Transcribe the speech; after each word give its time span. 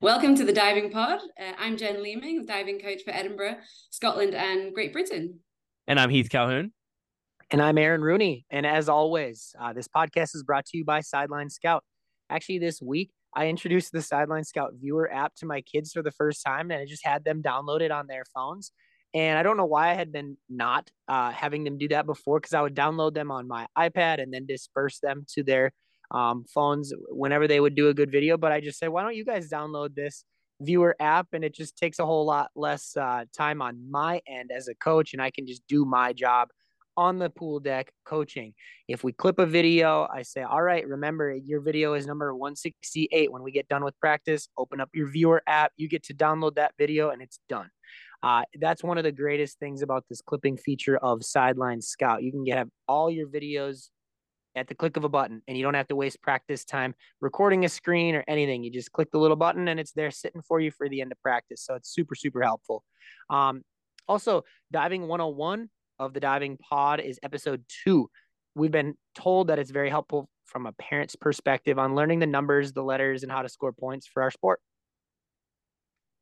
Welcome 0.00 0.34
to 0.34 0.44
the 0.44 0.52
Diving 0.52 0.90
Pod. 0.90 1.20
Uh, 1.40 1.52
I'm 1.58 1.76
Jen 1.76 2.02
Leeming, 2.02 2.44
diving 2.44 2.78
coach 2.78 3.02
for 3.04 3.12
Edinburgh, 3.14 3.56
Scotland, 3.90 4.34
and 4.34 4.74
Great 4.74 4.92
Britain. 4.92 5.40
And 5.86 5.98
I'm 5.98 6.10
Heath 6.10 6.28
Calhoun. 6.28 6.72
And 7.50 7.62
I'm 7.62 7.78
Aaron 7.78 8.02
Rooney. 8.02 8.44
And 8.50 8.66
as 8.66 8.88
always, 8.88 9.54
uh, 9.58 9.72
this 9.72 9.88
podcast 9.88 10.34
is 10.34 10.42
brought 10.42 10.66
to 10.66 10.76
you 10.76 10.84
by 10.84 11.00
Sideline 11.00 11.48
Scout. 11.48 11.84
Actually, 12.28 12.58
this 12.58 12.82
week, 12.82 13.12
I 13.34 13.46
introduced 13.46 13.92
the 13.92 14.02
Sideline 14.02 14.44
Scout 14.44 14.72
viewer 14.78 15.10
app 15.10 15.36
to 15.36 15.46
my 15.46 15.62
kids 15.62 15.92
for 15.92 16.02
the 16.02 16.12
first 16.12 16.44
time, 16.44 16.70
and 16.70 16.82
I 16.82 16.86
just 16.86 17.06
had 17.06 17.24
them 17.24 17.40
download 17.40 17.80
it 17.80 17.90
on 17.90 18.06
their 18.06 18.24
phones. 18.34 18.72
And 19.14 19.38
I 19.38 19.42
don't 19.44 19.56
know 19.56 19.64
why 19.64 19.90
I 19.90 19.94
had 19.94 20.12
been 20.12 20.36
not 20.50 20.90
uh, 21.08 21.30
having 21.30 21.64
them 21.64 21.78
do 21.78 21.88
that 21.88 22.04
before 22.04 22.40
because 22.40 22.52
I 22.52 22.60
would 22.60 22.74
download 22.74 23.14
them 23.14 23.30
on 23.30 23.46
my 23.46 23.66
iPad 23.78 24.20
and 24.20 24.34
then 24.34 24.44
disperse 24.44 24.98
them 24.98 25.24
to 25.34 25.44
their 25.44 25.72
um, 26.14 26.44
phones 26.48 26.92
whenever 27.08 27.46
they 27.46 27.60
would 27.60 27.74
do 27.74 27.88
a 27.88 27.94
good 27.94 28.10
video. 28.10 28.38
But 28.38 28.52
I 28.52 28.60
just 28.60 28.78
said, 28.78 28.88
why 28.88 29.02
don't 29.02 29.16
you 29.16 29.24
guys 29.24 29.50
download 29.50 29.94
this 29.94 30.24
viewer 30.60 30.96
app? 31.00 31.28
And 31.32 31.44
it 31.44 31.54
just 31.54 31.76
takes 31.76 31.98
a 31.98 32.06
whole 32.06 32.24
lot 32.24 32.50
less 32.54 32.96
uh, 32.96 33.24
time 33.36 33.60
on 33.60 33.90
my 33.90 34.22
end 34.26 34.50
as 34.54 34.68
a 34.68 34.74
coach, 34.74 35.12
and 35.12 35.20
I 35.20 35.30
can 35.30 35.46
just 35.46 35.62
do 35.68 35.84
my 35.84 36.12
job 36.12 36.48
on 36.96 37.18
the 37.18 37.28
pool 37.28 37.58
deck 37.58 37.90
coaching. 38.04 38.54
If 38.86 39.02
we 39.02 39.12
clip 39.12 39.40
a 39.40 39.46
video, 39.46 40.06
I 40.12 40.22
say, 40.22 40.42
all 40.42 40.62
right, 40.62 40.86
remember 40.86 41.34
your 41.34 41.60
video 41.60 41.94
is 41.94 42.06
number 42.06 42.32
168. 42.32 43.32
When 43.32 43.42
we 43.42 43.50
get 43.50 43.66
done 43.66 43.82
with 43.82 43.98
practice, 43.98 44.48
open 44.56 44.80
up 44.80 44.90
your 44.94 45.08
viewer 45.10 45.42
app. 45.48 45.72
You 45.76 45.88
get 45.88 46.04
to 46.04 46.14
download 46.14 46.54
that 46.54 46.74
video 46.78 47.10
and 47.10 47.20
it's 47.20 47.40
done. 47.48 47.68
Uh, 48.22 48.42
that's 48.60 48.84
one 48.84 48.96
of 48.96 49.04
the 49.04 49.12
greatest 49.12 49.58
things 49.58 49.82
about 49.82 50.04
this 50.08 50.22
clipping 50.22 50.56
feature 50.56 50.96
of 50.96 51.24
Sideline 51.24 51.82
Scout. 51.82 52.22
You 52.22 52.30
can 52.30 52.44
get 52.44 52.58
have 52.58 52.68
all 52.88 53.10
your 53.10 53.28
videos 53.28 53.90
at 54.56 54.68
the 54.68 54.74
click 54.74 54.96
of 54.96 55.04
a 55.04 55.08
button 55.08 55.42
and 55.48 55.56
you 55.56 55.62
don't 55.62 55.74
have 55.74 55.88
to 55.88 55.96
waste 55.96 56.22
practice 56.22 56.64
time 56.64 56.94
recording 57.20 57.64
a 57.64 57.68
screen 57.68 58.14
or 58.14 58.24
anything. 58.28 58.62
You 58.62 58.70
just 58.70 58.92
click 58.92 59.10
the 59.10 59.18
little 59.18 59.36
button 59.36 59.68
and 59.68 59.80
it's 59.80 59.92
there 59.92 60.10
sitting 60.10 60.42
for 60.42 60.60
you 60.60 60.70
for 60.70 60.88
the 60.88 61.00
end 61.00 61.12
of 61.12 61.20
practice. 61.20 61.62
So 61.62 61.74
it's 61.74 61.92
super, 61.92 62.14
super 62.14 62.42
helpful. 62.42 62.84
Um, 63.30 63.62
also, 64.08 64.44
Diving 64.70 65.08
101 65.08 65.68
of 65.98 66.12
the 66.14 66.20
Diving 66.20 66.56
Pod 66.58 67.00
is 67.00 67.18
episode 67.22 67.64
two. 67.84 68.10
We've 68.54 68.70
been 68.70 68.94
told 69.14 69.48
that 69.48 69.58
it's 69.58 69.70
very 69.70 69.90
helpful 69.90 70.28
from 70.44 70.66
a 70.66 70.72
parent's 70.72 71.16
perspective 71.16 71.78
on 71.78 71.94
learning 71.94 72.20
the 72.20 72.26
numbers, 72.26 72.72
the 72.72 72.82
letters, 72.82 73.22
and 73.22 73.32
how 73.32 73.42
to 73.42 73.48
score 73.48 73.72
points 73.72 74.06
for 74.06 74.22
our 74.22 74.30
sport. 74.30 74.60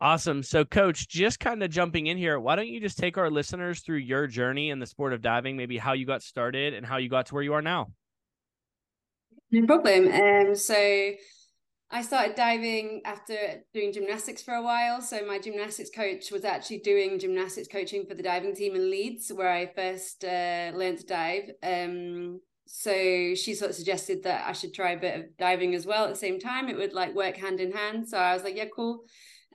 Awesome. 0.00 0.42
So, 0.42 0.64
coach, 0.64 1.08
just 1.08 1.38
kind 1.38 1.62
of 1.62 1.70
jumping 1.70 2.08
in 2.08 2.16
here, 2.16 2.40
why 2.40 2.56
don't 2.56 2.66
you 2.66 2.80
just 2.80 2.98
take 2.98 3.18
our 3.18 3.30
listeners 3.30 3.82
through 3.82 3.98
your 3.98 4.26
journey 4.26 4.70
in 4.70 4.80
the 4.80 4.86
sport 4.86 5.12
of 5.12 5.22
diving, 5.22 5.56
maybe 5.56 5.78
how 5.78 5.92
you 5.92 6.06
got 6.06 6.22
started 6.22 6.74
and 6.74 6.84
how 6.84 6.96
you 6.96 7.08
got 7.08 7.26
to 7.26 7.34
where 7.34 7.42
you 7.42 7.54
are 7.54 7.62
now? 7.62 7.92
No 9.52 9.66
problem. 9.66 10.08
Um, 10.10 10.56
so 10.56 10.74
I 11.90 12.00
started 12.00 12.34
diving 12.34 13.02
after 13.04 13.36
doing 13.74 13.92
gymnastics 13.92 14.42
for 14.42 14.54
a 14.54 14.62
while. 14.62 15.02
So 15.02 15.26
my 15.26 15.38
gymnastics 15.38 15.90
coach 15.94 16.30
was 16.30 16.44
actually 16.44 16.78
doing 16.78 17.18
gymnastics 17.18 17.68
coaching 17.68 18.06
for 18.06 18.14
the 18.14 18.22
diving 18.22 18.54
team 18.56 18.74
in 18.74 18.90
Leeds, 18.90 19.30
where 19.30 19.50
I 19.50 19.66
first 19.66 20.24
uh, 20.24 20.72
learned 20.74 21.00
to 21.00 21.06
dive. 21.06 21.50
Um, 21.62 22.40
so 22.66 23.34
she 23.34 23.54
sort 23.54 23.72
of 23.72 23.76
suggested 23.76 24.22
that 24.22 24.48
I 24.48 24.52
should 24.52 24.72
try 24.72 24.92
a 24.92 24.98
bit 24.98 25.20
of 25.20 25.36
diving 25.36 25.74
as 25.74 25.84
well 25.84 26.04
at 26.04 26.10
the 26.10 26.16
same 26.16 26.40
time. 26.40 26.70
It 26.70 26.78
would 26.78 26.94
like 26.94 27.14
work 27.14 27.36
hand 27.36 27.60
in 27.60 27.72
hand. 27.72 28.08
So 28.08 28.16
I 28.16 28.32
was 28.32 28.44
like, 28.44 28.56
yeah, 28.56 28.68
cool. 28.74 29.04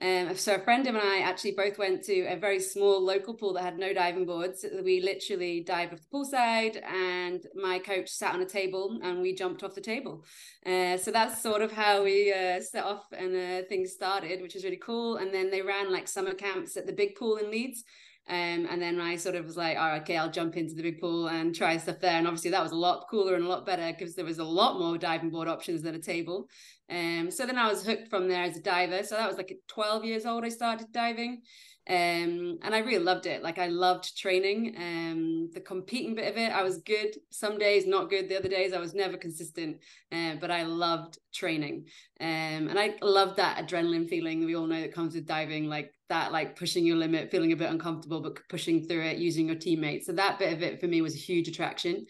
Um, 0.00 0.36
so 0.36 0.54
a 0.54 0.60
friend 0.60 0.86
and 0.86 0.96
I 0.96 1.20
actually 1.20 1.52
both 1.52 1.76
went 1.76 2.04
to 2.04 2.20
a 2.26 2.36
very 2.36 2.60
small 2.60 3.04
local 3.04 3.34
pool 3.34 3.52
that 3.54 3.64
had 3.64 3.78
no 3.78 3.92
diving 3.92 4.26
boards. 4.26 4.64
We 4.84 5.00
literally 5.00 5.60
dived 5.60 5.92
off 5.92 6.00
the 6.00 6.16
poolside, 6.16 6.82
and 6.84 7.44
my 7.54 7.80
coach 7.80 8.08
sat 8.08 8.34
on 8.34 8.40
a 8.40 8.46
table, 8.46 8.98
and 9.02 9.20
we 9.20 9.34
jumped 9.34 9.64
off 9.64 9.74
the 9.74 9.80
table. 9.80 10.24
Uh, 10.64 10.96
so 10.98 11.10
that's 11.10 11.42
sort 11.42 11.62
of 11.62 11.72
how 11.72 12.04
we 12.04 12.32
uh, 12.32 12.60
set 12.60 12.84
off 12.84 13.06
and 13.12 13.34
uh, 13.34 13.66
things 13.68 13.92
started, 13.92 14.40
which 14.40 14.54
is 14.54 14.64
really 14.64 14.76
cool. 14.76 15.16
And 15.16 15.34
then 15.34 15.50
they 15.50 15.62
ran 15.62 15.92
like 15.92 16.06
summer 16.06 16.34
camps 16.34 16.76
at 16.76 16.86
the 16.86 16.92
big 16.92 17.16
pool 17.16 17.36
in 17.36 17.50
Leeds. 17.50 17.84
Um, 18.28 18.66
and 18.70 18.80
then 18.80 19.00
I 19.00 19.16
sort 19.16 19.36
of 19.36 19.46
was 19.46 19.56
like, 19.56 19.78
all 19.78 19.88
right, 19.88 20.02
okay, 20.02 20.18
I'll 20.18 20.30
jump 20.30 20.56
into 20.56 20.74
the 20.74 20.82
big 20.82 21.00
pool 21.00 21.28
and 21.28 21.54
try 21.54 21.78
stuff 21.78 22.00
there. 22.00 22.12
And 22.12 22.26
obviously 22.26 22.50
that 22.50 22.62
was 22.62 22.72
a 22.72 22.76
lot 22.76 23.06
cooler 23.10 23.34
and 23.34 23.44
a 23.44 23.48
lot 23.48 23.64
better 23.64 23.90
because 23.90 24.14
there 24.14 24.24
was 24.24 24.38
a 24.38 24.44
lot 24.44 24.78
more 24.78 24.98
diving 24.98 25.30
board 25.30 25.48
options 25.48 25.82
than 25.82 25.94
a 25.94 25.98
table. 25.98 26.46
Um, 26.90 27.30
so 27.30 27.46
then 27.46 27.56
I 27.56 27.68
was 27.68 27.86
hooked 27.86 28.08
from 28.08 28.28
there 28.28 28.42
as 28.42 28.56
a 28.56 28.62
diver. 28.62 29.02
So 29.02 29.14
that 29.14 29.28
was 29.28 29.38
like 29.38 29.56
12 29.68 30.04
years 30.04 30.26
old, 30.26 30.44
I 30.44 30.50
started 30.50 30.92
diving. 30.92 31.40
Um, 31.88 32.58
and 32.60 32.74
I 32.74 32.80
really 32.80 33.02
loved 33.02 33.24
it. 33.24 33.42
Like 33.42 33.58
I 33.58 33.68
loved 33.68 34.16
training. 34.18 34.74
Um, 34.76 35.48
the 35.54 35.60
competing 35.60 36.14
bit 36.14 36.30
of 36.30 36.36
it, 36.36 36.52
I 36.52 36.62
was 36.62 36.78
good 36.78 37.16
some 37.30 37.58
days, 37.58 37.86
not 37.86 38.10
good 38.10 38.28
the 38.28 38.38
other 38.38 38.48
days. 38.48 38.74
I 38.74 38.78
was 38.78 38.94
never 38.94 39.16
consistent, 39.16 39.78
uh, 40.12 40.34
but 40.38 40.50
I 40.50 40.64
loved 40.64 41.18
training. 41.32 41.86
Um, 42.20 42.68
and 42.68 42.78
I 42.78 42.96
loved 43.00 43.38
that 43.38 43.66
adrenaline 43.66 44.06
feeling 44.06 44.44
we 44.44 44.54
all 44.54 44.66
know 44.66 44.82
that 44.82 44.92
comes 44.92 45.14
with 45.14 45.26
diving, 45.26 45.66
like 45.66 45.94
that, 46.10 46.30
like 46.30 46.56
pushing 46.58 46.84
your 46.84 46.96
limit, 46.96 47.30
feeling 47.30 47.52
a 47.52 47.56
bit 47.56 47.70
uncomfortable, 47.70 48.20
but 48.20 48.36
pushing 48.50 48.86
through 48.86 49.04
it, 49.04 49.16
using 49.16 49.46
your 49.46 49.56
teammates. 49.56 50.06
So 50.06 50.12
that 50.12 50.38
bit 50.38 50.52
of 50.52 50.62
it 50.62 50.80
for 50.80 50.88
me 50.88 51.00
was 51.00 51.14
a 51.14 51.18
huge 51.18 51.48
attraction. 51.48 52.04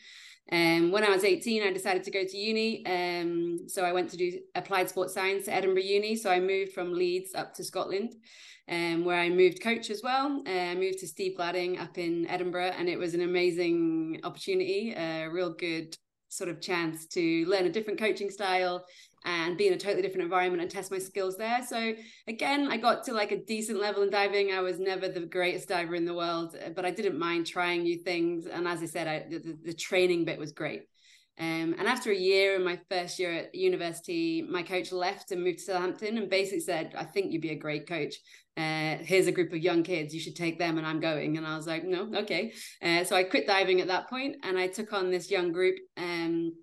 Um, 0.50 0.90
when 0.90 1.04
I 1.04 1.10
was 1.10 1.22
18, 1.22 1.62
I 1.62 1.72
decided 1.72 2.02
to 2.04 2.10
go 2.10 2.24
to 2.24 2.36
uni. 2.36 2.84
Um, 2.84 3.68
so 3.68 3.84
I 3.84 3.92
went 3.92 4.10
to 4.10 4.16
do 4.16 4.40
applied 4.56 4.88
sports 4.88 5.14
science 5.14 5.46
at 5.46 5.54
Edinburgh 5.54 5.82
Uni. 5.82 6.16
So 6.16 6.30
I 6.30 6.40
moved 6.40 6.72
from 6.72 6.94
Leeds 6.94 7.34
up 7.36 7.54
to 7.54 7.64
Scotland 7.64 8.14
um, 8.68 9.04
where 9.04 9.18
I 9.18 9.30
moved 9.30 9.62
coach 9.62 9.90
as 9.90 10.02
well. 10.02 10.42
Uh, 10.46 10.50
I 10.50 10.74
moved 10.74 10.98
to 11.00 11.06
Steve 11.06 11.36
Gladding 11.36 11.78
up 11.78 11.98
in 11.98 12.26
Edinburgh, 12.26 12.72
and 12.78 12.88
it 12.88 12.98
was 12.98 13.14
an 13.14 13.22
amazing 13.22 14.20
opportunity, 14.24 14.94
a 14.96 15.28
real 15.28 15.50
good 15.50 15.96
sort 16.28 16.50
of 16.50 16.60
chance 16.60 17.06
to 17.06 17.46
learn 17.46 17.64
a 17.64 17.70
different 17.70 17.98
coaching 17.98 18.30
style 18.30 18.84
and 19.24 19.56
be 19.56 19.66
in 19.66 19.72
a 19.72 19.78
totally 19.78 20.02
different 20.02 20.22
environment 20.22 20.62
and 20.62 20.70
test 20.70 20.90
my 20.90 20.98
skills 20.98 21.36
there. 21.36 21.64
So 21.66 21.94
again, 22.28 22.68
I 22.70 22.76
got 22.76 23.04
to 23.04 23.12
like 23.12 23.32
a 23.32 23.42
decent 23.44 23.80
level 23.80 24.02
in 24.02 24.10
diving. 24.10 24.52
I 24.52 24.60
was 24.60 24.78
never 24.78 25.08
the 25.08 25.20
greatest 25.20 25.68
diver 25.68 25.94
in 25.94 26.04
the 26.04 26.14
world, 26.14 26.54
but 26.76 26.84
I 26.84 26.90
didn't 26.90 27.18
mind 27.18 27.46
trying 27.46 27.82
new 27.82 27.98
things. 27.98 28.46
And 28.46 28.68
as 28.68 28.82
I 28.82 28.86
said, 28.86 29.08
I, 29.08 29.26
the, 29.28 29.56
the 29.64 29.74
training 29.74 30.24
bit 30.24 30.38
was 30.38 30.52
great. 30.52 30.82
Um, 31.38 31.76
and 31.78 31.86
after 31.86 32.10
a 32.10 32.16
year 32.16 32.56
in 32.56 32.64
my 32.64 32.80
first 32.90 33.18
year 33.18 33.32
at 33.32 33.54
university, 33.54 34.42
my 34.42 34.62
coach 34.62 34.90
left 34.90 35.30
and 35.30 35.44
moved 35.44 35.58
to 35.58 35.64
Southampton 35.66 36.18
and 36.18 36.28
basically 36.28 36.60
said, 36.60 36.94
I 36.96 37.04
think 37.04 37.32
you'd 37.32 37.42
be 37.42 37.50
a 37.50 37.58
great 37.58 37.86
coach. 37.86 38.16
Uh, 38.56 38.96
here's 39.02 39.28
a 39.28 39.32
group 39.32 39.52
of 39.52 39.58
young 39.58 39.84
kids, 39.84 40.12
you 40.12 40.18
should 40.18 40.34
take 40.34 40.58
them, 40.58 40.78
and 40.78 40.86
I'm 40.86 40.98
going. 40.98 41.36
And 41.36 41.46
I 41.46 41.56
was 41.56 41.68
like, 41.68 41.84
no, 41.84 42.10
okay. 42.12 42.52
Uh, 42.82 43.04
so 43.04 43.14
I 43.14 43.22
quit 43.22 43.46
diving 43.46 43.80
at 43.80 43.86
that 43.86 44.10
point 44.10 44.36
and 44.42 44.58
I 44.58 44.66
took 44.66 44.92
on 44.92 45.10
this 45.10 45.30
young 45.30 45.52
group. 45.52 45.76
Um, 45.96 46.54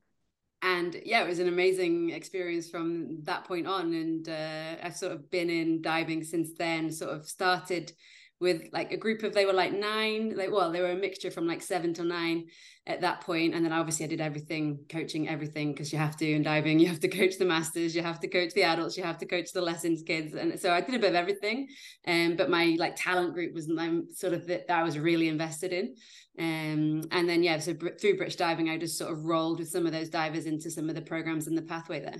and 0.62 1.00
yeah, 1.06 1.24
it 1.24 1.28
was 1.28 1.40
an 1.40 1.48
amazing 1.48 2.10
experience 2.10 2.70
from 2.70 3.24
that 3.24 3.46
point 3.46 3.68
on. 3.68 3.94
And 3.94 4.28
uh, 4.28 4.76
I've 4.84 4.98
sort 4.98 5.14
of 5.14 5.32
been 5.32 5.50
in 5.50 5.82
diving 5.82 6.24
since 6.24 6.50
then, 6.58 6.92
sort 6.92 7.12
of 7.12 7.26
started 7.26 7.94
with 8.42 8.64
like 8.74 8.92
a 8.92 8.98
group 8.98 9.24
of 9.24 9.34
they 9.34 9.46
were 9.46 9.54
like 9.54 9.72
nine 9.72 10.36
like 10.36 10.52
well 10.52 10.72
they 10.72 10.82
were 10.82 10.92
a 10.92 10.96
mixture 10.96 11.32
from 11.32 11.48
like 11.48 11.62
seven 11.62 11.94
to 11.94 12.04
nine 12.04 12.46
at 12.86 13.02
that 13.02 13.22
point 13.22 13.56
and 13.56 13.64
then 13.64 13.72
obviously 13.72 14.06
i 14.06 14.08
did 14.08 14.20
everything 14.20 14.78
coaching 14.90 15.30
everything 15.30 15.72
because 15.72 15.94
you 15.94 15.98
have 15.98 16.18
to 16.18 16.30
in 16.30 16.44
diving 16.44 16.78
you 16.78 16.88
have 16.88 17.00
to 17.00 17.08
coach 17.08 17.38
the 17.38 17.46
masters 17.46 17.96
you 17.96 18.02
have 18.02 18.20
to 18.20 18.28
coach 18.28 18.54
the 18.54 18.64
adults 18.64 18.98
you 18.98 19.04
have 19.04 19.18
to 19.18 19.26
coach 19.26 19.52
the 19.54 19.62
lessons 19.62 20.04
kids 20.04 20.34
and 20.34 20.60
so 20.60 20.72
i 20.72 20.82
did 20.82 20.96
a 20.96 21.00
bit 21.00 21.10
of 21.10 21.16
everything 21.16 21.68
um 22.08 22.36
but 22.36 22.50
my 22.50 22.76
like 22.78 22.96
talent 22.96 23.34
group 23.34 23.54
was 23.54 23.70
um, 23.70 24.06
sort 24.12 24.34
of 24.34 24.46
that 24.46 24.70
i 24.70 24.84
was 24.84 25.00
really 25.00 25.30
invested 25.30 25.72
in 25.72 25.96
um 26.38 27.02
and 27.12 27.30
then 27.30 27.42
yeah 27.42 27.58
so 27.58 27.74
through 27.74 28.18
british 28.18 28.36
diving 28.36 28.70
i 28.70 28.78
just 28.78 28.98
sort 28.98 29.12
of 29.12 29.24
rolled 29.24 29.60
with 29.60 29.70
some 29.70 29.86
of 29.86 29.94
those 29.94 30.10
divers 30.10 30.46
into 30.46 30.70
some 30.70 30.90
of 30.90 30.96
the 30.96 31.02
programs 31.02 31.48
in 31.48 31.56
the 31.56 31.62
pathway 31.62 32.00
there. 32.00 32.18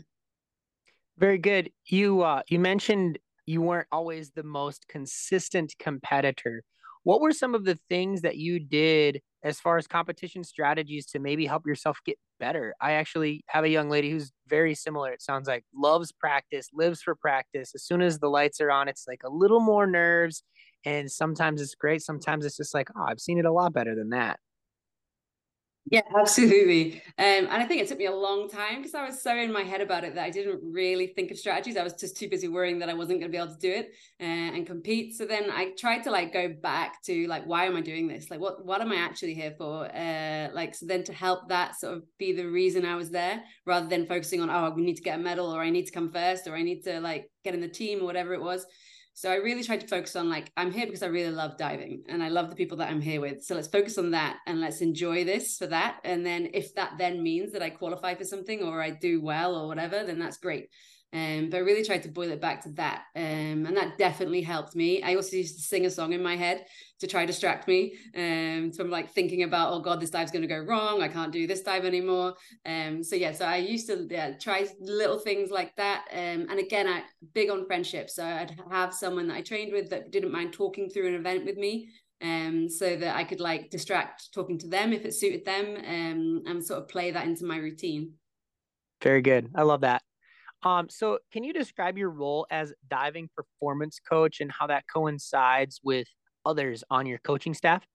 Very 1.18 1.38
good. 1.38 1.72
You 1.86 2.22
uh 2.22 2.42
you 2.48 2.60
mentioned 2.60 3.20
you 3.46 3.62
weren't 3.62 3.88
always 3.92 4.32
the 4.32 4.44
most 4.44 4.88
consistent 4.88 5.76
competitor. 5.80 6.64
What 7.04 7.22
were 7.22 7.32
some 7.32 7.54
of 7.54 7.66
the 7.66 7.78
things 7.88 8.22
that 8.22 8.38
you 8.38 8.60
did 8.60 9.22
as 9.44 9.60
far 9.60 9.78
as 9.78 9.86
competition 9.86 10.44
strategies 10.44 11.06
to 11.08 11.20
maybe 11.20 11.46
help 11.46 11.68
yourself 11.68 12.00
get 12.04 12.18
better? 12.40 12.74
I 12.82 12.94
actually 12.94 13.44
have 13.48 13.64
a 13.64 13.70
young 13.70 13.92
lady 13.92 14.10
who's 14.10 14.32
very 14.48 14.74
similar. 14.74 15.12
It 15.12 15.22
sounds 15.22 15.48
like 15.48 15.64
loves 15.74 16.12
practice, 16.12 16.68
lives 16.74 17.04
for 17.04 17.14
practice. 17.14 17.74
As 17.76 17.84
soon 17.84 18.02
as 18.02 18.18
the 18.18 18.30
lights 18.30 18.60
are 18.60 18.72
on, 18.72 18.88
it's 18.88 19.06
like 19.08 19.22
a 19.24 19.30
little 19.30 19.60
more 19.60 19.86
nerves. 19.86 20.42
And 20.84 21.12
sometimes 21.12 21.62
it's 21.62 21.76
great. 21.76 22.02
Sometimes 22.02 22.44
it's 22.44 22.58
just 22.58 22.74
like, 22.74 22.90
oh, 22.96 23.06
I've 23.08 23.20
seen 23.20 23.38
it 23.38 23.46
a 23.46 23.52
lot 23.52 23.74
better 23.74 23.94
than 23.94 24.10
that. 24.10 24.40
Yeah, 25.92 26.02
absolutely. 26.18 26.96
Um, 27.20 27.46
and 27.46 27.50
I 27.52 27.66
think 27.66 27.82
it 27.82 27.88
took 27.88 28.00
me 28.00 28.08
a 28.08 28.16
long 28.16 28.50
time 28.50 28.78
because 28.78 28.96
I 28.96 29.06
was 29.06 29.22
so 29.22 29.36
in 29.36 29.52
my 29.54 29.62
head 29.62 29.82
about 29.82 30.04
it 30.04 30.16
that 30.16 30.24
I 30.24 30.32
didn't 30.32 30.60
really 30.64 31.08
think 31.08 31.30
of 31.30 31.38
strategies. 31.38 31.78
I 31.78 31.84
was 31.84 31.94
just 31.94 32.18
too 32.18 32.28
busy 32.28 32.48
worrying 32.48 32.80
that 32.80 32.90
I 32.90 32.96
wasn't 32.96 33.20
going 33.20 33.32
to 33.32 33.38
be 33.38 33.42
able 33.42 33.54
to 33.54 33.60
do 33.60 33.72
it 33.72 33.92
uh, 34.20 34.24
and 34.24 34.66
compete. 34.66 35.16
So 35.16 35.26
then 35.26 35.52
I 35.52 35.72
tried 35.78 36.04
to 36.06 36.12
like 36.12 36.34
go 36.34 36.50
back 36.50 37.04
to 37.04 37.28
like, 37.28 37.46
why 37.46 37.66
am 37.66 37.76
I 37.76 37.82
doing 37.82 38.08
this? 38.08 38.32
Like, 38.32 38.40
what 38.40 38.66
what 38.66 38.82
am 38.82 38.92
I 38.92 38.96
actually 38.96 39.36
here 39.36 39.54
for? 39.58 39.86
Uh, 39.96 40.50
like, 40.54 40.74
so 40.74 40.88
then 40.88 41.04
to 41.04 41.14
help 41.14 41.50
that 41.50 41.80
sort 41.80 41.94
of 41.98 42.04
be 42.18 42.34
the 42.34 42.46
reason 42.46 42.84
I 42.86 42.96
was 42.96 43.12
there, 43.12 43.44
rather 43.68 43.88
than 43.88 44.08
focusing 44.08 44.42
on, 44.42 44.50
oh, 44.50 44.72
we 44.76 44.82
need 44.82 44.96
to 44.98 45.04
get 45.04 45.20
a 45.20 45.22
medal 45.22 45.56
or 45.56 45.62
I 45.62 45.70
need 45.70 45.86
to 45.86 45.92
come 45.92 46.12
first 46.12 46.48
or 46.48 46.56
I 46.56 46.64
need 46.64 46.82
to 46.86 47.00
like 47.00 47.30
get 47.44 47.54
in 47.54 47.62
the 47.62 47.68
team 47.70 48.02
or 48.02 48.06
whatever 48.06 48.34
it 48.34 48.42
was. 48.42 48.66
So 49.18 49.32
I 49.32 49.36
really 49.36 49.64
tried 49.64 49.80
to 49.80 49.88
focus 49.88 50.18
on 50.18 50.30
like, 50.30 50.52
I'm 50.58 50.72
here 50.72 50.86
because 50.86 51.02
I 51.02 51.08
really 51.08 51.34
love 51.34 51.58
diving 51.58 52.04
and 52.10 52.22
I 52.22 52.28
love 52.28 52.50
the 52.50 52.56
people 52.56 52.76
that 52.80 52.90
I'm 52.90 53.00
here 53.00 53.22
with. 53.22 53.46
So 53.46 53.56
let's 53.56 53.70
focus 53.70 53.98
on 53.98 54.12
that 54.12 54.40
and 54.46 54.60
let's 54.60 54.82
enjoy 54.82 55.24
this 55.24 55.58
for 55.58 55.68
that. 55.68 56.02
And 56.04 56.26
then 56.26 56.50
if 56.54 56.76
that 56.76 56.98
then 56.98 57.24
means 57.24 57.54
that 57.54 57.62
I 57.62 57.70
qualify 57.70 58.16
for 58.16 58.26
something 58.26 58.62
or 58.62 58.82
I 58.82 58.90
do 58.90 59.22
well 59.22 59.56
or 59.56 59.68
whatever, 59.68 60.04
then 60.04 60.20
that's 60.20 60.36
great. 60.36 60.70
Um, 61.16 61.50
but 61.50 61.58
I 61.58 61.60
really 61.62 61.86
tried 61.86 62.04
to 62.04 62.10
boil 62.10 62.32
it 62.32 62.42
back 62.42 62.62
to 62.64 62.70
that. 62.72 63.04
Um, 63.16 63.66
and 63.66 63.78
that 63.78 63.98
definitely 63.98 64.42
helped 64.42 64.76
me. 64.76 65.02
I 65.02 65.16
also 65.16 65.38
used 65.38 65.56
to 65.56 65.62
sing 65.62 65.86
a 65.86 65.90
song 65.90 66.12
in 66.12 66.22
my 66.22 66.36
head 66.36 66.66
to 67.00 67.08
try 67.08 67.22
to 67.22 67.28
distract 67.28 67.70
me 67.70 67.94
um, 68.18 68.74
from 68.74 68.90
like 68.90 69.12
thinking 69.12 69.44
about, 69.44 69.72
oh 69.72 69.80
God, 69.80 70.02
this 70.02 70.10
dive's 70.10 70.32
going 70.32 70.42
to 70.42 70.48
go 70.48 70.60
wrong. 70.60 71.02
I 71.02 71.08
can't 71.08 71.32
do 71.32 71.48
this 71.48 71.62
dive 71.62 71.86
anymore. 71.86 72.34
Um, 72.66 73.02
so 73.02 73.16
yeah, 73.16 73.32
so 73.32 73.46
I 73.46 73.58
used 73.58 73.88
to 73.88 74.06
yeah, 74.10 74.34
try 74.34 74.68
little 74.82 75.18
things 75.18 75.52
like 75.52 75.74
that. 75.78 76.06
Um, 76.12 76.48
and 76.50 76.60
again, 76.60 76.86
I 76.86 77.04
big 77.34 77.50
on 77.50 77.66
friendship. 77.66 78.10
So 78.10 78.26
I'd 78.26 78.60
have 78.70 78.94
someone 78.94 79.30
that 79.30 79.38
I 79.38 79.42
trained 79.42 79.72
with 79.72 79.90
that 79.92 80.12
didn't 80.12 80.34
mind 80.34 80.52
talking 80.52 80.90
through 80.90 81.08
an 81.08 81.16
event 81.16 81.46
with 81.46 81.56
me 81.56 81.92
um, 82.22 82.68
so 82.68 82.98
that 82.98 83.16
I 83.16 83.24
could 83.24 83.40
like 83.40 83.70
distract 83.70 84.34
talking 84.34 84.58
to 84.60 84.68
them 84.68 84.92
if 84.92 85.06
it 85.06 85.14
suited 85.14 85.46
them 85.46 85.78
um, 85.78 86.44
and 86.46 86.66
sort 86.66 86.82
of 86.82 86.90
play 86.90 87.12
that 87.12 87.26
into 87.26 87.46
my 87.46 87.56
routine. 87.56 88.14
Very 89.02 89.22
good. 89.22 89.50
I 89.56 89.64
love 89.64 89.82
that. 89.82 90.02
Um, 90.66 90.90
so 90.90 91.20
can 91.32 91.44
you 91.44 91.54
describe 91.54 91.98
your 91.98 92.10
role 92.10 92.48
as 92.50 92.74
diving 92.90 93.30
performance 93.36 94.00
coach 94.00 94.42
and 94.42 94.52
how 94.52 94.66
that 94.68 94.86
coincides 94.92 95.80
with 95.84 96.08
others 96.44 96.84
on 96.90 97.06
your 97.06 97.20
coaching 97.20 97.54
staff? 97.54 97.86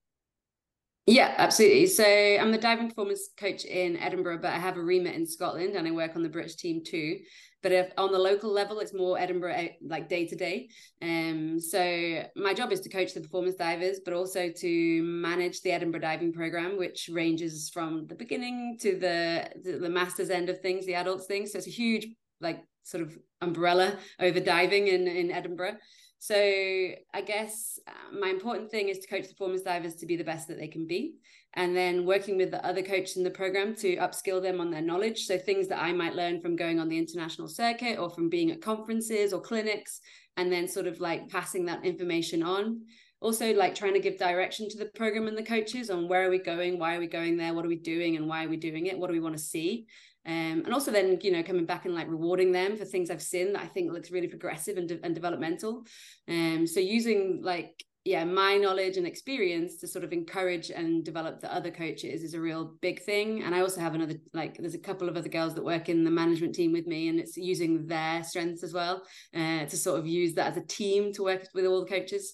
Yeah, 1.07 1.33
absolutely. 1.37 1.87
So 1.87 2.05
I'm 2.05 2.51
the 2.51 2.57
diving 2.57 2.87
performance 2.87 3.27
coach 3.37 3.65
in 3.65 3.97
Edinburgh, 3.97 4.39
but 4.41 4.51
I 4.51 4.59
have 4.59 4.77
a 4.77 4.81
remit 4.81 5.15
in 5.15 5.25
Scotland 5.25 5.75
and 5.75 5.87
I 5.87 5.91
work 5.91 6.15
on 6.15 6.23
the 6.23 6.29
British 6.29 6.55
team 6.55 6.83
too. 6.85 7.17
But 7.63 7.71
if 7.71 7.91
on 7.97 8.11
the 8.11 8.19
local 8.19 8.51
level, 8.51 8.79
it's 8.79 8.93
more 8.93 9.19
Edinburgh 9.19 9.53
eh, 9.53 9.69
like 9.83 10.09
day 10.09 10.27
to 10.27 10.35
day. 10.35 10.69
Um, 11.01 11.59
so 11.59 12.23
my 12.35 12.53
job 12.53 12.71
is 12.71 12.81
to 12.81 12.89
coach 12.89 13.13
the 13.13 13.21
performance 13.21 13.55
divers, 13.55 13.99
but 14.05 14.13
also 14.13 14.49
to 14.49 15.03
manage 15.03 15.61
the 15.61 15.71
Edinburgh 15.71 16.01
diving 16.01 16.33
program, 16.33 16.77
which 16.77 17.09
ranges 17.11 17.69
from 17.73 18.07
the 18.07 18.15
beginning 18.15 18.77
to 18.81 18.97
the 18.97 19.49
to 19.63 19.79
the 19.79 19.89
masters 19.89 20.29
end 20.29 20.49
of 20.49 20.61
things, 20.61 20.85
the 20.85 20.95
adults 20.95 21.25
things. 21.25 21.51
So 21.51 21.57
it's 21.57 21.67
a 21.67 21.71
huge 21.71 22.07
like 22.41 22.63
sort 22.83 23.03
of 23.03 23.17
umbrella 23.41 23.97
over 24.19 24.39
diving 24.39 24.87
in, 24.87 25.07
in 25.07 25.31
Edinburgh. 25.31 25.77
So 26.19 26.35
I 26.35 27.21
guess 27.25 27.79
uh, 27.87 28.15
my 28.19 28.29
important 28.29 28.69
thing 28.69 28.89
is 28.89 28.99
to 28.99 29.07
coach 29.07 29.23
the 29.23 29.33
performance 29.33 29.63
divers 29.63 29.95
to 29.95 30.05
be 30.05 30.15
the 30.15 30.23
best 30.23 30.47
that 30.49 30.59
they 30.59 30.67
can 30.67 30.85
be. 30.85 31.15
And 31.55 31.75
then 31.75 32.05
working 32.05 32.37
with 32.37 32.51
the 32.51 32.63
other 32.65 32.83
coaches 32.83 33.17
in 33.17 33.23
the 33.23 33.31
program 33.31 33.75
to 33.77 33.97
upskill 33.97 34.41
them 34.41 34.61
on 34.61 34.69
their 34.69 34.83
knowledge. 34.83 35.25
So 35.25 35.37
things 35.37 35.67
that 35.69 35.81
I 35.81 35.91
might 35.91 36.15
learn 36.15 36.39
from 36.39 36.55
going 36.55 36.79
on 36.79 36.89
the 36.89 36.97
international 36.97 37.47
circuit 37.47 37.97
or 37.97 38.09
from 38.09 38.29
being 38.29 38.51
at 38.51 38.61
conferences 38.61 39.33
or 39.33 39.41
clinics, 39.41 39.99
and 40.37 40.51
then 40.51 40.67
sort 40.67 40.87
of 40.87 40.99
like 40.99 41.27
passing 41.29 41.65
that 41.65 41.83
information 41.83 42.43
on 42.43 42.81
also 43.21 43.53
like 43.53 43.75
trying 43.75 43.93
to 43.93 43.99
give 43.99 44.17
direction 44.17 44.67
to 44.67 44.77
the 44.77 44.85
program 44.85 45.27
and 45.27 45.37
the 45.37 45.43
coaches 45.43 45.89
on 45.89 46.07
where 46.07 46.25
are 46.25 46.29
we 46.29 46.39
going 46.39 46.77
why 46.77 46.95
are 46.95 46.99
we 46.99 47.07
going 47.07 47.37
there 47.37 47.53
what 47.53 47.63
are 47.63 47.69
we 47.69 47.75
doing 47.75 48.17
and 48.17 48.27
why 48.27 48.43
are 48.43 48.49
we 48.49 48.57
doing 48.57 48.87
it 48.87 48.97
what 48.97 49.07
do 49.07 49.13
we 49.13 49.19
want 49.19 49.37
to 49.37 49.41
see 49.41 49.85
um, 50.25 50.63
and 50.65 50.73
also 50.73 50.91
then 50.91 51.19
you 51.21 51.31
know 51.31 51.43
coming 51.43 51.65
back 51.65 51.85
and 51.85 51.95
like 51.95 52.09
rewarding 52.09 52.51
them 52.51 52.77
for 52.77 52.85
things 52.85 53.09
I've 53.09 53.21
seen 53.21 53.53
that 53.53 53.63
I 53.63 53.67
think 53.67 53.91
looks 53.91 54.11
really 54.11 54.27
progressive 54.27 54.77
and, 54.77 54.87
de- 54.87 54.99
and 55.03 55.15
developmental. 55.15 55.85
Um, 56.27 56.67
so 56.67 56.79
using 56.79 57.41
like 57.43 57.83
yeah 58.03 58.23
my 58.23 58.57
knowledge 58.57 58.97
and 58.97 59.05
experience 59.05 59.77
to 59.77 59.87
sort 59.87 60.03
of 60.03 60.11
encourage 60.11 60.71
and 60.71 61.05
develop 61.05 61.39
the 61.39 61.53
other 61.53 61.69
coaches 61.69 62.23
is 62.23 62.33
a 62.33 62.41
real 62.41 62.73
big 62.81 63.01
thing 63.01 63.43
and 63.43 63.53
i 63.53 63.61
also 63.61 63.79
have 63.79 63.93
another 63.93 64.15
like 64.33 64.57
there's 64.57 64.73
a 64.73 64.79
couple 64.79 65.07
of 65.07 65.15
other 65.15 65.29
girls 65.29 65.53
that 65.53 65.63
work 65.63 65.87
in 65.87 66.03
the 66.03 66.09
management 66.09 66.55
team 66.55 66.71
with 66.71 66.87
me 66.87 67.09
and 67.09 67.19
it's 67.19 67.37
using 67.37 67.85
their 67.85 68.23
strengths 68.23 68.63
as 68.63 68.73
well 68.73 69.03
uh, 69.35 69.65
to 69.65 69.77
sort 69.77 69.99
of 69.99 70.07
use 70.07 70.33
that 70.33 70.47
as 70.47 70.57
a 70.57 70.65
team 70.65 71.13
to 71.13 71.23
work 71.23 71.47
with 71.53 71.65
all 71.65 71.81
the 71.81 71.89
coaches 71.89 72.33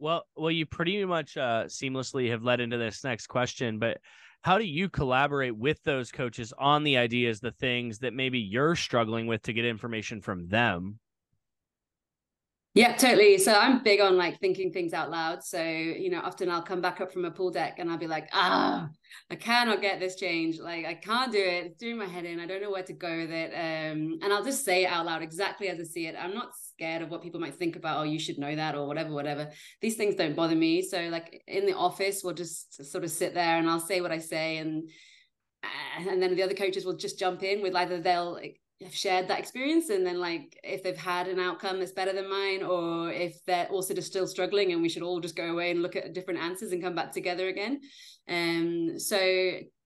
well 0.00 0.24
well 0.36 0.50
you 0.50 0.66
pretty 0.66 1.04
much 1.04 1.36
uh 1.36 1.64
seamlessly 1.66 2.30
have 2.30 2.42
led 2.42 2.60
into 2.60 2.76
this 2.76 3.04
next 3.04 3.28
question 3.28 3.78
but 3.78 3.98
how 4.42 4.58
do 4.58 4.64
you 4.64 4.88
collaborate 4.88 5.56
with 5.56 5.82
those 5.84 6.12
coaches 6.12 6.52
on 6.58 6.84
the 6.84 6.96
ideas 6.96 7.40
the 7.40 7.52
things 7.52 7.98
that 7.98 8.14
maybe 8.14 8.38
you're 8.38 8.76
struggling 8.76 9.26
with 9.26 9.42
to 9.42 9.52
get 9.52 9.64
information 9.64 10.20
from 10.20 10.48
them 10.48 10.98
yeah, 12.78 12.94
totally. 12.94 13.38
So 13.38 13.52
I'm 13.52 13.82
big 13.82 14.00
on 14.00 14.16
like 14.16 14.38
thinking 14.38 14.72
things 14.72 14.92
out 14.92 15.10
loud. 15.10 15.42
So, 15.42 15.60
you 15.60 16.10
know, 16.10 16.20
often 16.20 16.48
I'll 16.48 16.62
come 16.62 16.80
back 16.80 17.00
up 17.00 17.12
from 17.12 17.24
a 17.24 17.30
pool 17.32 17.50
deck 17.50 17.80
and 17.80 17.90
I'll 17.90 17.98
be 17.98 18.06
like, 18.06 18.28
ah, 18.32 18.88
I 19.28 19.34
cannot 19.34 19.80
get 19.80 19.98
this 19.98 20.14
change. 20.14 20.60
Like 20.60 20.86
I 20.86 20.94
can't 20.94 21.32
do 21.32 21.40
it. 21.40 21.64
It's 21.64 21.76
doing 21.76 21.98
my 21.98 22.06
head 22.06 22.24
in. 22.24 22.38
I 22.38 22.46
don't 22.46 22.62
know 22.62 22.70
where 22.70 22.84
to 22.84 22.92
go 22.92 23.16
with 23.16 23.32
it. 23.32 23.50
Um, 23.52 24.20
and 24.22 24.32
I'll 24.32 24.44
just 24.44 24.64
say 24.64 24.84
it 24.84 24.92
out 24.92 25.06
loud 25.06 25.22
exactly 25.22 25.66
as 25.66 25.80
I 25.80 25.82
see 25.82 26.06
it. 26.06 26.14
I'm 26.16 26.34
not 26.34 26.50
scared 26.54 27.02
of 27.02 27.10
what 27.10 27.20
people 27.20 27.40
might 27.40 27.56
think 27.56 27.74
about, 27.74 27.98
oh, 27.98 28.04
you 28.04 28.20
should 28.20 28.38
know 28.38 28.54
that 28.54 28.76
or 28.76 28.86
whatever, 28.86 29.12
whatever. 29.12 29.50
These 29.80 29.96
things 29.96 30.14
don't 30.14 30.36
bother 30.36 30.54
me. 30.54 30.82
So 30.82 31.08
like 31.08 31.42
in 31.48 31.66
the 31.66 31.76
office, 31.76 32.20
we'll 32.22 32.34
just 32.34 32.84
sort 32.84 33.02
of 33.02 33.10
sit 33.10 33.34
there 33.34 33.58
and 33.58 33.68
I'll 33.68 33.80
say 33.80 34.00
what 34.00 34.12
I 34.12 34.18
say 34.18 34.58
and 34.58 34.88
and 35.98 36.22
then 36.22 36.36
the 36.36 36.44
other 36.44 36.54
coaches 36.54 36.84
will 36.84 36.96
just 36.96 37.18
jump 37.18 37.42
in 37.42 37.60
with 37.60 37.74
either 37.74 38.00
they'll 38.00 38.38
have 38.82 38.94
shared 38.94 39.26
that 39.26 39.40
experience 39.40 39.90
and 39.90 40.06
then 40.06 40.20
like 40.20 40.56
if 40.62 40.82
they've 40.82 40.96
had 40.96 41.26
an 41.26 41.40
outcome 41.40 41.80
that's 41.80 41.92
better 41.92 42.12
than 42.12 42.30
mine 42.30 42.62
or 42.62 43.10
if 43.10 43.36
they're 43.44 43.66
also 43.66 43.92
just 43.92 44.06
still 44.06 44.26
struggling 44.26 44.72
and 44.72 44.80
we 44.80 44.88
should 44.88 45.02
all 45.02 45.20
just 45.20 45.34
go 45.34 45.50
away 45.50 45.72
and 45.72 45.82
look 45.82 45.96
at 45.96 46.12
different 46.12 46.38
answers 46.38 46.70
and 46.70 46.82
come 46.82 46.94
back 46.94 47.12
together 47.12 47.48
again. 47.48 47.80
Um 48.28 48.98
so 48.98 49.18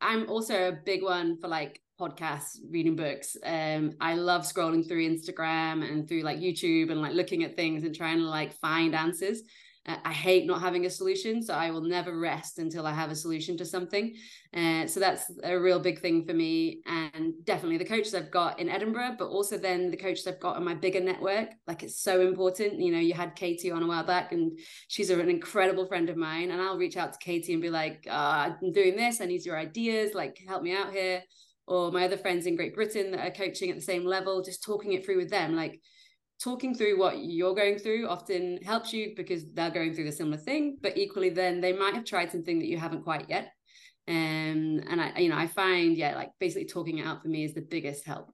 i'm 0.01 0.29
also 0.29 0.69
a 0.69 0.77
big 0.85 1.03
one 1.03 1.39
for 1.41 1.49
like 1.49 1.81
podcasts 1.99 2.59
reading 2.71 2.97
books. 2.97 3.37
Um 3.45 3.93
i 4.01 4.15
love 4.15 4.43
scrolling 4.43 4.87
through 4.87 5.09
instagram 5.09 5.89
and 5.89 6.07
through 6.07 6.23
like 6.23 6.39
youtube 6.39 6.91
and 6.91 7.01
like 7.01 7.15
looking 7.15 7.45
at 7.45 7.57
things 7.57 7.85
and 7.85 7.95
trying 7.95 8.19
to 8.19 8.25
like 8.25 8.53
find 8.55 8.95
answers 8.95 9.43
I 9.85 10.13
hate 10.13 10.47
not 10.47 10.61
having 10.61 10.87
a 10.87 10.91
solution, 10.91 11.43
so 11.43 11.55
I 11.55 11.73
will 11.73 11.81
never 11.81 12.17
rest 12.17 12.59
until 12.59 12.87
I 12.87 12.93
have 12.93 13.11
a 13.11 13.17
solution 13.17 13.57
to 13.57 13.65
something. 13.65 14.15
Uh, 14.55 14.87
so 14.87 15.01
that's 15.01 15.25
a 15.43 15.59
real 15.59 15.81
big 15.81 16.01
thing 16.01 16.25
for 16.25 16.33
me, 16.33 16.83
and 16.87 17.35
definitely 17.45 17.79
the 17.79 17.85
coaches 17.85 18.15
I've 18.15 18.31
got 18.31 18.61
in 18.61 18.69
Edinburgh, 18.69 19.17
but 19.19 19.27
also 19.29 19.59
then 19.59 19.91
the 19.91 19.97
coaches 19.97 20.25
I've 20.27 20.39
got 20.39 20.57
in 20.57 20.65
my 20.65 20.75
bigger 20.75 21.01
network. 21.01 21.49
Like 21.67 21.83
it's 21.83 22.01
so 22.01 22.21
important. 22.21 22.81
You 22.81 22.93
know, 22.93 23.01
you 23.01 23.13
had 23.13 23.35
Katie 23.35 23.73
on 23.73 23.83
a 23.83 23.89
while 23.89 24.05
back, 24.05 24.31
and 24.31 24.57
she's 24.87 25.11
an 25.11 25.29
incredible 25.29 25.87
friend 25.87 26.09
of 26.09 26.17
mine. 26.17 26.53
And 26.53 26.63
I'll 26.63 26.79
reach 26.79 26.97
out 26.97 27.13
to 27.15 27.19
Katie 27.19 27.53
and 27.53 27.63
be 27.63 27.71
like, 27.71 28.07
uh, 28.09 28.53
"I'm 28.63 28.73
doing 28.73 28.95
this. 28.95 29.21
I 29.21 29.27
need 29.27 29.45
your 29.45 29.59
ideas. 29.59 30.15
Like, 30.15 30.39
help 30.47 30.63
me 30.63 30.77
out 30.77 30.93
here." 30.93 31.23
Or 31.67 31.91
my 31.91 32.05
other 32.05 32.19
friends 32.19 32.47
in 32.47 32.57
Great 32.57 32.75
Britain 32.75 33.11
that 33.13 33.27
are 33.27 33.31
coaching 33.31 33.71
at 33.71 33.77
the 33.77 33.83
same 33.83 34.05
level, 34.05 34.43
just 34.43 34.63
talking 34.63 34.93
it 34.93 35.05
through 35.05 35.17
with 35.17 35.31
them, 35.31 35.57
like 35.57 35.81
talking 36.43 36.75
through 36.75 36.99
what 36.99 37.19
you're 37.19 37.55
going 37.55 37.79
through 37.79 38.09
often 38.09 38.59
helps 38.63 38.93
you 38.93 39.13
because 39.17 39.45
they're 39.53 39.71
going 39.71 39.95
through 39.95 40.05
the 40.05 40.13
similar 40.13 40.37
thing 40.37 40.77
but 40.83 40.97
equally 40.97 41.31
then 41.31 41.61
they 41.61 41.73
might 41.73 41.95
have 41.95 42.05
tried 42.05 42.33
something 42.33 42.59
that 42.59 42.67
you 42.67 42.77
haven't 42.77 43.05
quite 43.05 43.29
yet. 43.29 43.53
Um, 44.09 44.81
and 44.91 45.01
i 45.01 45.17
you 45.21 45.29
know 45.29 45.37
i 45.37 45.47
find 45.47 45.97
yeah 45.97 46.17
like 46.17 46.31
basically 46.41 46.65
talking 46.65 46.99
it 46.99 47.07
out 47.07 47.23
for 47.23 47.29
me 47.29 47.45
is 47.45 47.55
the 47.55 47.61
biggest 47.61 48.05
help. 48.05 48.33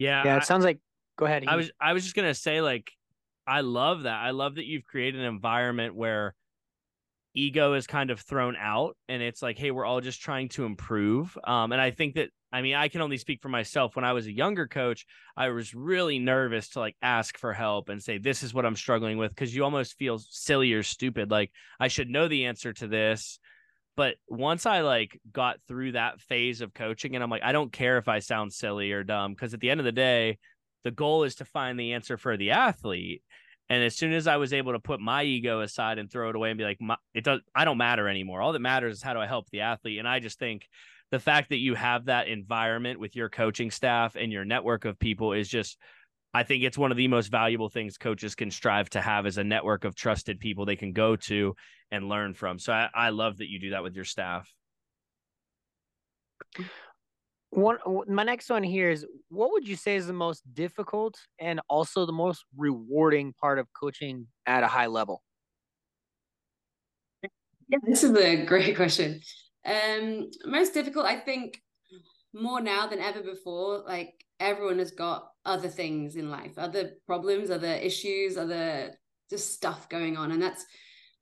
Yeah 0.00 0.24
yeah 0.24 0.34
it 0.34 0.42
I, 0.42 0.44
sounds 0.44 0.64
like 0.64 0.80
go 1.16 1.26
ahead 1.26 1.44
i 1.46 1.54
was 1.54 1.70
i 1.80 1.92
was 1.92 2.02
just 2.02 2.16
gonna 2.16 2.34
say 2.34 2.60
like 2.60 2.90
i 3.46 3.60
love 3.60 4.02
that. 4.02 4.20
I 4.20 4.30
love 4.30 4.56
that 4.56 4.66
you've 4.66 4.84
created 4.84 5.20
an 5.20 5.26
environment 5.26 5.94
where 5.94 6.34
ego 7.34 7.74
is 7.74 7.86
kind 7.86 8.10
of 8.10 8.18
thrown 8.18 8.56
out 8.56 8.96
and 9.08 9.22
it's 9.22 9.40
like 9.40 9.56
hey 9.56 9.70
we're 9.70 9.84
all 9.84 10.00
just 10.00 10.20
trying 10.20 10.48
to 10.50 10.64
improve. 10.64 11.38
Um 11.44 11.70
and 11.70 11.80
i 11.80 11.92
think 11.92 12.16
that 12.16 12.30
I 12.52 12.62
mean, 12.62 12.74
I 12.74 12.88
can 12.88 13.00
only 13.00 13.16
speak 13.16 13.40
for 13.42 13.48
myself. 13.48 13.94
When 13.94 14.04
I 14.04 14.12
was 14.12 14.26
a 14.26 14.32
younger 14.32 14.66
coach, 14.66 15.06
I 15.36 15.50
was 15.50 15.74
really 15.74 16.18
nervous 16.18 16.70
to 16.70 16.80
like 16.80 16.96
ask 17.00 17.38
for 17.38 17.52
help 17.52 17.88
and 17.88 18.02
say, 18.02 18.18
this 18.18 18.42
is 18.42 18.52
what 18.52 18.66
I'm 18.66 18.76
struggling 18.76 19.18
with. 19.18 19.34
Cause 19.36 19.54
you 19.54 19.64
almost 19.64 19.96
feel 19.96 20.18
silly 20.18 20.72
or 20.72 20.82
stupid. 20.82 21.30
Like 21.30 21.52
I 21.78 21.88
should 21.88 22.08
know 22.08 22.28
the 22.28 22.46
answer 22.46 22.72
to 22.72 22.88
this. 22.88 23.38
But 23.96 24.16
once 24.28 24.66
I 24.66 24.80
like 24.80 25.20
got 25.32 25.58
through 25.68 25.92
that 25.92 26.20
phase 26.20 26.60
of 26.60 26.74
coaching 26.74 27.14
and 27.14 27.22
I'm 27.22 27.30
like, 27.30 27.44
I 27.44 27.52
don't 27.52 27.72
care 27.72 27.98
if 27.98 28.08
I 28.08 28.18
sound 28.18 28.52
silly 28.52 28.92
or 28.92 29.04
dumb. 29.04 29.34
Cause 29.36 29.54
at 29.54 29.60
the 29.60 29.70
end 29.70 29.80
of 29.80 29.84
the 29.84 29.92
day, 29.92 30.38
the 30.82 30.90
goal 30.90 31.24
is 31.24 31.36
to 31.36 31.44
find 31.44 31.78
the 31.78 31.92
answer 31.92 32.16
for 32.16 32.36
the 32.36 32.52
athlete. 32.52 33.22
And 33.68 33.84
as 33.84 33.96
soon 33.96 34.12
as 34.12 34.26
I 34.26 34.38
was 34.38 34.52
able 34.52 34.72
to 34.72 34.80
put 34.80 34.98
my 34.98 35.22
ego 35.22 35.60
aside 35.60 35.98
and 35.98 36.10
throw 36.10 36.30
it 36.30 36.34
away 36.34 36.50
and 36.50 36.58
be 36.58 36.64
like, 36.64 36.80
it 37.14 37.22
does, 37.22 37.40
I 37.54 37.64
don't 37.64 37.78
matter 37.78 38.08
anymore. 38.08 38.40
All 38.40 38.52
that 38.52 38.58
matters 38.58 38.96
is 38.96 39.02
how 39.02 39.12
do 39.12 39.20
I 39.20 39.28
help 39.28 39.48
the 39.50 39.60
athlete? 39.60 40.00
And 40.00 40.08
I 40.08 40.18
just 40.18 40.40
think 40.40 40.66
the 41.10 41.18
fact 41.18 41.50
that 41.50 41.58
you 41.58 41.74
have 41.74 42.06
that 42.06 42.28
environment 42.28 43.00
with 43.00 43.16
your 43.16 43.28
coaching 43.28 43.70
staff 43.70 44.16
and 44.16 44.30
your 44.30 44.44
network 44.44 44.84
of 44.84 44.98
people 44.98 45.32
is 45.32 45.48
just 45.48 45.76
I 46.32 46.44
think 46.44 46.62
it's 46.62 46.78
one 46.78 46.92
of 46.92 46.96
the 46.96 47.08
most 47.08 47.28
valuable 47.28 47.68
things 47.68 47.98
coaches 47.98 48.36
can 48.36 48.52
strive 48.52 48.88
to 48.90 49.00
have 49.00 49.26
is 49.26 49.38
a 49.38 49.44
network 49.44 49.84
of 49.84 49.96
trusted 49.96 50.38
people 50.38 50.64
they 50.64 50.76
can 50.76 50.92
go 50.92 51.16
to 51.16 51.56
and 51.90 52.08
learn 52.08 52.34
from. 52.34 52.60
So 52.60 52.72
I, 52.72 52.88
I 52.94 53.10
love 53.10 53.38
that 53.38 53.48
you 53.48 53.58
do 53.58 53.70
that 53.70 53.82
with 53.82 53.96
your 53.96 54.04
staff. 54.04 54.48
One, 57.50 57.78
my 58.06 58.22
next 58.22 58.48
one 58.48 58.62
here 58.62 58.90
is 58.90 59.04
what 59.28 59.50
would 59.50 59.66
you 59.66 59.74
say 59.74 59.96
is 59.96 60.06
the 60.06 60.12
most 60.12 60.42
difficult 60.54 61.18
and 61.40 61.60
also 61.68 62.06
the 62.06 62.12
most 62.12 62.44
rewarding 62.56 63.32
part 63.32 63.58
of 63.58 63.66
coaching 63.72 64.28
at 64.46 64.62
a 64.62 64.68
high 64.68 64.86
level? 64.86 65.24
Yeah, 67.68 67.78
this 67.88 68.04
is 68.04 68.16
a 68.16 68.44
great 68.44 68.76
question. 68.76 69.20
Um, 69.64 70.30
most 70.44 70.74
difficult, 70.74 71.06
I 71.06 71.16
think, 71.16 71.60
more 72.32 72.60
now 72.60 72.86
than 72.86 73.00
ever 73.00 73.22
before. 73.22 73.82
Like 73.86 74.12
everyone 74.38 74.78
has 74.78 74.90
got 74.90 75.28
other 75.44 75.68
things 75.68 76.16
in 76.16 76.30
life, 76.30 76.52
other 76.56 76.92
problems, 77.06 77.50
other 77.50 77.74
issues, 77.74 78.36
other 78.36 78.94
just 79.28 79.52
stuff 79.52 79.88
going 79.88 80.16
on, 80.16 80.32
and 80.32 80.42
that's 80.42 80.64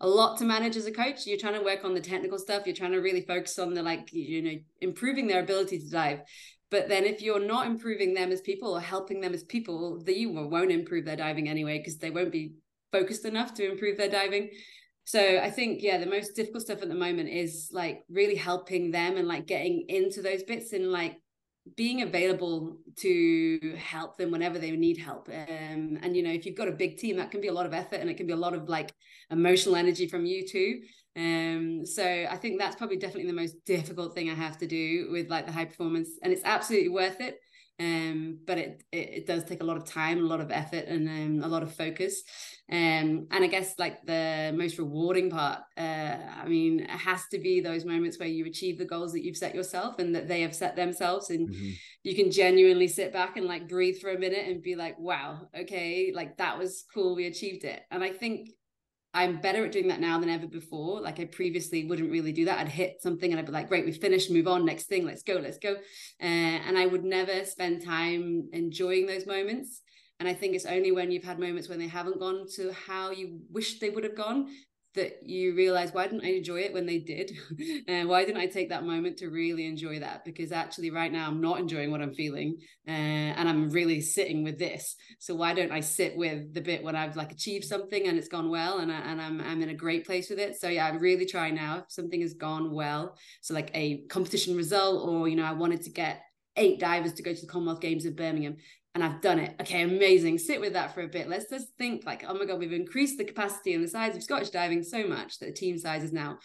a 0.01 0.09
lot 0.09 0.39
to 0.39 0.45
manage 0.45 0.77
as 0.77 0.87
a 0.87 0.93
coach. 0.93 1.27
You're 1.27 1.39
trying 1.39 1.59
to 1.59 1.65
work 1.65 1.85
on 1.85 1.95
the 1.95 2.01
technical 2.01 2.39
stuff. 2.39 2.63
You're 2.67 2.77
trying 2.77 2.93
to 2.93 2.99
really 2.99 3.23
focus 3.23 3.59
on 3.59 3.75
the 3.75 3.83
like, 3.83 4.13
you 4.13 4.43
know, 4.43 4.59
improving 4.81 5.27
their 5.27 5.43
ability 5.43 5.81
to 5.81 5.91
dive. 5.91 6.21
but 6.71 6.89
then 6.89 7.05
if 7.05 7.23
you're 7.23 7.45
not 7.45 7.67
improving 7.67 8.13
them 8.15 8.31
as 8.31 8.43
people 8.43 8.73
or 8.73 8.81
helping 8.81 9.21
them 9.21 9.35
as 9.35 9.43
people, 9.43 10.03
they 10.05 10.27
won't 10.27 10.71
improve 10.71 11.05
their 11.05 11.17
diving 11.17 11.49
anyway 11.49 11.79
because 11.79 11.99
they 11.99 12.11
won't 12.11 12.31
be 12.31 12.53
focused 12.93 13.25
enough 13.25 13.55
to 13.55 13.71
improve 13.71 13.97
their 13.97 14.11
diving. 14.11 14.51
So 15.09 15.39
I 15.39 15.51
think 15.51 15.83
yeah, 15.83 15.97
the 15.97 16.05
most 16.05 16.37
difficult 16.37 16.65
stuff 16.65 16.83
at 16.83 16.89
the 16.89 16.95
moment 16.95 17.31
is 17.31 17.71
like 17.73 18.03
really 18.11 18.35
helping 18.35 18.91
them 18.91 19.17
and 19.17 19.27
like 19.27 19.47
getting 19.47 19.87
into 19.89 20.21
those 20.21 20.43
bits 20.43 20.75
and 20.75 20.93
like 20.93 21.17
being 21.77 22.03
available 22.03 22.77
to 22.97 23.75
help 23.79 24.19
them 24.19 24.31
whenever 24.31 24.59
they 24.59 24.71
need 24.71 24.99
help 24.99 25.29
um, 25.29 25.99
and 26.03 26.17
you 26.17 26.23
know 26.23 26.31
if 26.31 26.47
you've 26.47 26.57
got 26.57 26.67
a 26.69 26.73
big 26.73 26.97
team 26.97 27.17
that 27.17 27.31
can 27.31 27.43
be 27.43 27.49
a 27.49 27.53
lot 27.53 27.67
of 27.67 27.75
effort 27.75 27.97
and 27.97 28.09
it 28.09 28.17
can 28.17 28.27
be 28.27 28.33
a 28.33 28.37
lot 28.37 28.55
of 28.55 28.71
like 28.71 28.91
emotional 29.31 29.77
energy 29.77 30.09
from 30.09 30.25
you 30.25 30.47
too 30.49 30.81
um, 31.17 31.85
so 31.85 32.05
I 32.31 32.37
think 32.37 32.59
that's 32.61 32.77
probably 32.77 32.97
definitely 32.97 33.27
the 33.27 33.37
most 33.37 33.57
difficult 33.67 34.15
thing 34.15 34.31
I 34.31 34.35
have 34.35 34.57
to 34.59 34.67
do 34.67 35.09
with 35.11 35.29
like 35.29 35.47
the 35.47 35.53
high 35.53 35.65
performance, 35.65 36.11
and 36.23 36.33
it's 36.33 36.45
absolutely 36.45 36.91
worth 36.91 37.21
it. 37.21 37.41
Um, 37.81 38.41
but 38.45 38.59
it, 38.59 38.83
it, 38.91 39.11
it 39.11 39.27
does 39.27 39.45
take 39.45 39.63
a 39.63 39.65
lot 39.65 39.77
of 39.77 39.85
time, 39.85 40.19
a 40.19 40.23
lot 40.23 40.41
of 40.41 40.51
effort, 40.51 40.87
and 40.87 41.09
um, 41.09 41.45
a 41.45 41.49
lot 41.49 41.63
of 41.63 41.73
focus. 41.75 42.23
Um, 42.71 43.29
and 43.31 43.45
I 43.45 43.47
guess 43.47 43.75
like 43.79 44.05
the 44.05 44.53
most 44.55 44.79
rewarding 44.79 45.31
part, 45.31 45.61
uh, 45.77 46.17
I 46.43 46.47
mean, 46.49 46.81
it 46.81 46.91
has 46.91 47.23
to 47.31 47.39
be 47.39 47.61
those 47.61 47.85
moments 47.85 48.19
where 48.19 48.29
you 48.29 48.47
achieve 48.47 48.79
the 48.79 48.85
goals 48.85 49.13
that 49.13 49.25
you've 49.25 49.37
set 49.37 49.55
yourself 49.55 49.99
and 49.99 50.15
that 50.15 50.27
they 50.27 50.41
have 50.41 50.55
set 50.55 50.75
themselves, 50.75 51.31
and 51.31 51.49
mm-hmm. 51.49 51.71
you 52.03 52.17
can 52.17 52.31
genuinely 52.33 52.89
sit 52.89 53.13
back 53.13 53.37
and 53.37 53.47
like 53.47 53.69
breathe 53.69 53.99
for 54.01 54.11
a 54.11 54.19
minute 54.19 54.49
and 54.49 54.63
be 54.63 54.75
like, 54.75 54.99
"Wow, 54.99 55.49
okay, 55.57 56.13
like 56.15 56.37
that 56.39 56.59
was 56.59 56.85
cool, 56.93 57.15
we 57.15 57.27
achieved 57.27 57.65
it." 57.65 57.81
And 57.91 58.03
I 58.03 58.11
think 58.11 58.51
I'm 59.19 59.41
better 59.41 59.65
at 59.65 59.73
doing 59.73 59.89
that 59.89 60.01
now 60.01 60.21
than 60.21 60.29
ever 60.29 60.47
before. 60.47 61.01
Like 61.01 61.19
I 61.19 61.25
previously 61.25 61.85
wouldn't 61.85 62.13
really 62.13 62.31
do 62.31 62.45
that. 62.45 62.61
I'd 62.61 62.69
hit 62.69 63.03
something 63.03 63.33
and 63.33 63.41
I'd 63.41 63.47
be 63.47 63.53
like, 63.53 63.69
great, 63.69 63.85
we 63.85 63.91
finished, 63.91 64.31
move 64.31 64.47
on, 64.47 64.65
next 64.65 64.85
thing, 64.85 65.05
let's 65.05 65.25
go, 65.25 65.35
let's 65.35 65.59
go. 65.59 65.73
Uh, 66.23 66.25
and 66.67 66.79
I 66.79 66.87
would 66.87 67.03
never 67.03 67.45
spend 67.45 67.85
time 67.85 68.49
enjoying 68.53 69.07
those 69.07 69.27
moments. 69.27 69.83
And 70.21 70.29
I 70.29 70.35
think 70.35 70.55
it's 70.55 70.67
only 70.67 70.93
when 70.93 71.11
you've 71.11 71.25
had 71.25 71.41
moments 71.41 71.69
when 71.69 71.81
they 71.81 71.89
haven't 71.89 72.21
gone 72.21 72.47
to 72.55 72.73
how 72.73 73.11
you 73.11 73.41
wish 73.51 73.81
they 73.81 73.91
would 73.91 74.05
have 74.05 74.17
gone 74.17 74.49
that 74.99 75.27
you 75.27 75.55
realize 75.55 75.93
why 75.93 76.07
didn't 76.07 76.25
I 76.25 76.35
enjoy 76.35 76.61
it 76.61 76.73
when 76.73 76.87
they 76.87 76.99
did? 76.99 77.33
and 77.89 78.09
why 78.09 78.25
didn't 78.25 78.41
I 78.41 78.47
take 78.47 78.69
that 78.69 78.85
moment 78.85 79.17
to 79.19 79.29
really 79.29 79.67
enjoy 79.67 80.01
that? 80.01 80.25
Because 80.25 80.53
actually, 80.53 80.91
right 80.91 81.11
now, 81.11 81.27
I'm 81.27 81.41
not 81.41 81.59
enjoying 81.59 81.91
what 81.91 82.03
I'm 82.03 82.13
feeling, 82.13 82.59
uh, 82.87 82.91
and 82.91 83.49
I'm 83.49 83.71
really 83.71 84.01
sitting 84.01 84.45
with 84.45 84.59
this. 84.59 84.97
So 85.19 85.35
why 85.35 85.55
don't 85.55 85.73
I 85.73 85.81
sit 85.81 86.17
with 86.17 86.53
the 86.53 86.61
bit 86.61 86.83
when 86.83 86.97
I've 86.97 87.17
like 87.17 87.33
achieved 87.33 87.65
something 87.65 88.07
and 88.07 88.19
it's 88.19 88.29
gone 88.29 88.51
well, 88.51 88.79
and 88.79 88.93
I, 88.93 88.99
and 88.99 89.21
I'm 89.21 89.41
I'm 89.41 89.63
in 89.63 89.71
a 89.71 89.75
great 89.75 90.05
place 90.05 90.29
with 90.29 90.39
it. 90.39 90.61
So 90.61 90.69
yeah, 90.69 90.87
I 90.87 90.91
really 90.91 91.27
try 91.27 91.51
now. 91.51 91.79
If 91.79 91.85
something 91.89 92.21
has 92.21 92.35
gone 92.35 92.73
well, 92.73 93.17
so 93.41 93.55
like 93.55 93.71
a 93.75 94.03
competition 94.09 94.57
result, 94.57 95.09
or 95.09 95.29
you 95.29 95.37
know, 95.37 95.45
I 95.45 95.53
wanted 95.53 95.83
to 95.83 95.91
get 95.91 96.23
eight 96.59 96.81
divers 96.81 97.13
to 97.15 97.23
go 97.23 97.33
to 97.33 97.41
the 97.41 97.47
Commonwealth 97.47 97.81
Games 97.81 98.05
in 98.05 98.15
Birmingham 98.15 98.57
and 99.01 99.05
I've 99.05 99.21
done 99.21 99.39
it. 99.39 99.55
Okay, 99.61 99.83
amazing. 99.83 100.39
Sit 100.39 100.61
with 100.61 100.73
that 100.73 100.93
for 100.93 101.03
a 101.03 101.09
bit. 101.09 101.29
Let's 101.29 101.49
just 101.49 101.69
think 101.79 102.05
like, 102.05 102.25
oh 102.27 102.35
my 102.35 102.45
God, 102.45 102.59
we've 102.59 102.73
increased 102.73 103.17
the 103.17 103.25
capacity 103.25 103.73
and 103.73 103.85
the 103.85 103.89
size 103.89 104.17
of 104.17 104.25
Scottish 104.25 104.51
diving 104.51 104.83
so 104.83 105.07
much 105.07 105.39
that 105.39 105.47
the 105.47 105.53
team 105.53 105.79
size 105.79 106.03
is 106.03 106.13
now 106.13 106.39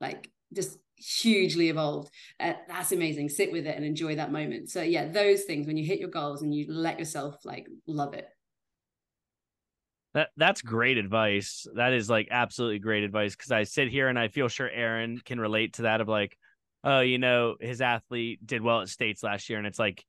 like 0.00 0.28
just 0.52 0.78
hugely 0.96 1.68
evolved. 1.68 2.10
Uh, 2.40 2.54
that's 2.66 2.90
amazing. 2.90 3.28
Sit 3.28 3.52
with 3.52 3.68
it 3.68 3.76
and 3.76 3.84
enjoy 3.84 4.16
that 4.16 4.32
moment. 4.32 4.68
So 4.68 4.82
yeah, 4.82 5.06
those 5.06 5.44
things 5.44 5.68
when 5.68 5.76
you 5.76 5.86
hit 5.86 6.00
your 6.00 6.08
goals 6.08 6.42
and 6.42 6.52
you 6.52 6.66
let 6.68 6.98
yourself 6.98 7.36
like 7.44 7.68
love 7.86 8.14
it. 8.14 8.26
That 10.14 10.30
that's 10.36 10.60
great 10.60 10.98
advice. 10.98 11.68
That 11.76 11.92
is 11.92 12.10
like 12.10 12.28
absolutely 12.32 12.80
great 12.80 13.04
advice 13.04 13.36
because 13.36 13.52
I 13.52 13.62
sit 13.62 13.90
here 13.90 14.08
and 14.08 14.18
I 14.18 14.26
feel 14.26 14.48
sure 14.48 14.68
Aaron 14.68 15.20
can 15.24 15.38
relate 15.38 15.74
to 15.74 15.82
that 15.82 16.00
of 16.00 16.08
like, 16.08 16.36
oh, 16.82 16.98
you 16.98 17.18
know, 17.18 17.54
his 17.60 17.80
athlete 17.80 18.44
did 18.44 18.60
well 18.60 18.80
at 18.80 18.88
states 18.88 19.22
last 19.22 19.48
year, 19.48 19.58
and 19.58 19.68
it's 19.68 19.78
like 19.78 20.04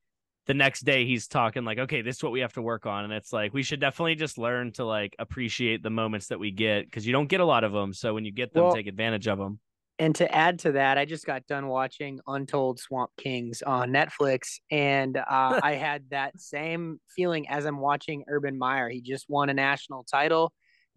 the 0.46 0.54
next 0.54 0.82
day 0.82 1.06
he's 1.06 1.28
talking 1.28 1.64
like 1.64 1.80
okay 1.80 2.02
this 2.02 2.18
is 2.18 2.24
what 2.24 2.32
we 2.32 2.42
have 2.42 2.54
to 2.54 2.62
work 2.62 2.86
on. 2.86 3.04
And 3.04 3.14
it's 3.14 3.32
like 3.32 3.54
we 3.54 3.64
should 3.64 3.80
definitely 3.80 4.16
just 4.16 4.38
learn 4.38 4.72
to 4.74 4.86
like 4.86 5.16
appreciate 5.20 5.84
the 5.84 5.90
moments 5.90 6.28
that 6.28 6.40
we 6.40 6.52
get 6.52 6.86
because 6.86 7.06
you 7.06 7.14
don't 7.14 7.28
get 7.28 7.40
a 7.40 7.46
lot 7.46 7.64
of 7.64 7.72
them 7.72 7.94
so 7.94 8.14
when 8.14 8.26
you 8.26 8.32
get 8.32 8.54
them 8.54 8.64
well, 8.64 8.76
take 8.76 8.88
advantage 8.88 9.28
of 9.28 9.38
them 9.38 9.60
and 10.00 10.16
to 10.16 10.36
add 10.36 10.60
to 10.60 10.72
that 10.74 10.98
i 10.98 11.06
just 11.06 11.26
got 11.26 11.46
done 11.48 11.68
watching 11.68 12.20
untold 12.28 12.80
swamp 12.80 13.12
kings 13.18 13.62
on 13.62 13.92
netflix 13.92 14.60
and 14.72 15.18
uh, 15.18 15.60
i 15.64 15.74
had 15.74 16.04
that 16.10 16.40
same 16.40 17.00
feeling 17.16 17.48
as 17.48 17.66
i'm 17.66 17.80
watching 17.80 18.24
urban 18.28 18.58
meyer. 18.58 18.90
He 18.90 19.02
just 19.02 19.30
won 19.30 19.50
a 19.50 19.54
national 19.54 20.04
title. 20.04 20.52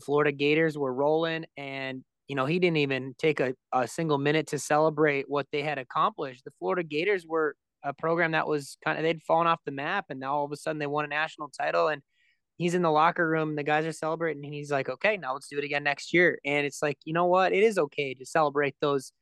Florida 0.05 0.33
gators 0.33 0.77
were 0.77 0.93
rolling 0.93 1.47
and 1.57 2.05
you 2.29 2.37
know 2.37 2.47
he 2.47 2.59
didn't 2.59 2.79
even 2.79 3.15
take 3.19 3.41
a, 3.41 3.55
a 3.73 3.87
single 3.87 4.19
minute 4.19 4.49
to 4.49 4.59
celebrate 4.59 5.27
what 5.29 5.47
they 5.53 5.63
had 5.63 5.79
accomplished. 5.79 6.45
The 6.45 6.53
florida 6.59 6.83
gators 6.83 7.27
were 7.27 7.55
a 7.87 7.95
program 7.95 8.33
that 8.33 8.47
was 8.47 8.77
kind 8.85 8.99
of 8.99 9.05
they'd 9.05 9.23
fallen 9.23 9.47
off 9.47 9.61
the 9.65 9.73
map, 9.73 10.07
and 10.11 10.21
now 10.21 10.35
all 10.35 10.45
of 10.45 10.53
a 10.53 10.57
sudden 10.57 10.79
they 10.79 10.87
won 10.87 11.05
a 11.05 11.09
national 11.09 11.49
title, 11.49 11.89
and 11.89 12.03
he's 12.57 12.75
in 12.75 12.83
the 12.83 12.91
locker 12.91 13.29
room. 13.29 13.57
The 13.57 13.63
guys 13.63 13.87
are 13.87 13.93
celebrating, 13.93 14.45
and 14.45 14.55
he's 14.55 14.71
like, 14.71 14.89
"Okay, 14.89 15.17
now 15.17 15.35
let's 15.35 15.49
do 15.49 15.59
it 15.59 15.65
again 15.65 15.85
next 15.85 16.13
year." 16.13 16.39
And 16.45 16.67
it's 16.67 16.83
like, 16.83 16.99
you 17.05 17.13
know 17.13 17.27
what? 17.27 17.53
It 17.53 17.63
is 17.63 17.79
okay 17.79 18.15
to 18.15 18.27
celebrate 18.27 18.75
those 18.81 19.13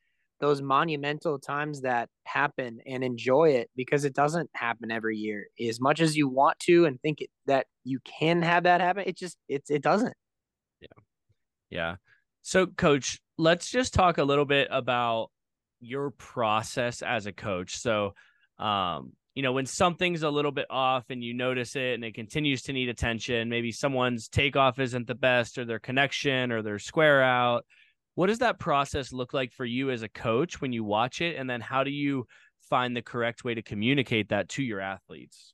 those 0.40 0.61
monumental 0.61 1.38
times 1.38 1.83
that 1.83 2.09
happen 2.25 2.80
and 2.87 3.04
enjoy 3.04 3.50
it 3.50 3.71
because 3.76 4.04
it 4.04 4.14
doesn't 4.14 4.50
happen 4.54 4.90
every 4.90 5.16
year. 5.16 5.47
As 5.61 5.80
much 5.80 6.00
as 6.00 6.16
you 6.16 6.28
want 6.28 6.59
to 6.61 6.87
and 6.87 7.00
think 7.00 7.21
it, 7.21 7.30
that 7.47 7.66
you 7.85 8.00
can 8.00 8.42
have 8.42 8.64
that 8.64 8.80
happen, 8.80 9.04
it 9.06 9.16
just 9.16 9.37
it's 9.49 9.71
it 9.71 9.83
doesn't. 9.83 10.14
Yeah, 10.80 11.02
yeah. 11.71 11.97
So, 12.42 12.66
coach, 12.66 13.21
let's 13.38 13.71
just 13.71 13.94
talk 13.94 14.18
a 14.18 14.25
little 14.25 14.44
bit 14.44 14.68
about 14.71 15.30
your 15.80 16.11
process 16.11 17.00
as 17.00 17.25
a 17.26 17.33
coach. 17.33 17.78
So, 17.78 18.12
um, 18.58 19.12
you 19.34 19.42
know, 19.42 19.52
when 19.52 19.66
something's 19.66 20.23
a 20.23 20.30
little 20.30 20.52
bit 20.52 20.66
off 20.70 21.11
and 21.11 21.23
you 21.23 21.34
notice 21.34 21.75
it 21.75 21.94
and 21.94 22.04
it 22.04 22.14
continues 22.14 22.62
to 22.62 22.73
need 22.73 22.88
attention, 22.88 23.49
maybe 23.49 23.73
someone's 23.73 24.28
takeoff 24.28 24.78
isn't 24.78 25.08
the 25.08 25.14
best 25.14 25.58
or 25.58 25.64
their 25.64 25.80
connection 25.80 26.52
or 26.52 26.62
their 26.62 26.78
square 26.78 27.23
out. 27.23 27.64
What 28.14 28.28
does 28.28 28.38
that 28.38 28.61
process 28.61 29.12
look 29.12 29.34
like 29.34 29.52
for 29.52 29.64
you 29.64 29.90
as 29.90 30.02
a 30.02 30.08
coach 30.08 30.61
when 30.61 30.73
you 30.73 30.84
watch 30.84 31.20
it? 31.20 31.37
And 31.37 31.50
then 31.50 31.61
how 31.61 31.82
do 31.82 31.90
you 31.90 32.26
find 32.70 32.96
the 32.96 33.02
correct 33.02 33.42
way 33.42 33.54
to 33.54 33.62
communicate 33.62 34.28
that 34.28 34.49
to 34.50 34.62
your 34.62 34.80
athletes? 34.80 35.52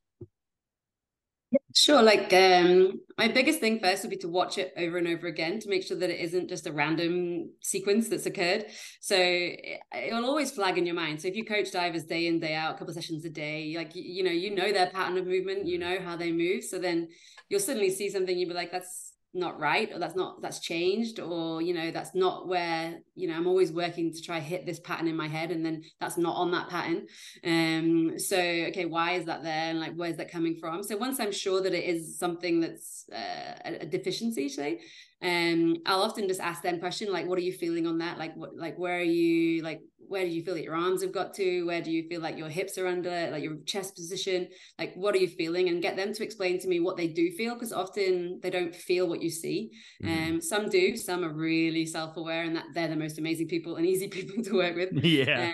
Sure. 1.75 2.02
Like 2.02 2.33
um, 2.33 3.00
my 3.19 3.28
biggest 3.28 3.59
thing 3.61 3.80
first 3.80 4.02
would 4.02 4.11
be 4.11 4.16
to 4.19 4.28
watch 4.28 4.59
it 4.59 4.73
over 4.76 4.99
and 4.99 5.09
over 5.09 5.26
again 5.26 5.59
to 5.61 5.69
make 5.69 5.83
sure 5.83 5.97
that 5.97 6.11
it 6.11 6.21
isn't 6.21 6.49
just 6.49 6.66
a 6.66 6.73
random 6.73 7.50
sequence 7.61 8.09
that's 8.09 8.26
occurred. 8.26 8.66
So 9.00 9.16
it, 9.19 9.80
will 10.12 10.25
always 10.25 10.50
flag 10.52 10.78
in 10.78 10.87
your 10.87 10.95
mind. 10.95 11.21
So 11.21 11.28
if 11.28 11.35
you 11.37 11.45
coach 11.45 11.73
divers 11.73 12.04
day 12.04 12.26
in 12.26 12.38
day 12.38 12.54
out, 12.54 12.71
a 12.75 12.78
couple 12.78 12.90
of 12.90 12.95
sessions 12.95 13.25
a 13.25 13.30
day, 13.30 13.75
like 13.76 13.97
you, 13.97 14.02
you 14.02 14.23
know, 14.23 14.30
you 14.30 14.54
know 14.54 14.73
their 14.73 14.90
pattern 14.90 15.19
of 15.19 15.26
movement, 15.26 15.66
you 15.66 15.78
know 15.78 15.99
how 16.00 16.16
they 16.16 16.30
move. 16.33 16.62
So 16.64 16.78
then 16.78 17.09
you'll 17.49 17.61
suddenly 17.61 17.90
see 17.90 18.11
something, 18.11 18.37
you'll 18.37 18.50
be 18.50 18.54
like, 18.54 18.71
that's 18.73 19.12
not 19.32 19.60
right 19.60 19.92
or 19.92 19.99
that's 19.99 20.16
not 20.16 20.42
that's 20.42 20.58
changed 20.58 21.20
or 21.20 21.62
you 21.62 21.72
know 21.72 21.90
that's 21.92 22.14
not 22.14 22.49
where 22.49 22.99
you 23.14 23.28
know 23.28 23.34
i'm 23.34 23.46
always 23.46 23.70
working 23.70 24.12
to 24.12 24.20
try 24.20 24.40
hit 24.40 24.66
this 24.66 24.80
pattern 24.80 25.06
in 25.06 25.16
my 25.16 25.28
head 25.28 25.52
and 25.52 25.64
then 25.64 25.82
that's 26.00 26.18
not 26.18 26.34
on 26.34 26.50
that 26.50 26.68
pattern. 26.68 27.06
Um 27.44 28.18
so 28.18 28.37
okay 28.37 28.87
why 28.87 29.12
is 29.12 29.26
that 29.26 29.42
there 29.42 29.70
and 29.70 29.78
like 29.78 29.94
where's 29.94 30.16
that 30.16 30.32
coming 30.32 30.56
from? 30.56 30.82
So 30.82 30.96
once 30.96 31.20
i'm 31.20 31.32
sure 31.32 31.60
that 31.62 31.75
it 31.75 31.84
is 31.84 32.18
something 32.18 32.60
that's 32.60 33.06
uh, 33.12 33.54
a, 33.64 33.75
a 33.82 33.87
deficiency 33.87 34.49
say 34.49 34.80
um 35.22 35.76
i'll 35.87 36.02
often 36.02 36.26
just 36.26 36.40
ask 36.40 36.62
them 36.62 36.80
question 36.80 37.12
like 37.12 37.26
what 37.26 37.38
are 37.38 37.42
you 37.42 37.52
feeling 37.52 37.87
on 37.87 37.99
that? 37.99 38.18
Like 38.18 38.34
what 38.37 38.56
like 38.56 38.78
where 38.78 38.99
are 38.99 39.02
you? 39.02 39.62
Like 39.62 39.80
where 40.09 40.25
do 40.25 40.30
you 40.30 40.42
feel 40.42 40.54
that 40.54 40.64
your 40.64 40.75
arms 40.75 41.02
have 41.02 41.12
got 41.12 41.35
to? 41.35 41.66
Where 41.66 41.80
do 41.80 41.90
you 41.90 42.09
feel 42.09 42.21
like 42.21 42.37
your 42.37 42.49
hips 42.49 42.78
are 42.78 42.87
under 42.87 43.30
like 43.30 43.42
your 43.42 43.57
chest 43.66 43.95
position? 43.95 44.49
Like 44.78 44.95
what 44.95 45.14
are 45.14 45.19
you 45.19 45.28
feeling? 45.28 45.69
And 45.69 45.83
get 45.83 45.97
them 45.97 46.12
to 46.12 46.25
explain 46.25 46.59
to 46.61 46.69
me 46.69 46.80
what 46.80 46.97
they 46.97 47.09
do 47.09 47.30
feel 47.33 47.54
because 47.54 47.73
often 47.73 48.40
they 48.42 48.50
don't 48.50 48.75
feel 48.75 49.09
what 49.09 49.23
you 49.23 49.30
see. 49.30 49.71
Mm. 50.02 50.28
um 50.28 50.40
some 50.40 50.69
do 50.69 50.97
some 50.97 51.25
are 51.25 51.33
really 51.33 51.87
self-aware 51.87 52.42
and 52.42 52.57
that 52.57 52.66
they're 52.75 52.88
the 52.88 52.97
most 52.97 53.19
amazing 53.19 53.49
people 53.49 53.76
and 53.76 53.87
easy 53.87 54.09
people 54.16 54.42
to 54.45 54.54
work 54.54 54.76
with. 54.76 54.92
Yeah. 55.04 55.49
Uh, 55.49 55.52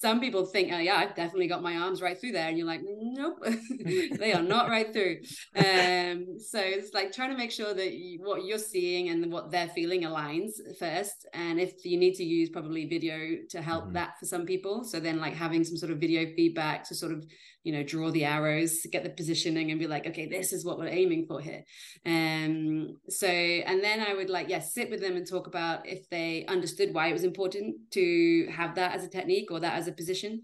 some 0.00 0.20
people 0.20 0.44
think 0.44 0.72
oh 0.72 0.78
yeah 0.78 0.96
i've 0.96 1.14
definitely 1.14 1.46
got 1.46 1.62
my 1.62 1.76
arms 1.76 2.02
right 2.02 2.20
through 2.20 2.32
there 2.32 2.48
and 2.48 2.58
you're 2.58 2.66
like 2.66 2.80
nope 2.84 3.44
they 4.18 4.32
are 4.32 4.42
not 4.42 4.68
right 4.68 4.92
through. 4.92 5.18
Um 5.56 6.38
so 6.38 6.60
it's 6.60 6.94
like 6.94 7.12
trying 7.12 7.30
to 7.30 7.36
make 7.36 7.50
sure 7.50 7.74
that 7.74 7.94
you, 7.94 8.20
what 8.22 8.44
you're 8.44 8.58
seeing 8.58 9.08
and 9.08 9.30
what 9.32 9.50
they're 9.50 9.68
feeling 9.68 10.02
aligns 10.02 10.52
first. 10.78 11.26
And 11.32 11.60
if 11.60 11.84
you 11.84 11.98
need 11.98 12.14
to 12.14 12.24
use 12.24 12.48
probably 12.48 12.86
video 12.86 13.38
to 13.50 13.62
help. 13.62 13.87
That 13.94 14.18
for 14.18 14.26
some 14.26 14.46
people. 14.46 14.84
So 14.84 15.00
then 15.00 15.18
like 15.18 15.34
having 15.34 15.64
some 15.64 15.76
sort 15.76 15.92
of 15.92 15.98
video 15.98 16.26
feedback 16.34 16.84
to 16.88 16.94
sort 16.94 17.12
of 17.12 17.26
you 17.68 17.74
know 17.74 17.82
draw 17.82 18.10
the 18.10 18.24
arrows 18.24 18.86
get 18.90 19.02
the 19.02 19.10
positioning 19.10 19.70
and 19.70 19.78
be 19.78 19.86
like 19.86 20.06
okay 20.06 20.24
this 20.24 20.54
is 20.54 20.64
what 20.64 20.78
we're 20.78 20.88
aiming 20.88 21.26
for 21.26 21.38
here. 21.38 21.62
Um 22.06 22.96
so 23.10 23.26
and 23.26 23.84
then 23.84 24.00
i 24.00 24.14
would 24.14 24.30
like 24.30 24.48
yes 24.48 24.72
yeah, 24.76 24.82
sit 24.84 24.90
with 24.90 25.02
them 25.02 25.16
and 25.16 25.28
talk 25.28 25.46
about 25.46 25.86
if 25.86 26.08
they 26.08 26.46
understood 26.46 26.94
why 26.94 27.08
it 27.08 27.12
was 27.12 27.24
important 27.24 27.76
to 27.90 28.48
have 28.50 28.74
that 28.76 28.94
as 28.94 29.04
a 29.04 29.08
technique 29.08 29.50
or 29.50 29.60
that 29.60 29.74
as 29.74 29.86
a 29.86 29.92
position. 29.92 30.40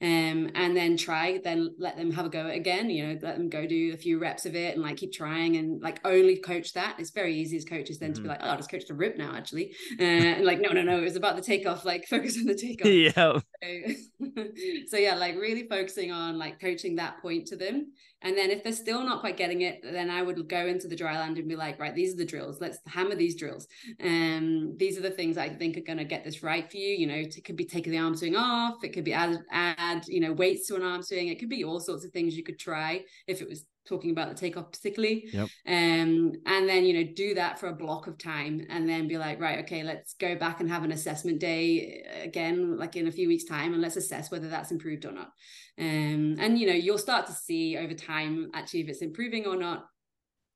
Um 0.00 0.50
and 0.54 0.76
then 0.76 0.96
try 0.96 1.40
then 1.42 1.74
let 1.78 1.96
them 1.96 2.12
have 2.12 2.26
a 2.26 2.28
go 2.28 2.46
again 2.46 2.90
you 2.90 3.04
know 3.04 3.18
let 3.20 3.36
them 3.36 3.48
go 3.48 3.66
do 3.66 3.92
a 3.92 3.96
few 3.96 4.20
reps 4.20 4.46
of 4.46 4.54
it 4.54 4.74
and 4.74 4.82
like 4.84 4.98
keep 4.98 5.12
trying 5.12 5.56
and 5.56 5.82
like 5.82 5.98
only 6.04 6.36
coach 6.36 6.74
that. 6.74 7.00
It's 7.00 7.10
very 7.10 7.34
easy 7.34 7.56
as 7.56 7.64
coaches 7.64 7.98
then 7.98 8.10
mm-hmm. 8.10 8.14
to 8.14 8.22
be 8.22 8.28
mm-hmm. 8.28 8.40
like 8.40 8.48
oh 8.48 8.50
i'll 8.50 8.56
just 8.56 8.70
coach 8.70 8.86
the 8.86 8.94
rip 8.94 9.18
now 9.18 9.34
actually. 9.34 9.74
Uh, 9.98 10.36
and 10.36 10.44
like 10.44 10.60
no 10.60 10.70
no 10.70 10.82
no 10.82 10.98
it 10.98 11.08
was 11.10 11.16
about 11.16 11.34
the 11.34 11.42
takeoff 11.42 11.84
like 11.84 12.06
focus 12.14 12.38
on 12.38 12.44
the 12.44 12.54
takeoff. 12.66 12.88
Yeah 12.88 13.40
so, 14.86 14.96
yeah, 14.96 15.14
like 15.14 15.34
really 15.36 15.66
focusing 15.68 16.12
on 16.12 16.38
like 16.38 16.60
coaching 16.60 16.96
that 16.96 17.20
point 17.20 17.46
to 17.48 17.56
them. 17.56 17.92
And 18.22 18.36
then 18.36 18.50
if 18.50 18.64
they're 18.64 18.72
still 18.72 19.04
not 19.04 19.20
quite 19.20 19.36
getting 19.36 19.62
it, 19.62 19.80
then 19.82 20.10
I 20.10 20.22
would 20.22 20.48
go 20.48 20.66
into 20.66 20.88
the 20.88 20.96
dry 20.96 21.18
land 21.18 21.38
and 21.38 21.48
be 21.48 21.56
like, 21.56 21.78
right, 21.78 21.94
these 21.94 22.14
are 22.14 22.16
the 22.16 22.24
drills. 22.24 22.60
Let's 22.60 22.78
hammer 22.86 23.14
these 23.14 23.36
drills. 23.36 23.66
And 24.00 24.70
um, 24.70 24.76
these 24.76 24.98
are 24.98 25.02
the 25.02 25.10
things 25.10 25.38
I 25.38 25.48
think 25.48 25.76
are 25.76 25.82
going 25.82 25.98
to 25.98 26.04
get 26.04 26.24
this 26.24 26.42
right 26.42 26.68
for 26.68 26.76
you. 26.76 26.96
You 26.96 27.06
know, 27.06 27.14
it 27.14 27.44
could 27.44 27.56
be 27.56 27.64
taking 27.64 27.92
the 27.92 27.98
arm 27.98 28.16
swing 28.16 28.36
off. 28.36 28.82
It 28.82 28.92
could 28.92 29.04
be 29.04 29.12
add, 29.12 29.38
add, 29.50 30.06
you 30.08 30.20
know, 30.20 30.32
weights 30.32 30.66
to 30.68 30.76
an 30.76 30.82
arm 30.82 31.02
swing. 31.02 31.28
It 31.28 31.38
could 31.38 31.48
be 31.48 31.64
all 31.64 31.80
sorts 31.80 32.04
of 32.04 32.10
things 32.10 32.36
you 32.36 32.42
could 32.44 32.58
try 32.58 33.04
if 33.26 33.40
it 33.40 33.48
was 33.48 33.66
talking 33.88 34.10
about 34.10 34.28
the 34.28 34.34
takeoff 34.34 34.70
particularly. 34.70 35.28
Yep. 35.32 35.48
um 35.66 36.32
and 36.46 36.68
then 36.68 36.84
you 36.84 36.94
know 36.94 37.12
do 37.14 37.34
that 37.34 37.58
for 37.58 37.68
a 37.68 37.74
block 37.74 38.06
of 38.06 38.18
time 38.18 38.66
and 38.68 38.88
then 38.88 39.08
be 39.08 39.18
like 39.18 39.40
right 39.40 39.60
okay 39.60 39.82
let's 39.82 40.14
go 40.14 40.36
back 40.36 40.60
and 40.60 40.68
have 40.68 40.84
an 40.84 40.92
assessment 40.92 41.40
day 41.40 42.04
uh, 42.06 42.24
again 42.24 42.76
like 42.76 42.96
in 42.96 43.08
a 43.08 43.12
few 43.12 43.28
weeks 43.28 43.44
time 43.44 43.72
and 43.72 43.82
let's 43.82 43.96
assess 43.96 44.30
whether 44.30 44.48
that's 44.48 44.70
improved 44.70 45.04
or 45.04 45.12
not. 45.12 45.32
Um 45.78 46.36
and 46.38 46.58
you 46.58 46.66
know 46.66 46.74
you'll 46.74 46.98
start 46.98 47.26
to 47.26 47.32
see 47.32 47.76
over 47.76 47.94
time 47.94 48.50
actually 48.54 48.80
if 48.80 48.88
it's 48.88 49.02
improving 49.02 49.46
or 49.46 49.56
not. 49.56 49.86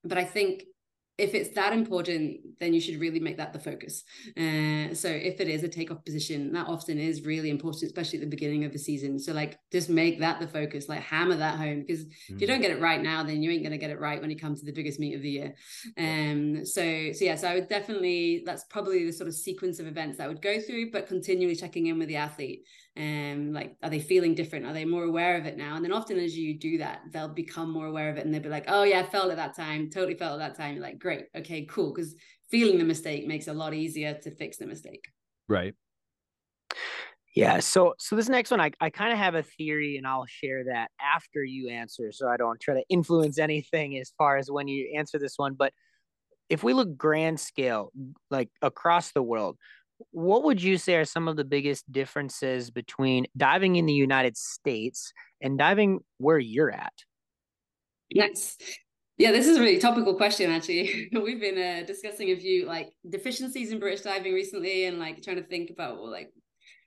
But 0.04 0.18
i 0.18 0.24
think 0.24 0.64
if 1.22 1.34
it's 1.34 1.54
that 1.54 1.72
important, 1.72 2.40
then 2.58 2.74
you 2.74 2.80
should 2.80 3.00
really 3.00 3.20
make 3.20 3.36
that 3.36 3.52
the 3.52 3.58
focus. 3.60 4.02
Uh, 4.36 4.92
so 4.92 5.08
if 5.08 5.40
it 5.40 5.46
is 5.46 5.62
a 5.62 5.68
takeoff 5.68 6.04
position, 6.04 6.52
that 6.52 6.66
often 6.66 6.98
is 6.98 7.24
really 7.24 7.48
important, 7.48 7.84
especially 7.84 8.18
at 8.18 8.24
the 8.24 8.36
beginning 8.36 8.64
of 8.64 8.72
the 8.72 8.78
season. 8.78 9.20
So 9.20 9.32
like 9.32 9.56
just 9.70 9.88
make 9.88 10.18
that 10.18 10.40
the 10.40 10.48
focus, 10.48 10.88
like 10.88 11.00
hammer 11.00 11.36
that 11.36 11.58
home. 11.58 11.84
Because 11.86 12.04
mm-hmm. 12.04 12.34
if 12.34 12.40
you 12.40 12.46
mm. 12.48 12.50
don't 12.50 12.60
get 12.60 12.72
it 12.72 12.80
right 12.80 13.00
now, 13.00 13.22
then 13.22 13.40
you 13.40 13.52
ain't 13.52 13.62
gonna 13.62 13.78
get 13.78 13.90
it 13.90 14.00
right 14.00 14.20
when 14.20 14.32
it 14.32 14.40
comes 14.40 14.58
to 14.60 14.66
the 14.66 14.72
biggest 14.72 14.98
meet 14.98 15.14
of 15.14 15.22
the 15.22 15.30
year. 15.30 15.54
Um 15.96 16.64
so 16.64 17.12
so 17.12 17.24
yeah, 17.24 17.36
so 17.36 17.46
I 17.46 17.54
would 17.54 17.68
definitely 17.68 18.42
that's 18.44 18.64
probably 18.64 19.06
the 19.06 19.12
sort 19.12 19.28
of 19.28 19.34
sequence 19.34 19.78
of 19.78 19.86
events 19.86 20.18
that 20.18 20.24
I 20.24 20.28
would 20.28 20.42
go 20.42 20.60
through, 20.60 20.90
but 20.90 21.06
continually 21.06 21.54
checking 21.54 21.86
in 21.86 22.00
with 22.00 22.08
the 22.08 22.16
athlete 22.16 22.66
um 22.96 23.52
like 23.52 23.76
are 23.82 23.90
they 23.90 24.00
feeling 24.00 24.34
different? 24.34 24.66
Are 24.66 24.72
they 24.72 24.84
more 24.84 25.04
aware 25.04 25.38
of 25.38 25.46
it 25.46 25.56
now? 25.56 25.76
And 25.76 25.84
then 25.84 25.92
often 25.92 26.18
as 26.18 26.37
you 26.37 26.58
do 26.58 26.78
that 26.78 27.00
they'll 27.11 27.28
become 27.28 27.70
more 27.70 27.87
aware 27.87 28.11
of 28.11 28.18
it 28.18 28.25
and 28.25 28.34
they'll 28.34 28.42
be 28.42 28.49
like 28.49 28.66
oh 28.68 28.82
yeah 28.82 29.00
i 29.00 29.02
felt 29.02 29.30
at 29.30 29.37
that 29.37 29.56
time. 29.56 29.90
Totally 29.90 30.14
felt 30.14 30.40
at 30.40 30.56
that 30.56 30.62
time. 30.62 30.75
You're 30.75 30.82
like 30.82 30.99
great. 30.99 31.26
Okay 31.34 31.64
cool. 31.64 31.92
Because 31.92 32.14
feeling 32.50 32.78
the 32.78 32.84
mistake 32.84 33.26
makes 33.26 33.49
it 33.49 33.52
a 33.52 33.54
lot 33.54 33.72
easier 33.75 34.14
to 34.14 34.30
fix 34.30 34.58
the 34.58 34.66
mistake. 34.66 35.06
Right. 35.49 35.75
Yeah 37.34 37.61
so 37.61 37.94
so 37.99 38.14
this 38.14 38.28
next 38.28 38.50
one 38.50 38.61
i, 38.61 38.70
I 38.78 38.90
kind 38.90 39.11
of 39.11 39.18
have 39.18 39.34
a 39.34 39.42
theory 39.42 39.96
and 39.96 40.06
i'll 40.06 40.26
share 40.26 40.64
that 40.64 40.90
after 41.00 41.42
you 41.42 41.70
answer 41.70 42.12
so 42.12 42.28
i 42.28 42.37
don't 42.37 42.61
try 42.61 42.75
to 42.75 42.84
influence 42.90 43.38
anything 43.38 43.96
as 43.96 44.12
far 44.18 44.37
as 44.37 44.50
when 44.50 44.68
you 44.68 44.92
answer 44.99 45.18
this 45.18 45.38
one 45.38 45.54
but 45.54 45.72
if 46.50 46.62
we 46.62 46.75
look 46.75 46.99
grand 46.99 47.40
scale 47.40 47.90
like 48.30 48.50
across 48.61 49.12
the 49.12 49.22
world 49.22 49.56
what 50.11 50.44
would 50.44 50.62
you 50.62 50.78
say 50.78 50.97
are 50.97 51.04
some 51.04 51.28
of 51.28 51.37
the 51.37 51.44
biggest 51.44 51.90
differences 51.90 52.71
between 52.71 53.26
diving 53.37 53.76
in 53.76 53.87
the 53.87 53.92
United 53.92 54.37
States 54.37 55.12
and 55.40 55.59
diving 55.59 56.00
where 56.18 56.38
you're 56.38 56.71
at? 56.71 56.92
Yes. 58.11 58.56
Yeah, 59.18 59.30
this 59.30 59.47
is 59.47 59.59
a 59.59 59.61
really 59.61 59.78
topical 59.78 60.16
question. 60.16 60.50
Actually, 60.50 61.09
we've 61.12 61.40
been 61.40 61.59
uh, 61.59 61.87
discussing 61.87 62.30
a 62.30 62.37
few 62.37 62.66
like 62.66 62.92
deficiencies 63.09 63.71
in 63.71 63.78
British 63.78 64.00
diving 64.00 64.32
recently, 64.32 64.87
and 64.87 64.99
like 64.99 65.23
trying 65.23 65.37
to 65.37 65.44
think 65.44 65.71
about 65.71 66.00
well, 66.00 66.11
like 66.11 66.32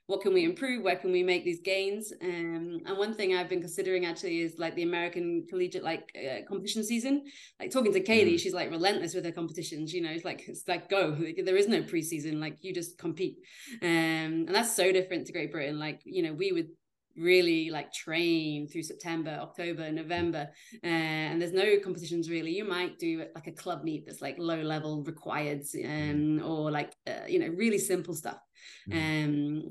what 0.07 0.21
can 0.21 0.33
we 0.33 0.43
improve 0.43 0.83
where 0.83 0.95
can 0.95 1.12
we 1.12 1.24
make 1.24 1.43
these 1.43 1.62
gains 1.62 2.13
um, 2.21 2.79
and 2.85 2.97
one 2.97 3.13
thing 3.13 3.35
i've 3.35 3.50
been 3.50 3.62
considering 3.62 4.05
actually 4.05 4.41
is 4.41 4.57
like 4.57 4.75
the 4.75 4.83
american 4.83 5.45
collegiate 5.50 5.83
like 5.83 6.12
uh, 6.15 6.45
competition 6.47 6.83
season 6.83 7.24
like 7.59 7.71
talking 7.71 7.93
to 7.93 8.00
katie 8.00 8.35
mm. 8.35 8.39
she's 8.39 8.53
like 8.53 8.69
relentless 8.69 9.13
with 9.13 9.25
her 9.25 9.31
competitions 9.31 9.93
you 9.93 10.01
know 10.01 10.12
it's 10.12 10.25
like 10.25 10.47
it's 10.47 10.67
like 10.67 10.89
go 10.89 11.15
there 11.43 11.57
is 11.57 11.67
no 11.67 11.81
preseason 11.81 12.39
like 12.39 12.57
you 12.62 12.74
just 12.74 12.97
compete 12.97 13.38
um, 13.81 13.88
and 14.47 14.55
that's 14.55 14.75
so 14.75 14.91
different 14.91 15.25
to 15.25 15.33
great 15.33 15.51
britain 15.51 15.79
like 15.79 16.01
you 16.05 16.21
know 16.21 16.33
we 16.33 16.51
would 16.51 16.69
really 17.17 17.69
like 17.69 17.93
train 17.93 18.68
through 18.68 18.83
September, 18.83 19.37
October, 19.41 19.89
November, 19.91 20.50
uh, 20.83 20.87
and 20.87 21.41
there's 21.41 21.53
no 21.53 21.77
competitions 21.81 22.29
really. 22.29 22.51
You 22.51 22.65
might 22.65 23.00
do 23.00 23.25
like 23.33 23.48
a 23.48 23.51
club 23.51 23.83
meet 23.83 24.05
that's 24.05 24.22
like 24.22 24.35
low 24.37 24.61
level 24.61 25.03
required, 25.03 25.61
mm. 25.61 26.39
um, 26.41 26.46
or 26.46 26.72
like 26.72 26.94
uh, 27.07 27.25
you 27.27 27.39
know 27.39 27.48
really 27.48 27.77
simple 27.77 28.13
stuff. 28.13 28.39
Mm. 28.89 29.25
Um, 29.25 29.70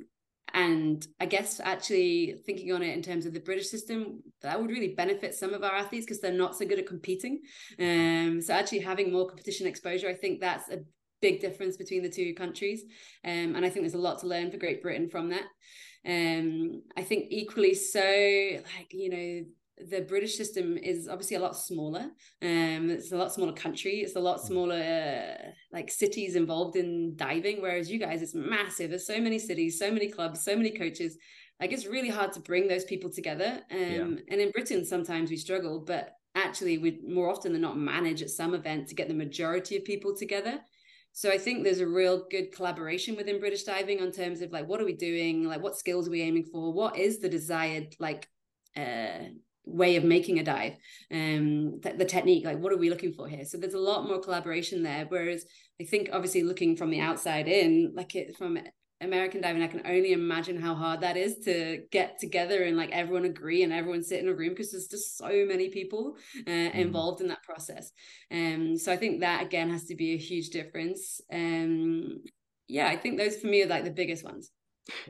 and 0.55 1.05
I 1.19 1.27
guess 1.27 1.61
actually 1.63 2.37
thinking 2.47 2.73
on 2.73 2.83
it 2.83 2.95
in 2.95 3.03
terms 3.03 3.27
of 3.27 3.35
the 3.35 3.41
British 3.41 3.69
system, 3.69 4.23
that 4.43 4.59
would 4.59 4.71
really 4.71 4.95
benefit 4.95 5.35
some 5.35 5.53
of 5.53 5.65
our 5.65 5.75
athletes 5.75 6.07
because 6.07 6.21
they're 6.21 6.33
not 6.33 6.57
so 6.57 6.65
good 6.65 6.79
at 6.79 6.87
competing. 6.87 7.41
Um, 7.79 8.41
so 8.41 8.55
actually 8.55 8.79
having 8.79 9.13
more 9.13 9.27
competition 9.27 9.67
exposure, 9.67 10.09
I 10.09 10.15
think 10.15 10.41
that's 10.41 10.71
a 10.71 10.79
big 11.21 11.41
difference 11.41 11.77
between 11.77 12.05
the 12.05 12.09
two 12.09 12.35
countries. 12.35 12.85
Um, 13.25 13.57
and 13.57 13.65
I 13.65 13.69
think 13.69 13.83
there's 13.83 13.95
a 13.95 13.99
lot 13.99 14.21
to 14.21 14.29
learn 14.29 14.53
for 14.53 14.57
Great 14.57 14.81
Britain 14.81 15.09
from 15.11 15.31
that. 15.31 15.45
Um, 16.07 16.83
I 16.97 17.03
think 17.03 17.27
equally 17.31 17.75
so, 17.75 18.01
like, 18.01 18.93
you 18.93 19.11
know, 19.11 19.45
the 19.79 20.03
British 20.03 20.37
system 20.37 20.77
is 20.77 21.09
obviously 21.09 21.37
a 21.37 21.41
lot 21.41 21.57
smaller. 21.57 22.11
Um, 22.43 22.91
it's 22.91 23.13
a 23.13 23.17
lot 23.17 23.33
smaller 23.33 23.53
country. 23.53 24.01
It's 24.01 24.17
a 24.17 24.21
lot 24.21 24.39
mm. 24.39 24.47
smaller 24.47 24.77
uh, 24.77 25.51
like 25.73 25.91
cities 25.91 26.37
involved 26.37 26.77
in 26.77 27.17
diving. 27.17 27.61
Whereas 27.61 27.91
you 27.91 27.99
guys, 27.99 28.23
it's 28.23 28.35
massive. 28.35 28.91
There's 28.91 29.07
so 29.07 29.21
many 29.21 29.39
cities, 29.39 29.79
so 29.79 29.91
many 29.91 30.09
clubs, 30.09 30.45
so 30.45 30.57
many 30.57 30.71
coaches. 30.71 31.19
Like 31.61 31.73
it's 31.73 31.87
really 31.87 32.09
hard 32.09 32.33
to 32.33 32.41
bring 32.41 32.69
those 32.69 32.85
people 32.85 33.11
together. 33.11 33.61
Um, 33.71 33.79
yeah. 33.79 34.03
and 34.31 34.41
in 34.41 34.51
Britain, 34.51 34.85
sometimes 34.85 35.31
we 35.31 35.37
struggle, 35.37 35.81
but 35.81 36.13
actually 36.35 36.79
we 36.79 37.01
more 37.07 37.31
often 37.31 37.53
than 37.53 37.63
not 37.63 37.79
manage 37.79 38.23
at 38.23 38.31
some 38.31 38.55
event 38.55 38.89
to 38.89 38.95
get 38.95 39.09
the 39.09 39.15
majority 39.15 39.77
of 39.77 39.85
people 39.85 40.17
together. 40.17 40.61
So 41.13 41.31
I 41.31 41.39
think 41.39 41.63
there's 41.63 41.81
a 41.81 41.87
real 41.87 42.27
good 42.29 42.53
collaboration 42.53 43.15
within 43.15 43.39
British 43.39 43.63
diving 43.63 44.03
on 44.03 44.11
terms 44.11 44.41
of 44.41 44.51
like 44.51 44.67
what 44.67 44.81
are 44.81 44.85
we 44.85 44.95
doing, 44.97 45.45
like 45.45 45.63
what 45.63 45.79
skills 45.79 46.09
are 46.09 46.11
we 46.11 46.23
aiming 46.23 46.45
for, 46.45 46.73
what 46.73 46.97
is 46.97 47.21
the 47.21 47.29
desired 47.29 47.95
like 48.01 48.29
uh 48.77 49.31
way 49.67 49.97
of 49.97 50.05
making 50.05 50.39
a 50.39 50.45
dive 50.45 50.75
um 51.13 51.81
th- 51.83 51.97
the 51.97 52.05
technique 52.05 52.45
like 52.45 52.59
what 52.59 52.73
are 52.73 52.79
we 52.79 52.91
looking 52.91 53.13
for 53.13 53.27
here? 53.29 53.45
So 53.45 53.59
there's 53.59 53.75
a 53.75 53.79
lot 53.79 54.07
more 54.07 54.21
collaboration 54.21 54.83
there 54.83 55.07
whereas 55.09 55.45
i 55.81 55.85
think 55.85 56.11
obviously 56.13 56.43
looking 56.43 56.77
from 56.77 56.91
the 56.91 57.01
outside 57.01 57.49
in 57.49 57.93
like 57.95 58.15
it 58.15 58.37
from 58.37 58.59
american 59.01 59.41
diving 59.41 59.63
i 59.63 59.67
can 59.67 59.83
only 59.87 60.13
imagine 60.13 60.61
how 60.61 60.75
hard 60.75 61.01
that 61.01 61.17
is 61.17 61.39
to 61.45 61.83
get 61.91 62.19
together 62.19 62.63
and 62.63 62.77
like 62.77 62.91
everyone 62.93 63.25
agree 63.25 63.63
and 63.63 63.73
everyone 63.73 64.03
sit 64.03 64.21
in 64.21 64.29
a 64.29 64.35
room 64.35 64.51
because 64.51 64.71
there's 64.71 64.89
just 64.89 65.17
so 65.17 65.45
many 65.47 65.69
people 65.69 66.17
uh, 66.47 66.51
mm. 66.51 66.75
involved 66.75 67.21
in 67.21 67.29
that 67.29 67.43
process. 67.43 67.91
Um 68.31 68.77
so 68.77 68.93
i 68.93 68.97
think 68.97 69.21
that 69.21 69.43
again 69.43 69.71
has 69.71 69.85
to 69.85 69.95
be 69.95 70.13
a 70.13 70.19
huge 70.19 70.51
difference. 70.51 71.21
Um 71.33 72.23
yeah 72.69 72.89
i 72.89 72.97
think 72.97 73.19
those 73.19 73.37
for 73.37 73.47
me 73.47 73.63
are 73.63 73.67
like 73.67 73.85
the 73.85 73.91
biggest 73.91 74.25
ones 74.25 74.51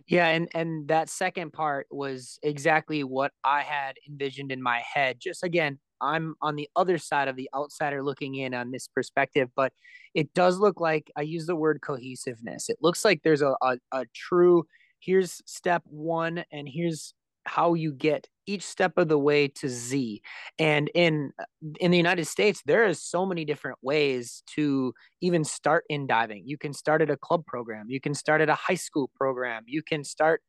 yeah, 0.07 0.29
and 0.29 0.49
and 0.55 0.89
that 0.89 1.09
second 1.09 1.53
part 1.53 1.87
was 1.91 2.39
exactly 2.43 3.05
what 3.05 3.33
I 3.45 3.63
had 3.63 3.97
envisioned 4.09 4.53
in 4.53 4.63
my 4.63 4.81
head. 4.81 5.19
Just 5.21 5.43
again, 5.43 5.79
I'm 6.01 6.35
on 6.43 6.57
the 6.57 6.69
other 6.77 6.99
side 6.99 7.29
of 7.29 7.37
the 7.37 7.49
outsider 7.55 8.03
looking 8.03 8.35
in 8.37 8.55
on 8.55 8.71
this 8.71 8.89
perspective, 8.89 9.49
but 9.57 9.73
it 10.15 10.33
does 10.35 10.59
look 10.59 10.81
like 10.81 11.11
I 11.17 11.23
use 11.23 11.47
the 11.47 11.57
word 11.57 11.81
cohesiveness. 11.83 12.69
It 12.69 12.79
looks 12.83 13.05
like 13.05 13.23
there's 13.23 13.43
a, 13.43 13.55
a, 13.63 13.79
a 13.93 14.05
true 14.15 14.65
here's 15.01 15.43
step 15.47 15.83
one 15.87 16.45
and 16.53 16.69
here's 16.69 17.15
how 17.45 17.75
you 17.75 17.93
get 17.93 18.27
each 18.47 18.63
step 18.63 18.93
of 18.97 19.09
the 19.09 19.19
way 19.19 19.49
to 19.49 19.69
Z. 19.69 20.23
And 20.59 20.91
in 20.95 21.33
uh, 21.39 21.45
in 21.81 21.91
the 21.91 21.97
United 21.97 22.27
States, 22.27 22.63
there 22.67 22.87
is 22.87 23.03
so 23.03 23.27
many 23.27 23.45
different 23.45 23.79
ways 23.83 24.43
to 24.55 24.93
even 25.21 25.45
start 25.45 25.85
in 25.89 26.07
diving. 26.07 26.45
You 26.47 26.59
can 26.59 26.73
start 26.73 27.03
at 27.03 27.11
a 27.11 27.17
club 27.17 27.45
program, 27.47 27.87
you 27.89 28.01
can 28.01 28.15
start 28.15 28.41
at 28.41 28.49
a 28.49 28.55
high 28.55 28.75
school 28.75 29.11
program, 29.17 29.65
you 29.67 29.83
can 29.83 30.05
start 30.05 30.43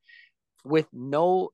with 0.63 0.88
no 0.93 1.49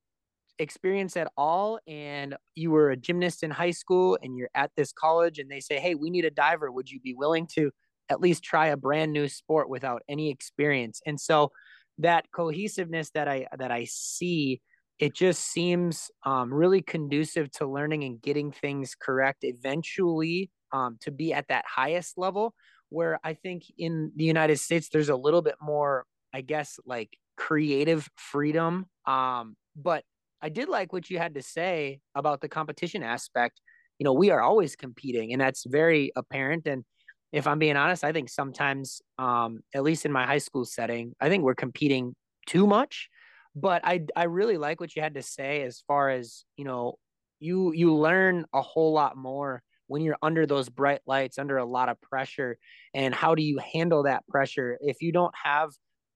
experience 0.59 1.17
at 1.17 1.31
all 1.37 1.79
and 1.87 2.35
you 2.55 2.69
were 2.71 2.91
a 2.91 2.97
gymnast 2.97 3.41
in 3.41 3.49
high 3.49 3.71
school 3.71 4.17
and 4.21 4.37
you're 4.37 4.49
at 4.53 4.71
this 4.77 4.93
college 4.93 5.39
and 5.39 5.49
they 5.49 5.59
say, 5.59 5.79
"Hey, 5.79 5.95
we 5.95 6.09
need 6.09 6.25
a 6.25 6.31
diver. 6.31 6.71
Would 6.71 6.89
you 6.89 6.99
be 6.99 7.13
willing 7.13 7.47
to 7.55 7.71
at 8.09 8.21
least 8.21 8.43
try 8.43 8.67
a 8.67 8.77
brand 8.77 9.11
new 9.11 9.27
sport 9.27 9.69
without 9.69 10.03
any 10.07 10.29
experience?" 10.29 11.01
And 11.05 11.19
so 11.19 11.51
that 11.97 12.25
cohesiveness 12.31 13.11
that 13.11 13.27
I 13.27 13.47
that 13.57 13.71
I 13.71 13.85
see 13.85 14.61
it 15.01 15.15
just 15.15 15.51
seems 15.51 16.11
um, 16.25 16.53
really 16.53 16.81
conducive 16.83 17.51
to 17.53 17.65
learning 17.65 18.03
and 18.03 18.21
getting 18.21 18.51
things 18.51 18.95
correct 18.95 19.43
eventually 19.43 20.51
um, 20.71 20.97
to 21.01 21.11
be 21.11 21.33
at 21.33 21.47
that 21.49 21.65
highest 21.67 22.17
level 22.17 22.53
where 22.89 23.19
i 23.23 23.33
think 23.33 23.63
in 23.77 24.11
the 24.15 24.23
united 24.23 24.57
states 24.57 24.89
there's 24.89 25.09
a 25.09 25.15
little 25.15 25.41
bit 25.41 25.55
more 25.61 26.05
i 26.33 26.39
guess 26.39 26.79
like 26.85 27.17
creative 27.35 28.07
freedom 28.15 28.85
um, 29.05 29.55
but 29.75 30.03
i 30.41 30.47
did 30.47 30.69
like 30.69 30.93
what 30.93 31.09
you 31.09 31.17
had 31.17 31.33
to 31.33 31.41
say 31.41 31.99
about 32.15 32.41
the 32.41 32.49
competition 32.49 33.03
aspect. 33.03 33.59
You 33.99 34.05
know 34.05 34.13
we 34.13 34.31
are 34.31 34.41
always 34.41 34.75
competing 34.75 35.31
and 35.31 35.41
that's 35.41 35.65
very 35.67 36.11
apparent 36.15 36.65
and 36.65 36.83
if 37.31 37.45
i'm 37.45 37.59
being 37.59 37.77
honest 37.77 38.03
i 38.03 38.11
think 38.11 38.29
sometimes 38.29 39.01
um, 39.19 39.59
at 39.75 39.83
least 39.83 40.05
in 40.05 40.11
my 40.11 40.25
high 40.25 40.39
school 40.39 40.65
setting 40.65 41.13
i 41.21 41.29
think 41.29 41.43
we're 41.43 41.53
competing 41.55 42.15
too 42.47 42.65
much 42.65 43.09
but 43.55 43.81
I 43.85 44.05
I 44.15 44.23
really 44.25 44.57
like 44.57 44.79
what 44.79 44.95
you 44.95 45.01
had 45.01 45.15
to 45.15 45.21
say 45.21 45.63
as 45.63 45.83
far 45.87 46.09
as 46.09 46.45
you 46.57 46.65
know 46.65 46.95
you 47.39 47.73
you 47.73 47.95
learn 47.95 48.45
a 48.53 48.61
whole 48.61 48.93
lot 48.93 49.17
more 49.17 49.61
when 49.87 50.01
you're 50.01 50.17
under 50.21 50.45
those 50.45 50.69
bright 50.69 51.01
lights 51.05 51.37
under 51.37 51.57
a 51.57 51.65
lot 51.65 51.89
of 51.89 51.99
pressure 52.01 52.57
and 52.93 53.13
how 53.13 53.35
do 53.35 53.43
you 53.43 53.59
handle 53.73 54.03
that 54.03 54.25
pressure 54.27 54.77
if 54.81 55.01
you 55.01 55.11
don't 55.11 55.33
have 55.43 55.71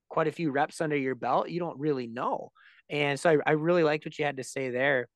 quite 0.10 0.28
a 0.28 0.32
few 0.32 0.52
reps 0.52 0.82
under 0.82 0.95
your 0.98 1.15
belt 1.15 1.50
you 1.50 1.60
don't 1.60 1.80
really 1.80 2.08
know 2.08 2.52
And 2.89 3.19
so 3.19 3.32
I, 3.32 3.38
I 3.48 3.52
really 3.54 3.84
liked 3.84 4.06
what 4.06 4.17
you 4.19 4.26
had 4.26 4.38
to 4.38 4.43
say 4.43 4.69
there. 4.69 5.08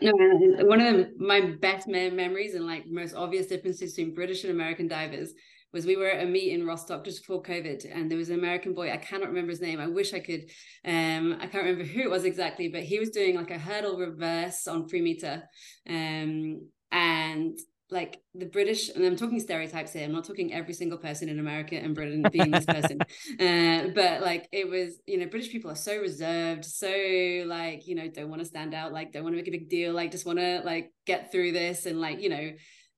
No, 0.00 0.12
one 0.66 0.80
of 0.80 1.16
my 1.18 1.40
best 1.40 1.86
memories 1.86 2.54
and 2.54 2.66
like 2.66 2.86
most 2.86 3.14
obvious 3.14 3.46
differences 3.46 3.94
between 3.94 4.14
British 4.14 4.42
and 4.42 4.52
American 4.52 4.88
divers 4.88 5.34
was 5.72 5.86
we 5.86 5.96
were 5.96 6.06
at 6.06 6.24
a 6.24 6.26
meet 6.26 6.52
in 6.52 6.66
Rostock 6.66 7.04
just 7.04 7.20
before 7.20 7.42
COVID, 7.42 7.84
and 7.92 8.10
there 8.10 8.18
was 8.18 8.30
an 8.30 8.38
American 8.38 8.74
boy. 8.74 8.90
I 8.90 8.96
cannot 8.96 9.28
remember 9.28 9.50
his 9.50 9.60
name. 9.60 9.80
I 9.80 9.86
wish 9.86 10.14
I 10.14 10.20
could. 10.20 10.50
Um, 10.84 11.36
I 11.40 11.46
can't 11.46 11.64
remember 11.64 11.84
who 11.84 12.00
it 12.00 12.10
was 12.10 12.24
exactly, 12.24 12.68
but 12.68 12.82
he 12.82 12.98
was 12.98 13.10
doing 13.10 13.36
like 13.36 13.50
a 13.50 13.58
hurdle 13.58 13.98
reverse 13.98 14.66
on 14.66 14.88
three 14.88 15.02
meter, 15.02 15.42
um, 15.88 16.68
and 16.90 17.58
like 17.90 18.20
the 18.34 18.46
British, 18.46 18.90
and 18.90 19.04
I'm 19.04 19.16
talking 19.16 19.40
stereotypes 19.40 19.92
here. 19.92 20.04
I'm 20.04 20.12
not 20.12 20.24
talking 20.24 20.52
every 20.52 20.74
single 20.74 20.98
person 20.98 21.28
in 21.28 21.38
America 21.38 21.76
and 21.76 21.94
Britain 21.94 22.24
being 22.30 22.50
this 22.50 22.66
person, 22.66 23.00
uh, 23.40 23.88
but 23.94 24.20
like 24.20 24.48
it 24.52 24.68
was, 24.68 25.00
you 25.06 25.18
know, 25.18 25.26
British 25.26 25.50
people 25.50 25.70
are 25.70 25.76
so 25.76 25.98
reserved, 25.98 26.64
so 26.64 27.44
like 27.46 27.86
you 27.86 27.94
know, 27.94 28.08
don't 28.08 28.28
want 28.28 28.40
to 28.40 28.46
stand 28.46 28.74
out, 28.74 28.92
like 28.92 29.12
don't 29.12 29.22
want 29.22 29.34
to 29.34 29.38
make 29.38 29.48
a 29.48 29.52
big 29.52 29.70
deal, 29.70 29.92
like 29.92 30.10
just 30.10 30.26
want 30.26 30.38
to 30.38 30.60
like 30.64 30.92
get 31.06 31.32
through 31.32 31.52
this, 31.52 31.86
and 31.86 32.00
like 32.00 32.20
you 32.20 32.28
know, 32.28 32.50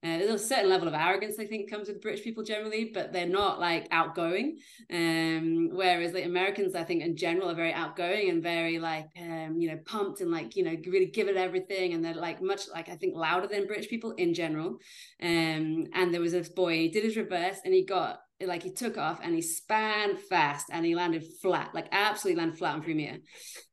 uh, 0.03 0.17
there's 0.17 0.41
a 0.41 0.45
certain 0.45 0.69
level 0.69 0.87
of 0.87 0.95
arrogance 0.95 1.37
I 1.39 1.45
think 1.45 1.69
comes 1.69 1.87
with 1.87 2.01
British 2.01 2.23
people 2.23 2.43
generally, 2.43 2.91
but 2.93 3.13
they're 3.13 3.27
not 3.27 3.59
like 3.59 3.87
outgoing. 3.91 4.57
Um, 4.91 5.69
whereas 5.71 6.13
like 6.13 6.25
Americans, 6.25 6.73
I 6.73 6.83
think 6.83 7.03
in 7.03 7.15
general 7.15 7.49
are 7.49 7.55
very 7.55 7.73
outgoing 7.73 8.29
and 8.29 8.41
very 8.41 8.79
like 8.79 9.07
um, 9.19 9.57
you 9.59 9.69
know 9.69 9.77
pumped 9.85 10.21
and 10.21 10.31
like 10.31 10.55
you 10.55 10.63
know 10.63 10.75
really 10.87 11.05
give 11.07 11.27
it 11.27 11.37
everything, 11.37 11.93
and 11.93 12.03
they're 12.03 12.15
like 12.15 12.41
much 12.41 12.61
like 12.73 12.89
I 12.89 12.95
think 12.95 13.15
louder 13.15 13.47
than 13.47 13.67
British 13.67 13.89
people 13.89 14.11
in 14.11 14.33
general. 14.33 14.77
Um, 15.21 15.85
and 15.93 16.13
there 16.13 16.21
was 16.21 16.31
this 16.31 16.49
boy, 16.49 16.77
he 16.77 16.89
did 16.89 17.03
his 17.03 17.17
reverse 17.17 17.59
and 17.63 17.73
he 17.73 17.85
got 17.85 18.19
like 18.47 18.63
he 18.63 18.71
took 18.71 18.97
off 18.97 19.19
and 19.21 19.35
he 19.35 19.41
span 19.41 20.17
fast 20.17 20.67
and 20.71 20.85
he 20.85 20.95
landed 20.95 21.23
flat, 21.41 21.69
like 21.73 21.87
absolutely 21.91 22.39
landed 22.39 22.57
flat 22.57 22.75
on 22.75 22.81
Premier. 22.81 23.17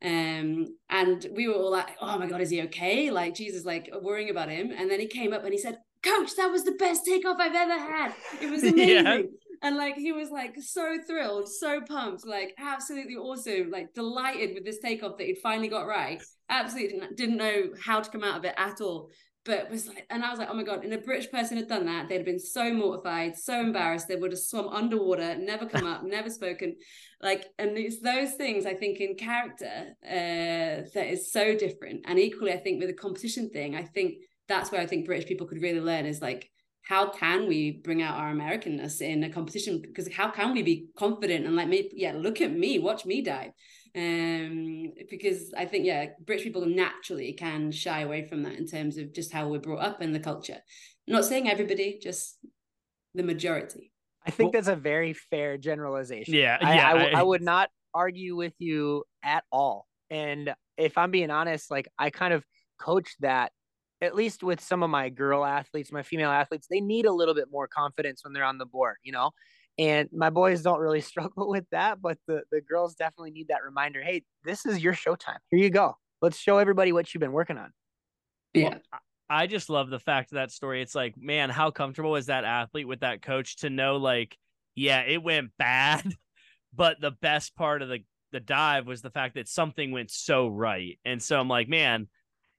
Um, 0.02 0.66
and 0.90 1.26
we 1.34 1.48
were 1.48 1.54
all 1.54 1.70
like, 1.70 1.96
oh 2.00 2.18
my 2.18 2.26
God, 2.26 2.40
is 2.40 2.50
he 2.50 2.62
okay? 2.62 3.10
Like 3.10 3.34
Jesus, 3.34 3.64
like 3.64 3.90
worrying 4.02 4.30
about 4.30 4.50
him. 4.50 4.70
And 4.76 4.90
then 4.90 5.00
he 5.00 5.06
came 5.06 5.32
up 5.32 5.44
and 5.44 5.52
he 5.52 5.58
said, 5.58 5.78
coach, 6.08 6.36
that 6.36 6.50
was 6.50 6.64
the 6.64 6.72
best 6.72 7.04
takeoff 7.04 7.38
I've 7.40 7.54
ever 7.54 7.78
had. 7.78 8.14
It 8.40 8.50
was 8.50 8.62
amazing. 8.62 9.04
Yeah. 9.04 9.22
And 9.62 9.76
like 9.76 9.96
he 9.96 10.12
was 10.12 10.30
like 10.30 10.54
so 10.60 10.98
thrilled, 11.06 11.48
so 11.48 11.80
pumped, 11.80 12.24
like 12.26 12.54
absolutely 12.58 13.16
awesome, 13.16 13.70
like 13.70 13.92
delighted 13.92 14.54
with 14.54 14.64
this 14.64 14.78
takeoff 14.78 15.18
that 15.18 15.26
he'd 15.26 15.38
finally 15.42 15.68
got 15.68 15.86
right. 15.86 16.22
Absolutely 16.48 16.98
didn't, 16.98 17.16
didn't 17.16 17.36
know 17.36 17.70
how 17.82 18.00
to 18.00 18.10
come 18.10 18.22
out 18.22 18.38
of 18.38 18.44
it 18.44 18.54
at 18.56 18.80
all. 18.80 19.10
But 19.44 19.70
was 19.70 19.88
like, 19.88 20.06
and 20.10 20.22
I 20.22 20.30
was 20.30 20.38
like, 20.38 20.48
oh 20.50 20.54
my 20.54 20.62
god! 20.62 20.84
And 20.84 20.92
a 20.92 20.98
British 20.98 21.30
person 21.30 21.56
had 21.56 21.68
done 21.68 21.86
that, 21.86 22.08
they'd 22.08 22.16
have 22.16 22.26
been 22.26 22.38
so 22.38 22.72
mortified, 22.72 23.34
so 23.34 23.58
embarrassed. 23.58 24.06
They 24.06 24.16
would 24.16 24.32
have 24.32 24.38
swum 24.38 24.68
underwater, 24.68 25.36
never 25.36 25.64
come 25.64 25.86
up, 25.86 26.02
never 26.04 26.28
spoken. 26.28 26.76
Like, 27.22 27.46
and 27.58 27.76
it's 27.78 28.00
those 28.00 28.34
things 28.34 28.66
I 28.66 28.74
think 28.74 29.00
in 29.00 29.14
character 29.14 29.94
uh, 30.04 30.84
that 30.92 31.06
is 31.10 31.32
so 31.32 31.56
different. 31.56 32.02
And 32.04 32.18
equally, 32.18 32.52
I 32.52 32.58
think 32.58 32.78
with 32.78 32.90
the 32.90 32.94
competition 32.94 33.48
thing, 33.48 33.74
I 33.74 33.84
think 33.84 34.16
that's 34.48 34.72
where 34.72 34.80
I 34.80 34.86
think 34.86 35.06
British 35.06 35.28
people 35.28 35.46
could 35.46 35.62
really 35.62 35.80
learn 35.80 36.06
is 36.06 36.22
like 36.22 36.50
how 36.88 37.10
can 37.10 37.46
we 37.46 37.82
bring 37.84 38.00
out 38.00 38.16
our 38.16 38.32
Americanness 38.32 39.02
in 39.02 39.22
a 39.22 39.28
competition? 39.28 39.82
Because 39.82 40.10
how 40.10 40.30
can 40.30 40.54
we 40.54 40.62
be 40.62 40.86
confident 40.96 41.44
and 41.44 41.54
like 41.54 41.68
me, 41.68 41.90
yeah, 41.92 42.14
look 42.16 42.40
at 42.40 42.50
me, 42.50 42.78
watch 42.78 43.04
me 43.04 43.20
dive. 43.20 43.50
Um, 43.94 44.92
because 45.10 45.52
I 45.54 45.66
think 45.66 45.84
yeah, 45.84 46.06
British 46.24 46.44
people 46.44 46.64
naturally 46.64 47.34
can 47.34 47.72
shy 47.72 48.00
away 48.00 48.26
from 48.26 48.42
that 48.44 48.54
in 48.54 48.66
terms 48.66 48.96
of 48.96 49.12
just 49.12 49.32
how 49.32 49.48
we're 49.48 49.60
brought 49.60 49.84
up 49.84 50.00
and 50.00 50.14
the 50.14 50.20
culture. 50.20 50.58
not 51.06 51.26
saying 51.26 51.48
everybody, 51.48 51.98
just 52.02 52.38
the 53.14 53.22
majority. 53.22 53.92
I 54.26 54.30
think 54.30 54.54
that's 54.54 54.68
a 54.68 54.76
very 54.76 55.12
fair 55.12 55.58
generalization. 55.58 56.34
Yeah, 56.34 56.56
I, 56.60 56.74
yeah. 56.74 56.88
I, 56.88 56.92
I, 56.92 57.20
I 57.20 57.22
would 57.22 57.42
not 57.42 57.68
argue 57.92 58.34
with 58.34 58.54
you 58.58 59.04
at 59.22 59.44
all. 59.52 59.86
And 60.10 60.54
if 60.78 60.96
I'm 60.96 61.10
being 61.10 61.30
honest, 61.30 61.70
like 61.70 61.88
I 61.98 62.08
kind 62.08 62.32
of 62.32 62.44
coached 62.78 63.16
that 63.20 63.52
at 64.00 64.14
least 64.14 64.42
with 64.42 64.60
some 64.60 64.82
of 64.82 64.90
my 64.90 65.08
girl 65.08 65.44
athletes, 65.44 65.90
my 65.90 66.02
female 66.02 66.30
athletes, 66.30 66.66
they 66.70 66.80
need 66.80 67.06
a 67.06 67.12
little 67.12 67.34
bit 67.34 67.48
more 67.50 67.66
confidence 67.66 68.22
when 68.24 68.32
they're 68.32 68.44
on 68.44 68.58
the 68.58 68.66
board, 68.66 68.96
you 69.02 69.12
know? 69.12 69.32
And 69.78 70.08
my 70.12 70.30
boys 70.30 70.62
don't 70.62 70.80
really 70.80 71.00
struggle 71.12 71.48
with 71.48 71.64
that, 71.72 72.00
but 72.00 72.18
the, 72.26 72.42
the 72.50 72.60
girls 72.60 72.94
definitely 72.94 73.32
need 73.32 73.48
that 73.48 73.64
reminder. 73.64 74.02
Hey, 74.02 74.24
this 74.44 74.66
is 74.66 74.80
your 74.80 74.92
showtime. 74.92 75.38
Here 75.50 75.60
you 75.60 75.70
go. 75.70 75.96
Let's 76.20 76.38
show 76.38 76.58
everybody 76.58 76.92
what 76.92 77.12
you've 77.12 77.20
been 77.20 77.32
working 77.32 77.58
on. 77.58 77.72
Yeah. 78.54 78.70
Well, 78.70 79.00
I 79.30 79.46
just 79.46 79.68
love 79.68 79.90
the 79.90 80.00
fact 80.00 80.32
of 80.32 80.36
that 80.36 80.50
story. 80.50 80.80
It's 80.80 80.94
like, 80.94 81.14
man, 81.16 81.50
how 81.50 81.70
comfortable 81.70 82.16
is 82.16 82.26
that 82.26 82.44
athlete 82.44 82.88
with 82.88 83.00
that 83.00 83.22
coach 83.22 83.58
to 83.58 83.70
know, 83.70 83.96
like, 83.96 84.36
yeah, 84.74 85.00
it 85.00 85.22
went 85.22 85.50
bad, 85.58 86.12
but 86.74 87.00
the 87.00 87.10
best 87.10 87.54
part 87.56 87.82
of 87.82 87.88
the 87.88 88.00
the 88.32 88.40
dive 88.40 88.86
was 88.86 89.00
the 89.00 89.10
fact 89.10 89.36
that 89.36 89.48
something 89.48 89.90
went 89.90 90.10
so 90.10 90.48
right. 90.48 90.98
And 91.04 91.22
so 91.22 91.40
I'm 91.40 91.48
like, 91.48 91.68
man, 91.68 92.08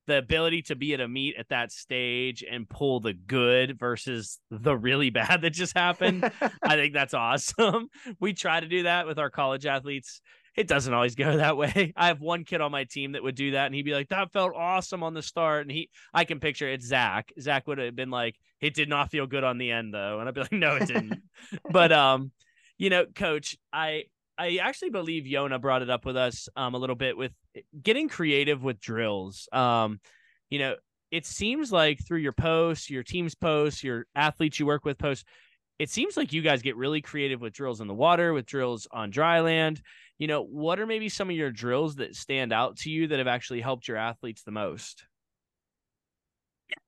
the 0.10 0.18
ability 0.18 0.64
to 0.64 0.76
be 0.76 0.96
at 0.96 1.00
a 1.00 1.08
meet 1.08 1.36
at 1.38 1.50
that 1.50 1.72
stage 1.72 2.44
and 2.44 2.68
pull 2.68 3.00
the 3.00 3.14
good 3.14 3.78
versus 3.80 4.40
the 4.50 4.76
really 4.76 5.10
bad 5.12 5.44
that 5.44 5.52
just 5.52 5.78
happened. 5.78 6.30
I 6.64 6.76
think 6.76 6.94
that's 6.94 7.14
awesome. 7.14 7.88
We 8.20 8.34
try 8.34 8.60
to 8.60 8.68
do 8.68 8.84
that 8.84 9.06
with 9.06 9.20
our 9.20 9.30
college 9.30 9.66
athletes. 9.66 10.22
It 10.56 10.68
doesn't 10.68 10.94
always 10.94 11.14
go 11.14 11.38
that 11.38 11.58
way. 11.58 11.94
I 11.96 12.08
have 12.08 12.22
one 12.22 12.44
kid 12.44 12.60
on 12.60 12.72
my 12.72 12.86
team 12.86 13.12
that 13.12 13.22
would 13.22 13.36
do 13.36 13.52
that, 13.52 13.68
and 13.68 13.76
he'd 13.76 13.84
be 13.84 13.94
like, 13.94 14.10
"That 14.10 14.32
felt 14.32 14.54
awesome 14.56 15.04
on 15.04 15.14
the 15.14 15.22
start." 15.22 15.62
And 15.62 15.72
he, 15.72 15.90
I 16.12 16.26
can 16.26 16.40
picture 16.40 16.68
it's 16.68 16.88
Zach. 16.88 17.32
Zach 17.40 17.68
would 17.68 17.78
have 17.78 17.96
been 17.96 18.10
like, 18.10 18.36
"It 18.62 18.74
did 18.74 18.90
not 18.90 19.12
feel 19.12 19.28
good 19.28 19.44
on 19.44 19.60
the 19.60 19.72
end, 19.72 19.94
though," 19.94 20.20
and 20.20 20.28
I'd 20.28 20.34
be 20.34 20.42
like, 20.42 20.52
"No, 20.52 20.76
it 20.76 20.88
didn't." 20.88 21.22
but 21.70 21.92
um, 21.92 22.32
you 22.78 22.90
know, 22.90 23.06
Coach, 23.06 23.58
I 23.72 24.06
I 24.40 24.60
actually 24.62 24.92
believe 24.92 25.26
Yona 25.26 25.60
brought 25.60 25.82
it 25.82 25.90
up 25.90 26.06
with 26.06 26.16
us 26.16 26.48
um, 26.56 26.74
a 26.74 26.78
little 26.78 26.96
bit 26.96 27.18
with 27.18 27.34
getting 27.84 28.08
creative 28.08 28.64
with 28.64 28.80
drills. 28.80 29.50
Um, 29.52 30.00
you 30.50 30.60
know, 30.60 30.76
it 31.12 31.26
seems 31.26 31.72
like 31.72 32.00
through 32.08 32.20
your 32.20 32.32
posts, 32.32 32.90
your 32.90 33.04
team's 33.04 33.36
posts, 33.36 33.84
your 33.84 34.06
athletes 34.16 34.58
you 34.58 34.66
work 34.66 34.86
with 34.86 34.98
posts, 34.98 35.26
it 35.78 35.90
seems 35.90 36.16
like 36.16 36.34
you 36.34 36.42
guys 36.42 36.62
get 36.62 36.78
really 36.78 37.02
creative 37.02 37.42
with 37.42 37.54
drills 37.54 37.82
in 37.82 37.88
the 37.88 37.94
water, 37.94 38.34
with 38.34 38.46
drills 38.46 38.88
on 38.92 39.10
dry 39.10 39.42
land. 39.42 39.82
You 40.18 40.28
know, 40.28 40.44
what 40.44 40.80
are 40.80 40.88
maybe 40.88 41.10
some 41.10 41.30
of 41.30 41.36
your 41.36 41.52
drills 41.52 41.96
that 41.96 42.16
stand 42.16 42.52
out 42.54 42.78
to 42.78 42.90
you 42.90 43.08
that 43.08 43.20
have 43.20 43.28
actually 43.28 43.62
helped 43.62 43.88
your 43.88 43.98
athletes 43.98 44.44
the 44.44 44.52
most? 44.52 45.06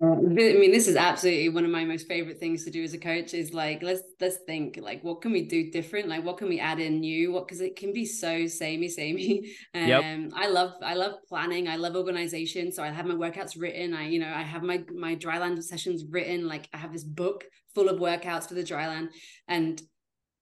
Uh, 0.04 0.14
I 0.14 0.18
mean, 0.20 0.72
this 0.72 0.88
is 0.88 0.96
absolutely 0.96 1.50
one 1.50 1.66
of 1.66 1.72
my 1.72 1.86
most 1.86 2.08
favorite 2.08 2.40
things 2.40 2.64
to 2.66 2.72
do 2.72 2.84
as 2.84 2.94
a 2.94 2.98
coach. 2.98 3.34
Is 3.34 3.54
like 3.54 3.82
let's 3.82 4.02
let's 4.20 4.38
think 4.46 4.78
like 4.82 5.04
what 5.04 5.22
can 5.22 5.32
we 5.32 5.44
do 5.44 5.72
different? 5.72 6.08
Like 6.08 6.24
what 6.24 6.38
can 6.38 6.50
we 6.50 6.60
add 6.60 6.80
in 6.80 7.00
new? 7.00 7.32
What 7.32 7.48
because 7.48 7.62
it 7.62 7.76
can 7.76 7.94
be 7.94 8.06
so 8.06 8.48
samey, 8.48 8.90
samey. 8.90 9.54
Um, 9.74 9.88
yep. 9.88 10.04
I 10.36 10.48
love 10.48 10.74
I 10.84 10.96
love 10.96 11.14
planning. 11.28 11.68
I 11.68 11.78
love 11.78 11.96
organization. 11.96 12.72
So 12.72 12.84
I 12.84 12.90
have 12.90 13.06
my 13.06 13.14
workouts 13.16 13.60
written. 13.60 13.94
I 13.94 14.08
you 14.08 14.20
know 14.20 14.32
I 14.32 14.42
have 14.42 14.64
my 14.64 14.84
my 14.94 15.16
dryland 15.16 15.62
sessions 15.64 16.04
written. 16.10 16.48
Like 16.48 16.68
I 16.74 16.78
have 16.78 16.92
this 16.92 17.04
book 17.04 17.46
full 17.74 17.90
of 17.90 18.00
workouts 18.00 18.48
for 18.48 18.56
the 18.56 18.64
dryland, 18.64 19.10
and 19.48 19.82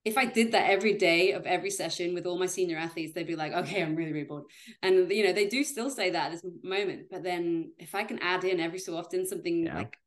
if 0.06 0.18
I 0.18 0.26
did 0.26 0.54
that 0.54 0.70
every 0.70 0.94
day 0.94 1.34
of 1.34 1.46
every 1.46 1.70
session 1.70 2.14
with 2.14 2.26
all 2.26 2.40
my 2.40 2.46
senior 2.46 2.78
athletes, 2.78 3.14
they'd 3.14 3.28
be 3.28 3.36
like, 3.36 3.54
okay, 3.54 3.82
I'm 3.82 3.96
really, 3.96 4.14
really 4.14 4.26
bored. 4.26 4.46
And, 4.82 5.12
you 5.12 5.24
know, 5.26 5.34
they 5.34 5.48
do 5.48 5.64
still 5.64 5.90
say 5.90 6.12
that 6.12 6.28
at 6.28 6.32
this 6.32 6.46
moment. 6.64 7.08
But 7.12 7.24
then 7.24 7.74
if 7.78 7.94
I 7.94 8.04
can 8.04 8.20
add 8.20 8.44
in 8.44 8.60
every 8.60 8.80
so 8.80 8.96
often 8.96 9.28
something 9.28 9.66
yeah. 9.66 9.78
like 9.78 9.98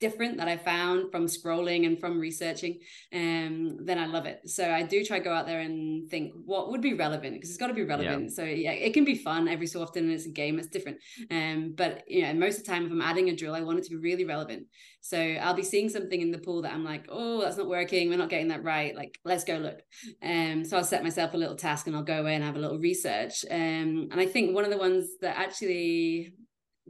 different 0.00 0.38
that 0.38 0.48
I 0.48 0.56
found 0.56 1.10
from 1.10 1.26
scrolling 1.26 1.86
and 1.86 1.98
from 1.98 2.18
researching, 2.18 2.80
um, 3.12 3.78
then 3.84 3.98
I 3.98 4.06
love 4.06 4.26
it. 4.26 4.40
So 4.46 4.70
I 4.70 4.82
do 4.82 5.04
try 5.04 5.18
to 5.18 5.24
go 5.24 5.32
out 5.32 5.46
there 5.46 5.60
and 5.60 6.10
think 6.10 6.32
what 6.44 6.70
would 6.70 6.80
be 6.80 6.94
relevant 6.94 7.34
because 7.34 7.50
it's 7.50 7.58
got 7.58 7.68
to 7.68 7.74
be 7.74 7.84
relevant. 7.84 8.24
Yeah. 8.24 8.34
So 8.34 8.44
yeah, 8.44 8.72
it 8.72 8.94
can 8.94 9.04
be 9.04 9.14
fun 9.14 9.48
every 9.48 9.66
so 9.66 9.82
often. 9.82 10.04
And 10.04 10.12
it's 10.12 10.26
a 10.26 10.30
game, 10.30 10.58
it's 10.58 10.68
different. 10.68 10.98
Um, 11.30 11.74
but 11.76 12.02
you 12.08 12.22
know, 12.22 12.34
most 12.34 12.58
of 12.58 12.64
the 12.64 12.70
time, 12.70 12.86
if 12.86 12.92
I'm 12.92 13.00
adding 13.00 13.28
a 13.28 13.36
drill, 13.36 13.54
I 13.54 13.62
want 13.62 13.78
it 13.78 13.84
to 13.84 13.90
be 13.90 13.96
really 13.96 14.24
relevant. 14.24 14.66
So 15.00 15.18
I'll 15.18 15.54
be 15.54 15.62
seeing 15.62 15.88
something 15.88 16.20
in 16.20 16.30
the 16.30 16.38
pool 16.38 16.62
that 16.62 16.72
I'm 16.72 16.84
like, 16.84 17.06
oh, 17.10 17.42
that's 17.42 17.58
not 17.58 17.68
working. 17.68 18.08
We're 18.08 18.16
not 18.16 18.30
getting 18.30 18.48
that 18.48 18.64
right. 18.64 18.96
Like, 18.96 19.18
let's 19.24 19.44
go 19.44 19.56
look. 19.56 19.80
Um, 20.22 20.64
so 20.64 20.78
I'll 20.78 20.84
set 20.84 21.02
myself 21.02 21.34
a 21.34 21.36
little 21.36 21.56
task 21.56 21.86
and 21.86 21.94
I'll 21.94 22.02
go 22.02 22.20
away 22.20 22.34
and 22.34 22.42
have 22.42 22.56
a 22.56 22.60
little 22.60 22.78
research. 22.78 23.44
Um, 23.50 24.08
and 24.10 24.18
I 24.18 24.26
think 24.26 24.54
one 24.54 24.64
of 24.64 24.70
the 24.70 24.78
ones 24.78 25.08
that 25.20 25.36
actually 25.36 26.32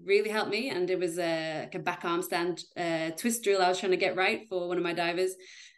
really 0.02 0.30
helped 0.30 0.50
me. 0.50 0.70
And 0.70 0.88
it 0.90 0.98
was 0.98 1.18
a, 1.18 1.61
like 1.62 1.74
a 1.74 1.78
back 1.78 2.04
arm 2.04 2.22
stand 2.22 2.62
uh, 2.76 3.11
twist 3.11 3.42
drill 3.42 3.62
I 3.62 3.68
was 3.68 3.78
trying 3.78 3.92
to 3.92 3.96
get 3.96 4.16
right 4.16 4.46
for 4.48 4.68
one 4.68 4.76
of 4.76 4.83
my 4.83 4.92
divers. 4.92 5.35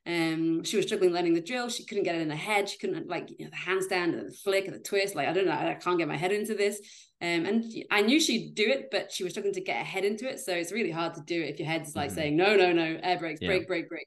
Um, 0.07 0.63
she 0.63 0.77
was 0.77 0.87
struggling 0.87 1.13
learning 1.13 1.35
the 1.35 1.41
drill. 1.41 1.69
She 1.69 1.85
couldn't 1.85 2.05
get 2.05 2.15
it 2.15 2.23
in 2.23 2.31
her 2.31 2.37
head. 2.37 2.69
She 2.69 2.79
couldn't 2.79 3.09
like 3.09 3.29
you 3.29 3.45
know, 3.45 3.51
the 3.51 3.57
handstand 3.57 4.17
and 4.17 4.29
the 4.29 4.37
flick 4.45 4.67
and 4.67 4.75
the 4.75 4.81
twist. 4.81 5.17
Like 5.17 5.27
I 5.27 5.33
don't 5.33 5.47
know, 5.47 5.53
I 5.53 5.75
can't 5.75 5.99
get 5.99 6.07
my 6.07 6.17
head 6.17 6.33
into 6.33 6.55
this. 6.55 6.79
Um, 7.21 7.47
and 7.47 7.65
I 7.91 8.03
knew 8.03 8.21
she'd 8.21 8.55
do 8.55 8.67
it, 8.69 8.89
but 8.93 9.11
she 9.11 9.25
was 9.25 9.33
struggling 9.33 9.55
to 9.55 9.61
get 9.61 9.79
her 9.79 9.85
head 9.85 10.05
into 10.05 10.29
it. 10.29 10.39
So 10.39 10.53
it's 10.53 10.71
really 10.71 10.93
hard 10.93 11.15
to 11.15 11.23
do 11.23 11.43
it 11.43 11.55
if 11.55 11.59
your 11.59 11.67
head's 11.67 11.97
like 11.97 12.11
mm-hmm. 12.11 12.19
saying 12.19 12.37
no, 12.37 12.55
no, 12.55 12.73
no, 12.73 12.99
air 13.03 13.19
brakes, 13.19 13.41
yeah. 13.43 13.49
break, 13.49 13.67
break, 13.67 13.89
brake. 13.89 14.07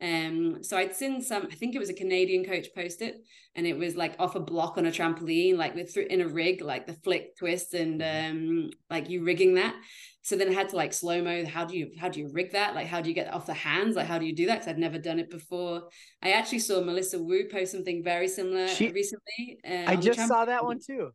Um, 0.00 0.62
so 0.62 0.76
I'd 0.76 0.94
seen 0.94 1.22
some, 1.22 1.48
I 1.50 1.54
think 1.54 1.74
it 1.74 1.78
was 1.78 1.88
a 1.88 1.94
Canadian 1.94 2.44
coach 2.44 2.68
post 2.74 3.00
it, 3.00 3.16
and 3.54 3.66
it 3.66 3.78
was 3.78 3.96
like 3.96 4.16
off 4.18 4.34
a 4.34 4.40
block 4.40 4.76
on 4.76 4.86
a 4.86 4.90
trampoline, 4.90 5.56
like 5.56 5.74
with 5.74 5.96
in 5.96 6.20
a 6.20 6.28
rig, 6.28 6.60
like 6.60 6.86
the 6.86 6.94
flick 6.94 7.36
twist 7.36 7.74
and 7.74 8.00
mm-hmm. 8.00 8.30
um, 8.30 8.70
like 8.90 9.08
you 9.08 9.24
rigging 9.24 9.54
that. 9.54 9.74
So 10.22 10.36
then 10.36 10.48
I 10.48 10.52
had 10.52 10.70
to 10.70 10.76
like 10.76 10.92
slow 10.92 11.22
mo. 11.22 11.44
How 11.44 11.64
do 11.64 11.76
you 11.76 11.90
how 11.98 12.08
do 12.08 12.18
you 12.18 12.30
rig 12.32 12.52
that? 12.52 12.74
Like 12.74 12.86
how 12.86 13.00
do 13.00 13.08
you 13.08 13.14
get 13.14 13.32
off 13.32 13.46
the 13.46 13.54
hands? 13.54 13.94
Like 13.94 14.06
how 14.06 14.18
do 14.18 14.26
you 14.26 14.34
do 14.34 14.46
that? 14.46 14.54
Because 14.54 14.68
I'd 14.68 14.78
never 14.78 14.98
done 14.98 15.18
it 15.18 15.30
before. 15.30 15.82
I 16.22 16.32
actually 16.32 16.60
saw 16.60 16.82
Melissa 16.82 17.22
Wu 17.22 17.48
post 17.50 17.72
something 17.72 18.02
very 18.02 18.28
similar 18.28 18.66
she, 18.68 18.90
recently. 18.90 19.58
Uh, 19.68 19.84
I 19.86 19.96
just 19.96 20.26
saw 20.26 20.44
that 20.46 20.64
one 20.64 20.80
too. 20.84 21.10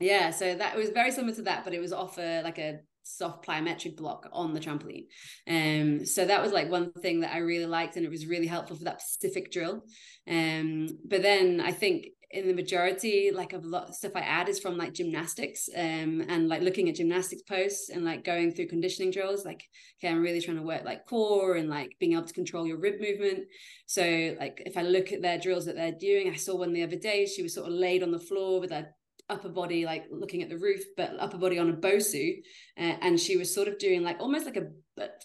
Yeah, 0.00 0.30
so 0.30 0.54
that 0.54 0.76
was 0.76 0.90
very 0.90 1.12
similar 1.12 1.34
to 1.36 1.42
that, 1.42 1.64
but 1.64 1.72
it 1.72 1.80
was 1.80 1.92
off 1.92 2.18
a 2.18 2.42
like 2.42 2.58
a 2.58 2.80
soft 3.04 3.46
plyometric 3.46 3.96
block 3.96 4.28
on 4.32 4.54
the 4.54 4.60
trampoline. 4.60 5.06
Um, 5.48 6.04
so 6.04 6.24
that 6.24 6.42
was 6.42 6.52
like 6.52 6.70
one 6.70 6.92
thing 6.92 7.20
that 7.20 7.34
I 7.34 7.38
really 7.38 7.66
liked, 7.66 7.96
and 7.96 8.04
it 8.04 8.10
was 8.10 8.26
really 8.26 8.46
helpful 8.46 8.76
for 8.76 8.84
that 8.84 9.02
specific 9.02 9.52
drill. 9.52 9.84
Um, 10.28 10.88
but 11.06 11.22
then 11.22 11.60
I 11.60 11.72
think 11.72 12.06
in 12.30 12.48
the 12.48 12.54
majority, 12.54 13.30
like 13.32 13.52
a 13.52 13.58
lot 13.58 13.88
of 13.88 13.94
stuff 13.94 14.12
I 14.16 14.20
add 14.20 14.48
is 14.48 14.58
from 14.58 14.76
like 14.76 14.92
gymnastics, 14.92 15.68
um, 15.76 16.24
and 16.28 16.48
like 16.48 16.62
looking 16.62 16.88
at 16.88 16.96
gymnastics 16.96 17.42
posts 17.42 17.90
and 17.90 18.04
like 18.04 18.24
going 18.24 18.52
through 18.52 18.66
conditioning 18.66 19.12
drills. 19.12 19.44
Like, 19.44 19.62
okay, 19.98 20.12
I'm 20.12 20.22
really 20.22 20.40
trying 20.40 20.56
to 20.56 20.62
work 20.62 20.84
like 20.84 21.06
core 21.06 21.54
and 21.54 21.70
like 21.70 21.96
being 22.00 22.14
able 22.14 22.24
to 22.24 22.34
control 22.34 22.66
your 22.66 22.78
rib 22.78 23.00
movement. 23.00 23.44
So 23.86 24.34
like 24.40 24.62
if 24.66 24.76
I 24.76 24.82
look 24.82 25.12
at 25.12 25.22
their 25.22 25.38
drills 25.38 25.66
that 25.66 25.76
they're 25.76 25.92
doing, 25.92 26.30
I 26.30 26.36
saw 26.36 26.56
one 26.56 26.72
the 26.72 26.82
other 26.82 26.96
day. 26.96 27.26
She 27.26 27.42
was 27.42 27.54
sort 27.54 27.68
of 27.68 27.74
laid 27.74 28.02
on 28.02 28.10
the 28.10 28.18
floor 28.18 28.60
with 28.60 28.72
her 28.72 28.88
upper 29.30 29.48
body 29.48 29.86
like 29.86 30.04
looking 30.10 30.42
at 30.42 30.50
the 30.50 30.58
roof 30.58 30.82
but 30.96 31.12
upper 31.18 31.38
body 31.38 31.58
on 31.58 31.70
a 31.70 31.72
bosu 31.72 32.36
uh, 32.78 32.96
and 33.00 33.18
she 33.18 33.36
was 33.38 33.54
sort 33.54 33.68
of 33.68 33.78
doing 33.78 34.02
like 34.02 34.20
almost 34.20 34.44
like 34.44 34.56
a 34.56 34.66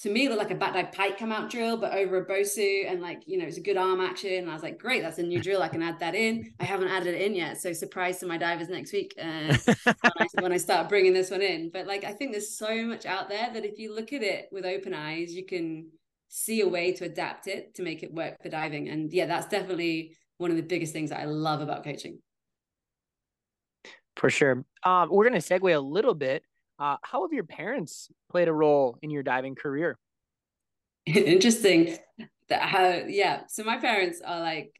to 0.01 0.09
me 0.09 0.29
like 0.29 0.51
a 0.51 0.55
back 0.55 0.73
dive 0.73 0.91
pike 0.93 1.17
come 1.17 1.31
out 1.31 1.49
drill 1.49 1.75
but 1.77 1.93
over 1.93 2.17
a 2.17 2.25
bosu 2.25 2.89
and 2.89 3.01
like 3.01 3.21
you 3.25 3.37
know 3.37 3.45
it's 3.45 3.57
a 3.57 3.61
good 3.61 3.77
arm 3.77 3.99
action 3.99 4.33
and 4.33 4.49
I 4.49 4.53
was 4.53 4.63
like 4.63 4.79
great 4.79 5.01
that's 5.01 5.19
a 5.19 5.23
new 5.23 5.41
drill 5.41 5.61
I 5.61 5.67
can 5.67 5.83
add 5.83 5.99
that 5.99 6.15
in. 6.15 6.53
I 6.59 6.63
haven't 6.63 6.87
added 6.87 7.13
it 7.13 7.21
in 7.21 7.35
yet 7.35 7.61
so 7.61 7.73
surprise 7.73 8.19
to 8.19 8.25
my 8.25 8.37
divers 8.37 8.69
next 8.69 8.93
week 8.93 9.13
uh, 9.21 9.57
when, 9.83 9.95
I, 10.03 10.27
when 10.39 10.53
I 10.53 10.57
start 10.57 10.89
bringing 10.89 11.13
this 11.13 11.29
one 11.29 11.41
in. 11.41 11.69
But 11.71 11.85
like 11.85 12.03
I 12.03 12.13
think 12.13 12.31
there's 12.31 12.57
so 12.57 12.83
much 12.85 13.05
out 13.05 13.29
there 13.29 13.51
that 13.53 13.65
if 13.65 13.77
you 13.77 13.93
look 13.93 14.13
at 14.13 14.23
it 14.23 14.47
with 14.51 14.65
open 14.65 14.93
eyes 14.93 15.33
you 15.33 15.45
can 15.45 15.89
see 16.29 16.61
a 16.61 16.67
way 16.67 16.93
to 16.93 17.05
adapt 17.05 17.47
it 17.47 17.75
to 17.75 17.83
make 17.83 18.01
it 18.01 18.13
work 18.13 18.41
for 18.41 18.49
diving 18.49 18.87
and 18.87 19.11
yeah 19.11 19.25
that's 19.25 19.47
definitely 19.47 20.15
one 20.37 20.51
of 20.51 20.57
the 20.57 20.63
biggest 20.63 20.93
things 20.93 21.09
that 21.09 21.19
I 21.19 21.25
love 21.25 21.59
about 21.59 21.83
coaching 21.83 22.19
for 24.15 24.29
sure. 24.29 24.63
Um, 24.83 25.09
we're 25.09 25.27
going 25.27 25.39
to 25.39 25.47
segue 25.47 25.75
a 25.75 25.79
little 25.79 26.13
bit. 26.13 26.43
Uh, 26.77 26.97
how 27.03 27.23
have 27.23 27.33
your 27.33 27.43
parents 27.43 28.09
played 28.31 28.47
a 28.47 28.53
role 28.53 28.97
in 29.01 29.09
your 29.09 29.23
diving 29.23 29.55
career? 29.55 29.97
Interesting. 31.05 31.97
That 32.49 32.61
how 32.61 33.03
yeah. 33.07 33.41
So 33.47 33.63
my 33.63 33.77
parents 33.77 34.21
are 34.25 34.39
like 34.39 34.73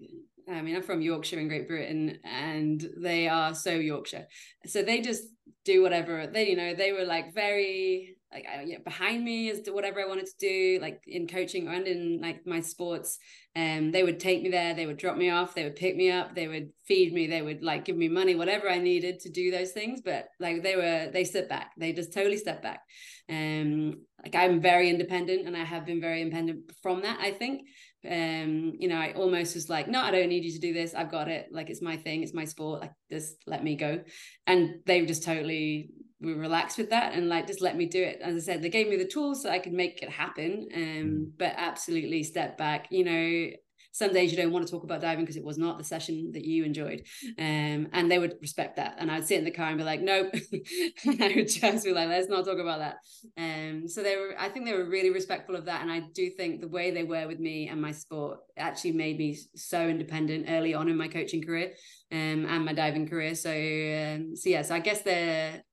I 0.51 0.61
mean, 0.61 0.75
I'm 0.75 0.81
from 0.81 1.01
Yorkshire 1.01 1.39
in 1.39 1.47
Great 1.47 1.67
Britain, 1.67 2.19
and 2.23 2.83
they 2.97 3.27
are 3.27 3.53
so 3.53 3.71
Yorkshire. 3.71 4.27
So 4.65 4.81
they 4.81 5.01
just 5.01 5.23
do 5.65 5.81
whatever 5.81 6.27
they, 6.27 6.49
you 6.49 6.55
know, 6.55 6.73
they 6.73 6.91
were 6.91 7.05
like 7.05 7.33
very 7.33 8.17
like 8.31 8.45
I 8.47 8.63
yeah, 8.63 8.77
behind 8.83 9.23
me 9.23 9.49
is 9.49 9.67
whatever 9.67 9.99
I 9.99 10.05
wanted 10.07 10.27
to 10.27 10.37
do, 10.39 10.79
like 10.81 11.01
in 11.07 11.27
coaching 11.27 11.67
and 11.67 11.87
in 11.87 12.19
like 12.21 12.45
my 12.45 12.61
sports. 12.61 13.17
Um, 13.55 13.91
they 13.91 14.03
would 14.03 14.19
take 14.19 14.43
me 14.43 14.49
there, 14.49 14.73
they 14.75 14.85
would 14.85 14.97
drop 14.97 15.17
me 15.17 15.29
off, 15.31 15.55
they 15.55 15.63
would 15.63 15.75
pick 15.75 15.95
me 15.95 16.11
up, 16.11 16.35
they 16.35 16.47
would 16.47 16.69
feed 16.85 17.11
me, 17.11 17.27
they 17.27 17.41
would 17.41 17.63
like 17.63 17.85
give 17.85 17.97
me 17.97 18.07
money, 18.07 18.35
whatever 18.35 18.69
I 18.69 18.77
needed 18.77 19.19
to 19.21 19.29
do 19.29 19.49
those 19.49 19.71
things. 19.71 20.01
But 20.01 20.27
like 20.39 20.61
they 20.61 20.75
were, 20.75 21.09
they 21.11 21.23
stepped 21.23 21.49
back, 21.49 21.71
they 21.77 21.91
just 21.91 22.13
totally 22.13 22.37
stepped 22.37 22.61
back. 22.61 22.81
Um, 23.29 23.95
like 24.23 24.35
I'm 24.35 24.61
very 24.61 24.89
independent, 24.89 25.47
and 25.47 25.57
I 25.57 25.63
have 25.63 25.85
been 25.85 25.99
very 25.99 26.21
independent 26.21 26.71
from 26.81 27.01
that. 27.01 27.19
I 27.19 27.31
think 27.31 27.61
um 28.09 28.71
you 28.79 28.87
know 28.87 28.95
i 28.95 29.11
almost 29.11 29.55
was 29.55 29.69
like 29.69 29.89
no 29.89 29.99
i 29.99 30.09
don't 30.09 30.29
need 30.29 30.45
you 30.45 30.53
to 30.53 30.59
do 30.59 30.71
this 30.71 30.93
i've 30.95 31.11
got 31.11 31.27
it 31.27 31.47
like 31.51 31.69
it's 31.69 31.81
my 31.81 31.97
thing 31.97 32.23
it's 32.23 32.33
my 32.33 32.45
sport 32.45 32.79
like 32.79 32.93
just 33.11 33.35
let 33.45 33.61
me 33.61 33.75
go 33.75 33.99
and 34.47 34.75
they 34.85 35.05
just 35.05 35.21
totally 35.21 35.89
were 36.21 36.35
relaxed 36.35 36.77
with 36.77 36.89
that 36.89 37.13
and 37.13 37.29
like 37.29 37.47
just 37.47 37.61
let 37.61 37.77
me 37.77 37.85
do 37.85 38.01
it. 38.01 38.19
As 38.21 38.35
i 38.35 38.39
said 38.39 38.61
they 38.61 38.69
gave 38.69 38.89
me 38.89 38.97
the 38.97 39.05
tools 39.05 39.43
so 39.43 39.49
i 39.49 39.59
could 39.59 39.73
make 39.73 40.01
it 40.01 40.09
happen 40.09 40.67
um 40.75 40.81
mm. 40.81 41.31
but 41.37 41.53
absolutely 41.55 42.23
step 42.23 42.57
back. 42.57 42.87
You 42.91 43.03
know 43.03 43.51
some 43.91 44.13
days 44.13 44.31
you 44.31 44.37
don't 44.37 44.51
want 44.51 44.65
to 44.65 44.71
talk 44.71 44.83
about 44.83 45.01
diving 45.01 45.25
because 45.25 45.35
it 45.35 45.43
was 45.43 45.57
not 45.57 45.77
the 45.77 45.83
session 45.83 46.31
that 46.33 46.45
you 46.45 46.63
enjoyed 46.63 47.03
um, 47.37 47.87
and 47.91 48.09
they 48.09 48.19
would 48.19 48.35
respect 48.41 48.75
that. 48.77 48.95
And 48.97 49.11
i'd 49.11 49.27
sit 49.27 49.39
in 49.39 49.45
the 49.45 49.51
car 49.51 49.67
and 49.67 49.77
be 49.77 49.83
like 49.83 50.01
nope. 50.01 50.33
I 50.33 51.33
would 51.35 51.49
just 51.49 51.85
be 51.85 51.91
like 51.91 52.07
let's 52.07 52.29
not 52.29 52.45
talk 52.45 52.59
about 52.59 52.79
that. 52.79 52.97
Um, 53.37 53.87
so 53.87 54.03
they 54.03 54.15
were 54.15 54.35
i 54.39 54.49
think 54.49 54.65
they 54.65 54.73
were 54.73 54.89
really 54.89 55.09
respectful 55.09 55.55
of 55.55 55.65
that 55.65 55.81
and 55.81 55.91
i 55.91 56.01
do 56.13 56.29
think 56.29 56.61
the 56.61 56.67
way 56.67 56.91
they 56.91 57.03
were 57.03 57.27
with 57.27 57.39
me 57.39 57.67
and 57.67 57.81
my 57.81 57.91
sport 57.91 58.39
actually 58.57 58.91
made 58.91 59.17
me 59.17 59.37
so 59.55 59.87
independent 59.87 60.45
early 60.49 60.73
on 60.73 60.89
in 60.89 60.97
my 60.97 61.07
coaching 61.07 61.43
career 61.43 61.73
um, 62.11 62.45
and 62.45 62.65
my 62.65 62.73
diving 62.73 63.07
career. 63.07 63.35
So 63.35 63.51
um, 63.51 64.35
so 64.35 64.49
yeah 64.49 64.61
so 64.61 64.75
i 64.75 64.79
guess 64.79 65.01
they're 65.01 65.63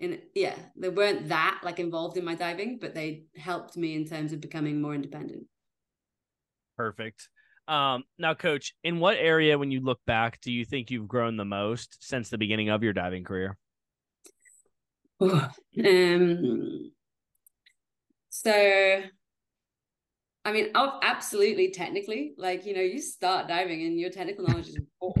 in 0.00 0.20
yeah 0.34 0.56
they 0.76 0.88
weren't 0.88 1.28
that 1.28 1.60
like 1.62 1.78
involved 1.78 2.16
in 2.16 2.24
my 2.24 2.34
diving 2.34 2.78
but 2.80 2.94
they 2.94 3.24
helped 3.36 3.76
me 3.76 3.94
in 3.94 4.04
terms 4.04 4.32
of 4.32 4.40
becoming 4.40 4.82
more 4.82 4.94
independent 4.94 5.46
Perfect. 6.76 7.28
Um, 7.66 8.04
now, 8.18 8.34
coach, 8.34 8.74
in 8.82 8.98
what 8.98 9.16
area, 9.16 9.58
when 9.58 9.70
you 9.70 9.80
look 9.80 10.00
back, 10.06 10.40
do 10.40 10.52
you 10.52 10.64
think 10.64 10.90
you've 10.90 11.08
grown 11.08 11.36
the 11.36 11.44
most 11.44 11.96
since 12.00 12.28
the 12.28 12.38
beginning 12.38 12.68
of 12.68 12.82
your 12.82 12.92
diving 12.92 13.24
career? 13.24 13.56
um, 15.20 16.90
so, 18.28 19.02
I 20.44 20.52
mean, 20.52 20.70
absolutely 20.74 21.70
technically, 21.70 22.34
like, 22.36 22.66
you 22.66 22.74
know, 22.74 22.82
you 22.82 23.00
start 23.00 23.48
diving 23.48 23.82
and 23.82 23.98
your 23.98 24.10
technical 24.10 24.46
knowledge 24.46 24.68
is 24.68 24.78
poor. 25.00 25.14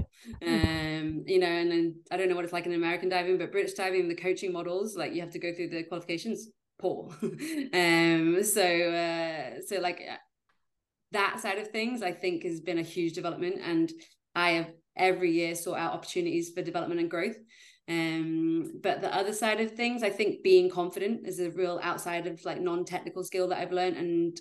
Um, 0.46 1.24
you 1.26 1.38
know, 1.38 1.46
and 1.46 1.70
then 1.70 1.96
I 2.10 2.16
don't 2.16 2.28
know 2.28 2.34
what 2.34 2.44
it's 2.44 2.52
like 2.52 2.66
in 2.66 2.72
American 2.72 3.08
diving, 3.08 3.38
but 3.38 3.52
British 3.52 3.74
diving, 3.74 4.08
the 4.08 4.14
coaching 4.14 4.52
models, 4.52 4.96
like 4.96 5.14
you 5.14 5.20
have 5.20 5.32
to 5.32 5.38
go 5.38 5.52
through 5.52 5.68
the 5.68 5.84
qualifications 5.84 6.48
poor. 6.78 7.10
um, 7.22 8.42
so, 8.42 8.62
uh, 8.62 9.60
so 9.66 9.80
like 9.80 10.00
that 11.14 11.40
side 11.40 11.58
of 11.58 11.68
things 11.68 12.02
i 12.02 12.12
think 12.12 12.42
has 12.42 12.60
been 12.60 12.78
a 12.78 12.82
huge 12.82 13.14
development 13.14 13.60
and 13.64 13.90
i 14.34 14.50
have 14.50 14.70
every 14.96 15.30
year 15.30 15.54
sought 15.54 15.78
out 15.78 15.92
opportunities 15.92 16.50
for 16.54 16.62
development 16.62 17.00
and 17.00 17.10
growth. 17.10 17.36
Um 17.88 18.80
but 18.82 19.00
the 19.00 19.14
other 19.14 19.32
side 19.32 19.60
of 19.60 19.72
things 19.72 20.02
i 20.02 20.10
think 20.10 20.42
being 20.42 20.70
confident 20.70 21.26
is 21.26 21.40
a 21.40 21.50
real 21.50 21.80
outside 21.82 22.26
of 22.26 22.44
like 22.44 22.60
non-technical 22.60 23.24
skill 23.24 23.48
that 23.48 23.58
i've 23.58 23.72
learned 23.72 23.96
and 23.96 24.40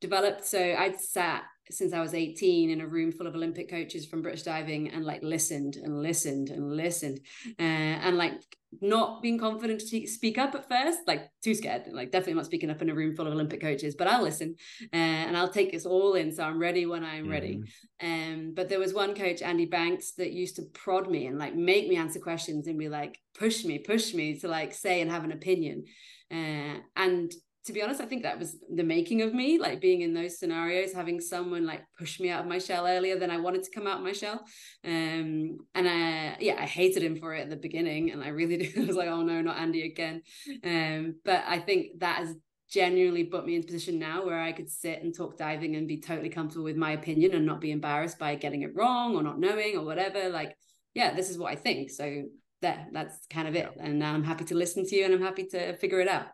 developed. 0.00 0.44
So 0.46 0.60
i'd 0.60 1.00
sat 1.00 1.44
since 1.70 1.92
I 1.92 2.00
was 2.00 2.14
18 2.14 2.70
in 2.70 2.80
a 2.80 2.86
room 2.86 3.12
full 3.12 3.26
of 3.26 3.34
Olympic 3.34 3.70
coaches 3.70 4.06
from 4.06 4.22
British 4.22 4.42
diving 4.42 4.90
and 4.90 5.04
like 5.04 5.22
listened 5.22 5.76
and 5.76 6.02
listened 6.02 6.50
and 6.50 6.76
listened 6.76 7.20
uh, 7.58 7.62
and 7.62 8.16
like 8.16 8.34
not 8.80 9.22
being 9.22 9.38
confident 9.38 9.80
to 9.80 10.06
speak 10.06 10.38
up 10.38 10.54
at 10.54 10.68
first, 10.68 11.00
like 11.06 11.30
too 11.42 11.54
scared, 11.54 11.84
like 11.92 12.10
definitely 12.10 12.34
not 12.34 12.46
speaking 12.46 12.70
up 12.70 12.82
in 12.82 12.90
a 12.90 12.94
room 12.94 13.14
full 13.14 13.26
of 13.26 13.32
Olympic 13.32 13.60
coaches, 13.60 13.94
but 13.94 14.08
I'll 14.08 14.22
listen 14.22 14.56
uh, 14.92 14.96
and 14.96 15.36
I'll 15.36 15.48
take 15.48 15.72
this 15.72 15.86
all 15.86 16.14
in. 16.14 16.32
So 16.32 16.42
I'm 16.42 16.58
ready 16.58 16.86
when 16.86 17.04
I'm 17.04 17.26
mm. 17.26 17.30
ready. 17.30 17.62
Um, 18.02 18.52
but 18.54 18.68
there 18.68 18.78
was 18.80 18.92
one 18.92 19.14
coach, 19.14 19.42
Andy 19.42 19.66
Banks, 19.66 20.12
that 20.12 20.32
used 20.32 20.56
to 20.56 20.62
prod 20.72 21.08
me 21.08 21.26
and 21.26 21.38
like 21.38 21.54
make 21.54 21.88
me 21.88 21.96
answer 21.96 22.20
questions 22.20 22.66
and 22.66 22.78
be 22.78 22.88
like, 22.88 23.18
push 23.38 23.64
me, 23.64 23.78
push 23.78 24.14
me 24.14 24.38
to 24.40 24.48
like 24.48 24.72
say 24.72 25.00
and 25.00 25.10
have 25.10 25.24
an 25.24 25.32
opinion. 25.32 25.84
Uh, 26.30 26.78
and 26.96 27.32
to 27.66 27.72
be 27.72 27.82
honest, 27.82 28.00
I 28.00 28.04
think 28.04 28.24
that 28.24 28.38
was 28.38 28.56
the 28.74 28.82
making 28.82 29.22
of 29.22 29.32
me, 29.32 29.58
like 29.58 29.80
being 29.80 30.02
in 30.02 30.12
those 30.12 30.38
scenarios, 30.38 30.92
having 30.92 31.18
someone 31.18 31.64
like 31.64 31.82
push 31.98 32.20
me 32.20 32.28
out 32.28 32.40
of 32.40 32.46
my 32.46 32.58
shell 32.58 32.86
earlier 32.86 33.18
than 33.18 33.30
I 33.30 33.38
wanted 33.38 33.62
to 33.64 33.70
come 33.70 33.86
out 33.86 33.98
of 33.98 34.04
my 34.04 34.12
shell. 34.12 34.44
Um, 34.84 35.56
and 35.74 35.88
I, 35.88 36.36
yeah, 36.40 36.56
I 36.58 36.66
hated 36.66 37.02
him 37.02 37.16
for 37.16 37.32
it 37.34 37.42
at 37.42 37.50
the 37.50 37.56
beginning, 37.56 38.10
and 38.10 38.22
I 38.22 38.28
really 38.28 38.56
did. 38.58 38.78
I 38.78 38.84
was 38.84 38.96
like, 38.96 39.08
oh 39.08 39.22
no, 39.22 39.40
not 39.40 39.56
Andy 39.56 39.82
again. 39.86 40.22
Um, 40.62 41.16
but 41.24 41.42
I 41.46 41.58
think 41.58 42.00
that 42.00 42.18
has 42.18 42.36
genuinely 42.70 43.24
put 43.24 43.46
me 43.46 43.54
in 43.54 43.62
a 43.62 43.66
position 43.66 43.98
now 43.98 44.26
where 44.26 44.40
I 44.40 44.52
could 44.52 44.68
sit 44.68 45.02
and 45.02 45.14
talk 45.14 45.38
diving 45.38 45.76
and 45.76 45.88
be 45.88 46.00
totally 46.00 46.28
comfortable 46.28 46.64
with 46.64 46.76
my 46.76 46.92
opinion 46.92 47.32
and 47.32 47.46
not 47.46 47.60
be 47.60 47.70
embarrassed 47.70 48.18
by 48.18 48.34
getting 48.34 48.62
it 48.62 48.74
wrong 48.74 49.16
or 49.16 49.22
not 49.22 49.38
knowing 49.38 49.76
or 49.76 49.84
whatever. 49.84 50.28
Like, 50.28 50.56
yeah, 50.92 51.14
this 51.14 51.30
is 51.30 51.38
what 51.38 51.52
I 51.52 51.56
think. 51.56 51.90
So 51.90 52.24
there, 52.60 52.86
that's 52.92 53.26
kind 53.30 53.48
of 53.48 53.54
it. 53.54 53.70
And 53.78 54.02
I'm 54.02 54.24
happy 54.24 54.44
to 54.46 54.54
listen 54.54 54.84
to 54.86 54.96
you 54.96 55.04
and 55.04 55.14
I'm 55.14 55.22
happy 55.22 55.44
to 55.52 55.76
figure 55.76 56.00
it 56.00 56.08
out. 56.08 56.26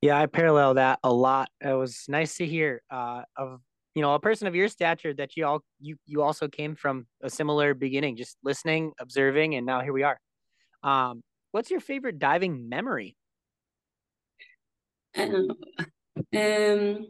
Yeah, 0.00 0.20
I 0.20 0.26
parallel 0.26 0.74
that 0.74 1.00
a 1.02 1.12
lot. 1.12 1.50
It 1.60 1.72
was 1.72 2.04
nice 2.08 2.36
to 2.36 2.46
hear 2.46 2.82
uh, 2.90 3.22
of 3.36 3.60
you 3.94 4.02
know 4.02 4.14
a 4.14 4.20
person 4.20 4.46
of 4.46 4.54
your 4.54 4.68
stature 4.68 5.12
that 5.14 5.36
you 5.36 5.44
all 5.44 5.60
you 5.80 5.96
you 6.06 6.22
also 6.22 6.46
came 6.46 6.76
from 6.76 7.06
a 7.22 7.28
similar 7.28 7.74
beginning, 7.74 8.16
just 8.16 8.36
listening, 8.44 8.92
observing, 9.00 9.56
and 9.56 9.66
now 9.66 9.80
here 9.80 9.92
we 9.92 10.04
are. 10.04 10.20
Um, 10.84 11.22
what's 11.50 11.70
your 11.70 11.80
favorite 11.80 12.18
diving 12.18 12.68
memory? 12.68 13.16
Um, 16.36 17.06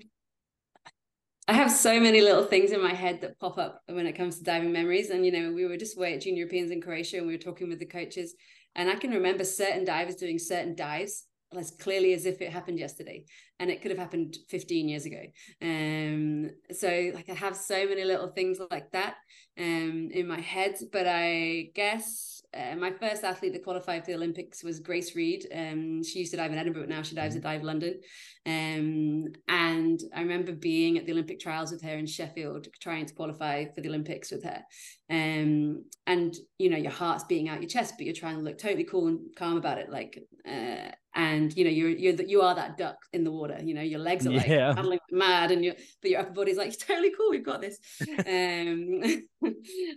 I 1.48 1.54
have 1.54 1.72
so 1.72 1.98
many 1.98 2.20
little 2.20 2.44
things 2.44 2.72
in 2.72 2.82
my 2.82 2.92
head 2.92 3.22
that 3.22 3.38
pop 3.38 3.56
up 3.56 3.80
when 3.88 4.06
it 4.06 4.12
comes 4.12 4.36
to 4.36 4.44
diving 4.44 4.70
memories. 4.70 5.08
And 5.08 5.24
you 5.24 5.32
know, 5.32 5.50
we 5.50 5.64
were 5.64 5.78
just 5.78 5.96
away 5.96 6.12
at 6.12 6.20
Junior 6.20 6.40
Europeans 6.40 6.70
in 6.70 6.82
Croatia, 6.82 7.16
and 7.16 7.26
we 7.26 7.32
were 7.32 7.38
talking 7.38 7.70
with 7.70 7.78
the 7.78 7.86
coaches, 7.86 8.34
and 8.74 8.90
I 8.90 8.96
can 8.96 9.12
remember 9.12 9.44
certain 9.44 9.86
divers 9.86 10.16
doing 10.16 10.38
certain 10.38 10.74
dives 10.74 11.24
as 11.56 11.70
clearly 11.70 12.12
as 12.12 12.26
if 12.26 12.40
it 12.40 12.52
happened 12.52 12.78
yesterday 12.78 13.24
and 13.58 13.70
it 13.70 13.80
could 13.80 13.90
have 13.90 13.98
happened 13.98 14.36
15 14.48 14.88
years 14.88 15.06
ago 15.06 15.22
um 15.62 16.50
so 16.70 17.10
like 17.14 17.28
i 17.30 17.34
have 17.34 17.56
so 17.56 17.86
many 17.86 18.04
little 18.04 18.28
things 18.28 18.58
like 18.70 18.90
that 18.92 19.14
um 19.58 20.08
in 20.12 20.26
my 20.26 20.40
head 20.40 20.76
but 20.92 21.06
i 21.06 21.70
guess 21.74 22.38
uh, 22.54 22.74
my 22.76 22.90
first 22.90 23.24
athlete 23.24 23.52
that 23.52 23.62
qualified 23.62 24.04
for 24.04 24.10
the 24.10 24.16
Olympics 24.16 24.64
was 24.64 24.80
Grace 24.80 25.14
Reid. 25.14 25.46
Um, 25.54 26.02
she 26.02 26.20
used 26.20 26.30
to 26.30 26.38
dive 26.38 26.50
in 26.50 26.58
Edinburgh, 26.58 26.82
but 26.82 26.88
now 26.88 27.02
she 27.02 27.14
dives 27.14 27.36
mm-hmm. 27.36 27.46
at 27.46 27.52
Dive 27.52 27.62
London. 27.62 28.00
Um, 28.46 29.26
and 29.48 30.00
I 30.14 30.22
remember 30.22 30.52
being 30.52 30.96
at 30.96 31.04
the 31.04 31.12
Olympic 31.12 31.40
trials 31.40 31.70
with 31.70 31.82
her 31.82 31.96
in 31.96 32.06
Sheffield, 32.06 32.68
trying 32.80 33.04
to 33.04 33.14
qualify 33.14 33.66
for 33.74 33.82
the 33.82 33.88
Olympics 33.88 34.30
with 34.30 34.44
her. 34.44 34.62
Um, 35.10 35.84
and 36.06 36.34
you 36.58 36.70
know, 36.70 36.78
your 36.78 36.90
heart's 36.90 37.24
beating 37.24 37.50
out 37.50 37.60
your 37.60 37.68
chest, 37.68 37.94
but 37.98 38.06
you're 38.06 38.14
trying 38.14 38.36
to 38.36 38.42
look 38.42 38.58
totally 38.58 38.84
cool 38.84 39.08
and 39.08 39.20
calm 39.36 39.58
about 39.58 39.78
it. 39.78 39.90
Like, 39.90 40.18
uh, 40.48 40.92
and 41.18 41.54
you 41.56 41.64
know, 41.64 41.70
you're 41.70 41.90
you're 41.90 42.12
the, 42.12 42.28
you 42.28 42.42
are 42.42 42.54
that 42.54 42.78
duck 42.78 42.96
in 43.12 43.24
the 43.24 43.32
water. 43.32 43.58
You 43.60 43.74
know, 43.74 43.82
your 43.82 43.98
legs 43.98 44.24
are 44.24 44.30
like 44.30 44.46
yeah. 44.46 44.72
paddling 44.72 45.00
mad, 45.10 45.50
and 45.50 45.64
your 45.64 45.74
but 46.00 46.12
your 46.12 46.20
upper 46.20 46.30
body's 46.30 46.56
like 46.56 46.78
totally 46.78 47.10
cool. 47.10 47.30
We've 47.30 47.44
got 47.44 47.60
this. 47.60 47.80
um, 48.24 49.02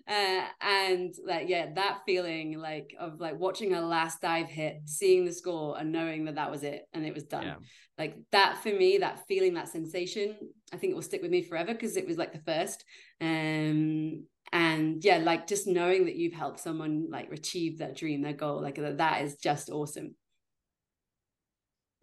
uh, 0.08 0.46
and 0.62 1.14
like 1.24 1.48
yeah, 1.48 1.74
that 1.76 2.00
feeling 2.08 2.58
like 2.58 2.96
of 3.00 3.20
like 3.20 3.40
watching 3.40 3.76
a 3.76 3.82
last 3.82 4.20
dive 4.20 4.50
hit, 4.50 4.82
seeing 4.86 5.24
the 5.24 5.32
score, 5.32 5.78
and 5.80 5.92
knowing 5.92 6.26
that 6.26 6.36
that 6.36 6.50
was 6.50 6.64
it 6.64 6.88
and 6.92 7.06
it 7.06 7.14
was 7.14 7.24
done. 7.24 7.44
Yeah 7.44 7.56
like 7.98 8.16
that 8.32 8.58
for 8.64 8.70
me 8.70 8.98
that 9.00 9.28
feeling 9.28 9.54
that 9.54 9.68
sensation 9.68 10.36
i 10.74 10.78
think 10.78 10.92
it 10.92 10.96
will 10.96 11.04
stick 11.04 11.22
with 11.22 11.30
me 11.30 11.44
forever 11.44 11.74
because 11.74 11.98
it 11.98 12.08
was 12.08 12.18
like 12.18 12.32
the 12.32 12.52
first 12.52 12.84
um 13.20 14.24
and 14.54 15.04
yeah 15.04 15.18
like 15.18 15.46
just 15.46 15.68
knowing 15.68 16.06
that 16.06 16.16
you've 16.16 16.34
helped 16.34 16.60
someone 16.60 17.08
like 17.12 17.32
achieve 17.32 17.78
that 17.78 17.96
dream 17.96 18.22
their 18.22 18.34
goal 18.34 18.62
like 18.62 18.80
that 18.98 19.22
is 19.24 19.36
just 19.36 19.70
awesome 19.70 20.16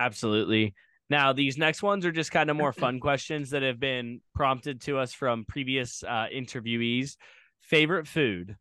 absolutely 0.00 0.74
now 1.10 1.32
these 1.32 1.56
next 1.56 1.82
ones 1.82 2.04
are 2.04 2.12
just 2.12 2.32
kind 2.32 2.50
of 2.50 2.56
more 2.56 2.72
fun 2.84 3.00
questions 3.00 3.50
that 3.50 3.62
have 3.62 3.80
been 3.80 4.20
prompted 4.34 4.80
to 4.80 4.98
us 4.98 5.12
from 5.12 5.44
previous 5.46 6.02
uh, 6.04 6.26
interviewees 6.34 7.16
favorite 7.60 8.06
food 8.06 8.56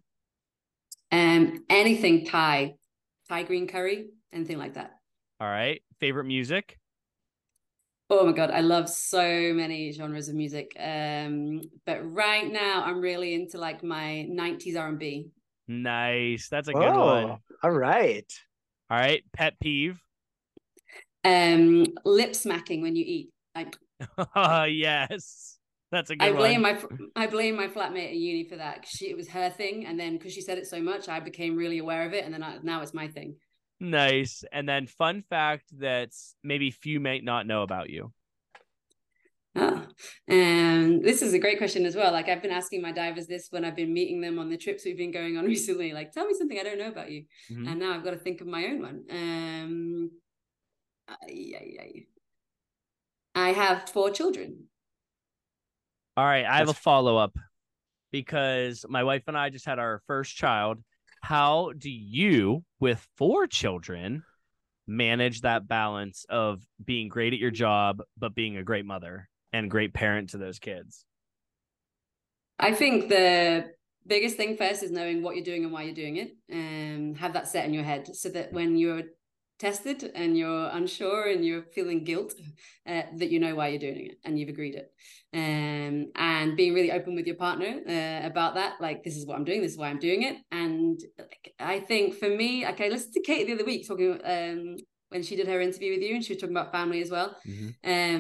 um 1.12 1.64
anything 1.70 2.26
thai 2.26 2.76
thai 3.30 3.44
green 3.44 3.68
curry 3.68 4.08
anything 4.34 4.58
like 4.58 4.74
that 4.74 4.92
all 5.40 5.48
right 5.48 5.82
favorite 6.00 6.26
music 6.26 6.78
Oh 8.10 8.26
my 8.26 8.32
god, 8.32 8.52
I 8.52 8.62
love 8.62 8.88
so 8.88 9.54
many 9.54 9.92
genres 9.92 10.30
of 10.30 10.36
music. 10.36 10.72
Um, 10.80 11.62
but 11.86 12.00
right 12.10 12.50
now 12.50 12.84
I'm 12.86 13.02
really 13.02 13.34
into 13.34 13.58
like 13.58 13.84
my 13.84 14.26
90s 14.32 14.78
R&B. 14.78 15.28
Nice. 15.68 16.48
That's 16.48 16.70
a 16.70 16.74
good 16.74 16.84
oh, 16.84 17.06
one. 17.06 17.40
All 17.64 17.72
right. 17.72 18.32
All 18.90 18.98
right. 18.98 19.24
Pet 19.34 19.60
peeve. 19.60 20.00
Um, 21.24 21.88
lip 22.06 22.36
smacking 22.36 22.82
when 22.82 22.96
you 22.96 23.04
eat. 23.06 23.30
Like 23.56 23.78
Oh 24.36 24.64
yes. 24.70 25.58
That's 25.92 26.10
a 26.10 26.16
good 26.16 26.28
I 26.28 26.34
blame 26.34 26.64
one. 26.64 26.74
my 27.16 27.24
I 27.24 27.28
blame 27.28 27.56
my 27.56 27.68
flatmate 27.68 28.10
at 28.10 28.16
uni 28.16 28.44
for 28.44 28.58
that. 28.58 28.76
Because 28.76 28.90
she 28.90 29.10
it 29.10 29.16
was 29.16 29.30
her 29.30 29.50
thing, 29.50 29.86
and 29.86 30.00
then 30.00 30.18
because 30.18 30.34
she 30.34 30.42
said 30.42 30.58
it 30.58 30.68
so 30.68 30.82
much, 30.82 31.08
I 31.08 31.20
became 31.20 31.56
really 31.56 31.78
aware 31.78 32.06
of 32.06 32.14
it, 32.14 32.26
and 32.26 32.34
then 32.34 32.44
I, 32.44 32.58
now 32.62 32.82
it's 32.82 32.94
my 32.94 33.08
thing. 33.08 33.36
Nice. 33.80 34.44
And 34.52 34.68
then 34.68 34.88
fun 34.88 35.24
fact 35.30 35.66
that 35.80 36.10
maybe 36.44 36.72
few 36.72 37.00
might 37.00 37.24
not 37.24 37.48
know 37.48 37.62
about 37.62 37.90
you. 37.90 38.12
Oh, 39.56 39.86
and 40.28 41.04
this 41.04 41.22
is 41.22 41.34
a 41.34 41.40
great 41.40 41.58
question 41.58 41.86
as 41.86 41.96
well. 41.96 42.12
Like 42.12 42.28
I've 42.28 42.42
been 42.42 42.52
asking 42.52 42.82
my 42.82 42.92
divers 42.92 43.28
this 43.28 43.48
when 43.50 43.64
I've 43.64 43.76
been 43.76 43.94
meeting 43.94 44.20
them 44.20 44.40
on 44.40 44.50
the 44.50 44.58
trips 44.58 44.84
we've 44.84 44.98
been 44.98 45.12
going 45.12 45.38
on 45.38 45.46
recently. 45.56 45.94
Like, 45.94 46.12
tell 46.12 46.28
me 46.28 46.34
something 46.34 46.60
I 46.60 46.64
don't 46.64 46.80
know 46.80 46.90
about 46.90 47.12
you. 47.12 47.24
Mm-hmm. 47.50 47.68
And 47.68 47.80
now 47.80 47.94
I've 47.94 48.04
got 48.04 48.12
to 48.12 48.18
think 48.18 48.42
of 48.42 48.48
my 48.48 48.66
own 48.66 48.82
one. 48.82 49.04
Um, 49.10 50.12
I 53.36 53.50
have 53.50 53.90
four 53.90 54.12
children. 54.12 54.66
All 56.16 56.26
right, 56.26 56.46
I 56.46 56.58
have 56.58 56.70
a 56.70 56.74
follow 56.74 57.18
up 57.18 57.38
because 58.12 58.86
my 58.90 59.04
wife 59.04 59.24
and 59.28 59.38
I 59.38 59.50
just 59.50 59.66
had 59.66 59.80
our 59.80 60.02
first 60.08 60.36
child 60.36 60.80
how 61.22 61.72
do 61.78 61.90
you, 61.90 62.64
with 62.80 63.06
four 63.18 63.48
children, 63.48 64.24
manage 64.88 65.42
that 65.42 65.68
balance 65.68 66.26
of 66.30 66.62
being 66.84 67.10
great 67.10 67.34
at 67.34 67.40
your 67.40 67.52
job, 67.52 68.02
but 68.18 68.36
being 68.36 68.58
a 68.58 68.64
great 68.64 68.86
mother 68.86 69.28
and 69.52 69.70
great 69.70 69.94
parent 69.94 70.30
to 70.30 70.38
those 70.38 70.60
kids? 70.60 71.06
I 72.60 72.74
think 72.74 73.10
the 73.10 73.72
biggest 74.06 74.38
thing 74.38 74.58
first 74.58 74.84
is 74.84 74.92
knowing 74.92 75.22
what 75.22 75.36
you're 75.36 75.44
doing 75.44 75.64
and 75.64 75.74
why 75.74 75.84
you're 75.84 75.94
doing 75.94 76.18
it 76.18 76.36
and 76.50 77.18
have 77.18 77.34
that 77.34 77.48
set 77.48 77.66
in 77.66 77.74
your 77.74 77.84
head 77.84 78.16
so 78.16 78.30
that 78.30 78.54
when 78.54 78.78
you're 78.78 79.04
tested 79.60 80.12
and 80.14 80.38
you're 80.38 80.70
unsure 80.70 81.30
and 81.30 81.44
you're 81.44 81.64
feeling 81.74 82.04
guilt 82.04 82.34
uh, 82.88 83.04
that 83.16 83.32
you 83.32 83.40
know 83.40 83.56
why 83.56 83.70
you're 83.70 83.80
doing 83.80 84.08
it 84.08 84.18
and 84.24 84.40
you've 84.40 84.50
agreed 84.50 84.76
it. 84.76 84.92
Um, 85.34 86.12
and 86.16 86.56
being 86.56 86.74
really 86.74 86.92
open 86.92 87.16
with 87.16 87.28
your 87.28 87.36
partner 87.36 87.82
uh, 87.88 88.26
about 88.26 88.56
that 88.56 88.76
like 88.80 89.04
this 89.04 89.18
is 89.18 89.26
what 89.26 89.38
i'm 89.38 89.44
doing 89.44 89.62
this 89.62 89.74
is 89.74 89.78
why 89.78 89.90
i'm 89.90 90.00
doing 90.00 90.24
it. 90.24 90.38
And 90.52 91.00
like, 91.18 91.54
i 91.60 91.80
think 91.80 92.16
for 92.16 92.30
me 92.30 92.66
okay 92.68 92.86
I 92.86 92.90
listened 92.90 93.14
to 93.14 93.22
kate 93.22 93.46
the 93.48 93.54
other 93.54 93.66
week 93.66 93.88
talking 93.88 94.20
um, 94.24 94.78
when 95.10 95.24
she 95.24 95.36
did 95.36 95.48
her 95.48 95.62
interview 95.62 95.94
with 95.94 96.02
you 96.02 96.16
and 96.16 96.24
she 96.24 96.34
was 96.34 96.42
talking 96.42 96.56
about 96.56 96.72
family 96.72 97.02
as 97.02 97.12
well. 97.12 97.36
Mm-hmm. 97.48 97.70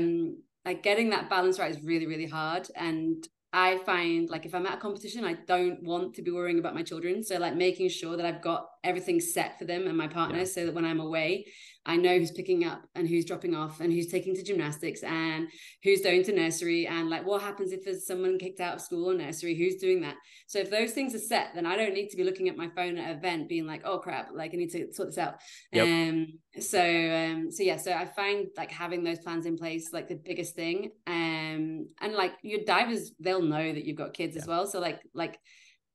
um 0.03 0.37
like 0.65 0.83
getting 0.83 1.11
that 1.11 1.29
balance 1.29 1.59
right 1.59 1.71
is 1.71 1.81
really 1.81 2.07
really 2.07 2.27
hard. 2.27 2.67
And 2.75 3.25
I 3.59 3.79
find 3.79 4.29
like 4.29 4.45
if 4.45 4.53
I'm 4.53 4.67
at 4.67 4.75
a 4.75 4.77
competition, 4.77 5.25
I 5.25 5.33
don't 5.33 5.81
want 5.81 6.13
to 6.13 6.21
be 6.21 6.29
worrying 6.29 6.59
about 6.59 6.75
my 6.75 6.83
children. 6.83 7.23
So 7.23 7.39
like 7.39 7.55
making 7.55 7.89
sure 7.89 8.15
that 8.15 8.23
I've 8.23 8.39
got 8.39 8.67
everything 8.83 9.19
set 9.19 9.57
for 9.57 9.65
them 9.65 9.87
and 9.87 9.97
my 9.97 10.07
partner, 10.07 10.37
yeah. 10.37 10.45
so 10.45 10.67
that 10.67 10.75
when 10.75 10.85
I'm 10.85 10.99
away, 10.99 11.47
I 11.87 11.95
know 11.95 12.19
who's 12.19 12.31
picking 12.31 12.65
up 12.65 12.85
and 12.95 13.07
who's 13.07 13.23
dropping 13.23 13.55
off 13.55 13.79
and 13.79 13.91
who's 13.91 14.07
taking 14.07 14.35
to 14.35 14.43
gymnastics 14.43 15.03
and 15.03 15.47
who's 15.83 16.01
going 16.01 16.23
to 16.23 16.33
nursery 16.33 16.85
and 16.85 17.09
like 17.09 17.25
what 17.25 17.41
happens 17.41 17.71
if 17.71 17.85
there's 17.85 18.05
someone 18.05 18.37
kicked 18.37 18.59
out 18.59 18.75
of 18.75 18.81
school 18.81 19.09
or 19.09 19.13
nursery, 19.13 19.55
who's 19.55 19.77
doing 19.77 20.01
that. 20.01 20.15
So 20.47 20.59
if 20.59 20.69
those 20.69 20.91
things 20.91 21.15
are 21.15 21.19
set, 21.19 21.51
then 21.55 21.65
I 21.65 21.77
don't 21.77 21.93
need 21.93 22.09
to 22.09 22.17
be 22.17 22.25
looking 22.25 22.49
at 22.49 22.57
my 22.57 22.67
phone 22.75 22.97
at 22.97 23.09
an 23.09 23.17
event 23.17 23.47
being 23.47 23.65
like, 23.65 23.83
oh 23.85 23.99
crap, 23.99 24.29
like 24.35 24.53
I 24.53 24.57
need 24.57 24.71
to 24.71 24.93
sort 24.93 25.07
this 25.07 25.17
out. 25.17 25.35
Yep. 25.71 25.87
Um 25.87 26.27
so 26.59 26.81
um 26.81 27.51
so 27.51 27.63
yeah, 27.63 27.77
so 27.77 27.93
I 27.93 28.05
find 28.05 28.47
like 28.57 28.71
having 28.71 29.03
those 29.03 29.19
plans 29.19 29.45
in 29.45 29.57
place 29.57 29.93
like 29.93 30.09
the 30.09 30.15
biggest 30.23 30.55
thing. 30.55 30.91
Um 31.07 31.87
and 32.01 32.13
like 32.13 32.33
your 32.43 32.59
divers, 32.65 33.13
they'll 33.19 33.41
know 33.41 33.73
that 33.73 33.85
you've 33.85 33.97
got 33.97 34.13
kids 34.13 34.35
as 34.35 34.45
well. 34.45 34.67
So 34.67 34.81
like 34.81 34.99
like 35.13 35.39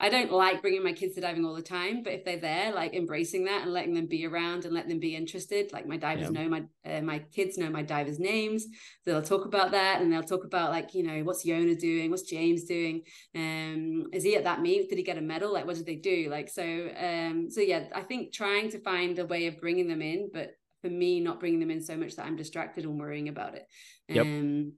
I 0.03 0.09
don't 0.09 0.33
like 0.33 0.61
bringing 0.61 0.83
my 0.83 0.93
kids 0.93 1.15
to 1.15 1.21
diving 1.21 1.45
all 1.45 1.55
the 1.55 1.63
time, 1.63 2.03
but 2.03 2.13
if 2.13 2.25
they're 2.25 2.41
there, 2.41 2.73
like 2.73 2.93
embracing 2.93 3.45
that 3.45 3.63
and 3.63 3.73
letting 3.73 3.95
them 3.95 4.07
be 4.07 4.27
around 4.27 4.65
and 4.65 4.75
let 4.75 4.89
them 4.89 4.99
be 4.99 5.15
interested. 5.15 5.73
Like 5.73 5.87
my 5.87 5.97
divers 5.97 6.25
yeah. 6.25 6.43
know 6.43 6.49
my 6.49 6.63
uh, 6.85 7.01
my 7.03 7.21
kids 7.21 7.57
know 7.57 7.71
my 7.71 7.83
divers' 7.83 8.19
names. 8.19 8.67
They'll 9.07 9.23
talk 9.23 9.45
about 9.45 9.71
that 9.71 10.01
and 10.01 10.13
they'll 10.13 10.25
talk 10.25 10.43
about 10.43 10.73
like 10.73 10.93
you 10.93 11.05
know 11.05 11.23
what's 11.23 11.47
Yona 11.47 11.79
doing, 11.79 12.11
what's 12.11 12.29
James 12.29 12.65
doing, 12.65 13.03
um, 13.37 14.07
is 14.13 14.25
he 14.25 14.35
at 14.35 14.43
that 14.43 14.61
meet? 14.61 14.89
Did 14.89 14.99
he 14.99 15.05
get 15.05 15.19
a 15.19 15.23
medal? 15.23 15.53
Like 15.53 15.67
what 15.67 15.77
did 15.77 15.87
they 15.87 15.95
do? 15.95 16.27
Like 16.29 16.49
so 16.49 16.63
um 16.63 17.49
so 17.49 17.61
yeah, 17.61 17.85
I 17.95 18.01
think 18.01 18.33
trying 18.33 18.71
to 18.71 18.81
find 18.81 19.17
a 19.21 19.25
way 19.25 19.47
of 19.47 19.61
bringing 19.61 19.87
them 19.87 20.03
in, 20.03 20.31
but 20.35 20.51
for 20.81 20.91
me, 20.91 21.21
not 21.21 21.39
bringing 21.39 21.61
them 21.61 21.71
in 21.71 21.81
so 21.81 21.97
much 21.97 22.17
that 22.17 22.27
I'm 22.27 22.35
distracted 22.35 22.85
and 22.85 22.99
worrying 22.99 23.29
about 23.29 23.55
it. 23.55 23.69
Yep. 24.09 24.27
Um, 24.27 24.73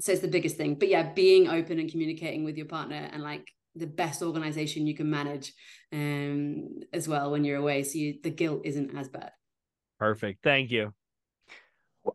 so 0.00 0.10
it's 0.10 0.22
the 0.22 0.28
biggest 0.28 0.56
thing. 0.56 0.74
But 0.74 0.88
yeah, 0.88 1.12
being 1.12 1.48
open 1.48 1.78
and 1.78 1.88
communicating 1.88 2.44
with 2.44 2.56
your 2.56 2.66
partner 2.66 3.08
and 3.12 3.22
like 3.22 3.48
the 3.76 3.86
best 3.86 4.22
organization 4.22 4.86
you 4.86 4.94
can 4.94 5.10
manage 5.10 5.52
um, 5.92 6.80
as 6.92 7.06
well 7.08 7.30
when 7.30 7.44
you're 7.44 7.58
away. 7.58 7.82
So 7.82 7.98
you, 7.98 8.16
the 8.22 8.30
guilt 8.30 8.62
isn't 8.64 8.96
as 8.96 9.08
bad. 9.08 9.32
Perfect. 9.98 10.42
Thank 10.42 10.70
you. 10.70 10.92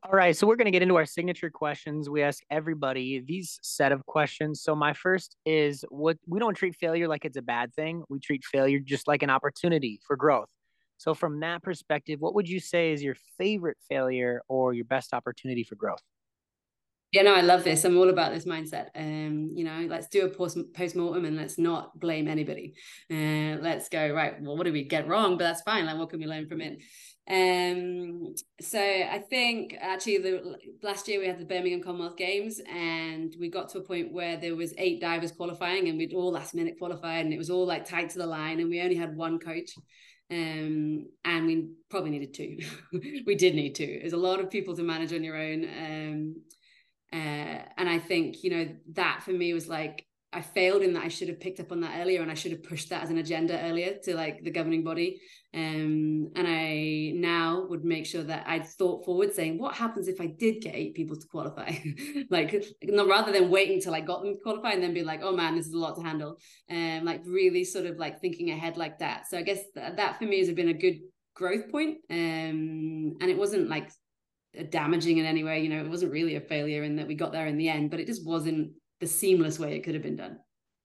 All 0.03 0.13
right, 0.13 0.35
so 0.35 0.47
we're 0.47 0.55
going 0.55 0.65
to 0.65 0.71
get 0.71 0.81
into 0.81 0.95
our 0.95 1.05
signature 1.05 1.49
questions. 1.49 2.09
We 2.09 2.23
ask 2.23 2.41
everybody 2.49 3.19
these 3.19 3.59
set 3.61 3.91
of 3.91 4.05
questions. 4.05 4.61
So 4.61 4.73
my 4.73 4.93
first 4.93 5.35
is 5.45 5.83
what 5.89 6.17
we 6.25 6.39
don't 6.39 6.53
treat 6.53 6.75
failure 6.77 7.09
like 7.09 7.25
it's 7.25 7.35
a 7.35 7.41
bad 7.41 7.73
thing. 7.73 8.03
We 8.07 8.19
treat 8.19 8.45
failure 8.45 8.79
just 8.79 9.05
like 9.05 9.21
an 9.21 9.29
opportunity 9.29 9.99
for 10.07 10.15
growth. 10.15 10.47
So 10.97 11.13
from 11.13 11.41
that 11.41 11.61
perspective, 11.61 12.21
what 12.21 12.35
would 12.35 12.47
you 12.47 12.61
say 12.61 12.93
is 12.93 13.03
your 13.03 13.15
favorite 13.37 13.77
failure 13.89 14.43
or 14.47 14.73
your 14.73 14.85
best 14.85 15.13
opportunity 15.13 15.63
for 15.63 15.75
growth? 15.75 16.01
Yeah, 17.11 17.23
no, 17.23 17.35
I 17.35 17.41
love 17.41 17.65
this. 17.65 17.83
I'm 17.83 17.97
all 17.97 18.09
about 18.09 18.31
this 18.33 18.45
mindset. 18.45 18.87
Um, 18.95 19.49
you 19.53 19.65
know, 19.65 19.85
let's 19.89 20.07
do 20.07 20.25
a 20.25 20.29
post 20.29 20.95
mortem 20.95 21.25
and 21.25 21.35
let's 21.35 21.57
not 21.57 21.99
blame 21.99 22.29
anybody. 22.29 22.73
Uh, 23.11 23.59
let's 23.61 23.89
go 23.89 24.13
right. 24.13 24.41
Well, 24.41 24.55
what 24.55 24.63
did 24.63 24.73
we 24.73 24.85
get 24.85 25.09
wrong? 25.09 25.37
But 25.37 25.43
that's 25.43 25.61
fine. 25.61 25.85
Like, 25.85 25.97
what 25.97 26.09
can 26.09 26.19
we 26.19 26.25
learn 26.25 26.47
from 26.47 26.61
it? 26.61 26.81
Um, 27.29 28.33
so 28.61 28.79
I 28.79 29.19
think 29.29 29.75
actually 29.79 30.19
the 30.19 30.55
last 30.81 31.07
year 31.09 31.19
we 31.19 31.27
had 31.27 31.37
the 31.37 31.45
Birmingham 31.45 31.83
Commonwealth 31.83 32.17
Games 32.17 32.61
and 32.69 33.35
we 33.39 33.49
got 33.49 33.69
to 33.69 33.79
a 33.79 33.83
point 33.83 34.13
where 34.13 34.37
there 34.37 34.55
was 34.55 34.73
eight 34.77 35.01
divers 35.01 35.33
qualifying 35.33 35.89
and 35.89 35.97
we'd 35.97 36.13
all 36.13 36.31
last 36.31 36.55
minute 36.55 36.75
qualified 36.79 37.25
and 37.25 37.33
it 37.33 37.37
was 37.37 37.49
all 37.49 37.65
like 37.65 37.85
tight 37.85 38.09
to 38.11 38.19
the 38.19 38.25
line 38.25 38.61
and 38.61 38.69
we 38.69 38.81
only 38.81 38.95
had 38.95 39.17
one 39.17 39.37
coach. 39.37 39.71
Um, 40.31 41.07
and 41.25 41.45
we 41.45 41.71
probably 41.89 42.11
needed 42.11 42.33
two. 42.33 42.57
we 43.25 43.35
did 43.35 43.53
need 43.53 43.75
two. 43.75 43.97
There's 43.99 44.13
a 44.13 44.17
lot 44.17 44.39
of 44.39 44.49
people 44.49 44.77
to 44.77 44.83
manage 44.83 45.11
on 45.11 45.25
your 45.25 45.35
own. 45.35 45.65
Um, 45.65 46.35
uh, 47.13 47.61
and 47.77 47.89
I 47.89 47.99
think, 47.99 48.43
you 48.43 48.51
know, 48.51 48.75
that 48.93 49.21
for 49.23 49.31
me 49.31 49.53
was 49.53 49.67
like, 49.67 50.05
I 50.33 50.41
failed 50.41 50.81
in 50.81 50.93
that 50.93 51.03
I 51.03 51.09
should 51.09 51.27
have 51.27 51.41
picked 51.41 51.59
up 51.59 51.73
on 51.73 51.81
that 51.81 51.99
earlier 51.99 52.21
and 52.21 52.31
I 52.31 52.35
should 52.35 52.53
have 52.53 52.63
pushed 52.63 52.89
that 52.89 53.03
as 53.03 53.09
an 53.09 53.17
agenda 53.17 53.59
earlier 53.61 53.97
to 54.03 54.15
like 54.15 54.41
the 54.41 54.51
governing 54.51 54.81
body. 54.81 55.19
Um, 55.53 56.31
and 56.37 56.47
I 56.47 57.11
now 57.15 57.65
would 57.69 57.83
make 57.83 58.05
sure 58.05 58.23
that 58.23 58.47
I'd 58.47 58.65
thought 58.65 59.03
forward 59.03 59.33
saying, 59.33 59.57
what 59.57 59.75
happens 59.75 60.07
if 60.07 60.21
I 60.21 60.27
did 60.27 60.61
get 60.61 60.73
eight 60.73 60.93
people 60.93 61.17
to 61.17 61.27
qualify? 61.27 61.73
like 62.29 62.63
not 62.81 63.09
rather 63.09 63.33
than 63.33 63.49
waiting 63.49 63.81
till 63.81 63.93
I 63.93 63.99
got 63.99 64.23
them 64.23 64.35
to 64.35 64.41
qualify 64.41 64.71
and 64.71 64.81
then 64.81 64.93
be 64.93 65.03
like, 65.03 65.19
oh 65.21 65.35
man, 65.35 65.55
this 65.57 65.67
is 65.67 65.73
a 65.73 65.79
lot 65.79 65.97
to 65.97 66.01
handle. 66.01 66.37
Um, 66.69 67.03
like 67.03 67.23
really 67.25 67.65
sort 67.65 67.85
of 67.85 67.97
like 67.97 68.21
thinking 68.21 68.51
ahead 68.51 68.77
like 68.77 68.99
that. 68.99 69.27
So 69.29 69.37
I 69.37 69.41
guess 69.41 69.59
th- 69.75 69.97
that 69.97 70.17
for 70.17 70.23
me 70.23 70.39
has 70.39 70.51
been 70.53 70.69
a 70.69 70.73
good 70.73 70.99
growth 71.35 71.69
point. 71.69 71.97
Um, 72.09 73.17
and 73.19 73.29
it 73.29 73.37
wasn't 73.37 73.67
like 73.67 73.91
damaging 74.69 75.17
in 75.17 75.25
any 75.25 75.43
way, 75.43 75.61
you 75.61 75.69
know, 75.69 75.83
it 75.83 75.89
wasn't 75.89 76.11
really 76.11 76.35
a 76.35 76.41
failure 76.41 76.83
in 76.83 76.95
that 76.97 77.07
we 77.07 77.15
got 77.15 77.31
there 77.31 77.47
in 77.47 77.57
the 77.57 77.69
end, 77.69 77.89
but 77.89 77.99
it 77.99 78.07
just 78.07 78.25
wasn't 78.25 78.71
the 78.99 79.07
seamless 79.07 79.59
way 79.59 79.75
it 79.75 79.83
could 79.83 79.93
have 79.93 80.03
been 80.03 80.15
done. 80.15 80.39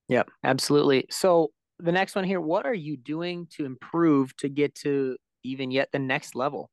Yep, 0.09 0.31
absolutely. 0.45 1.07
So 1.11 1.51
the 1.79 1.93
next 1.93 2.15
one 2.15 2.25
here, 2.25 2.41
what 2.41 2.65
are 2.65 2.75
you 2.75 2.97
doing 2.97 3.47
to 3.57 3.65
improve 3.65 4.37
to 4.39 4.49
get 4.49 4.75
to 4.77 5.17
even 5.43 5.71
yet 5.71 5.91
the 5.93 5.99
next 5.99 6.35
level? 6.35 6.71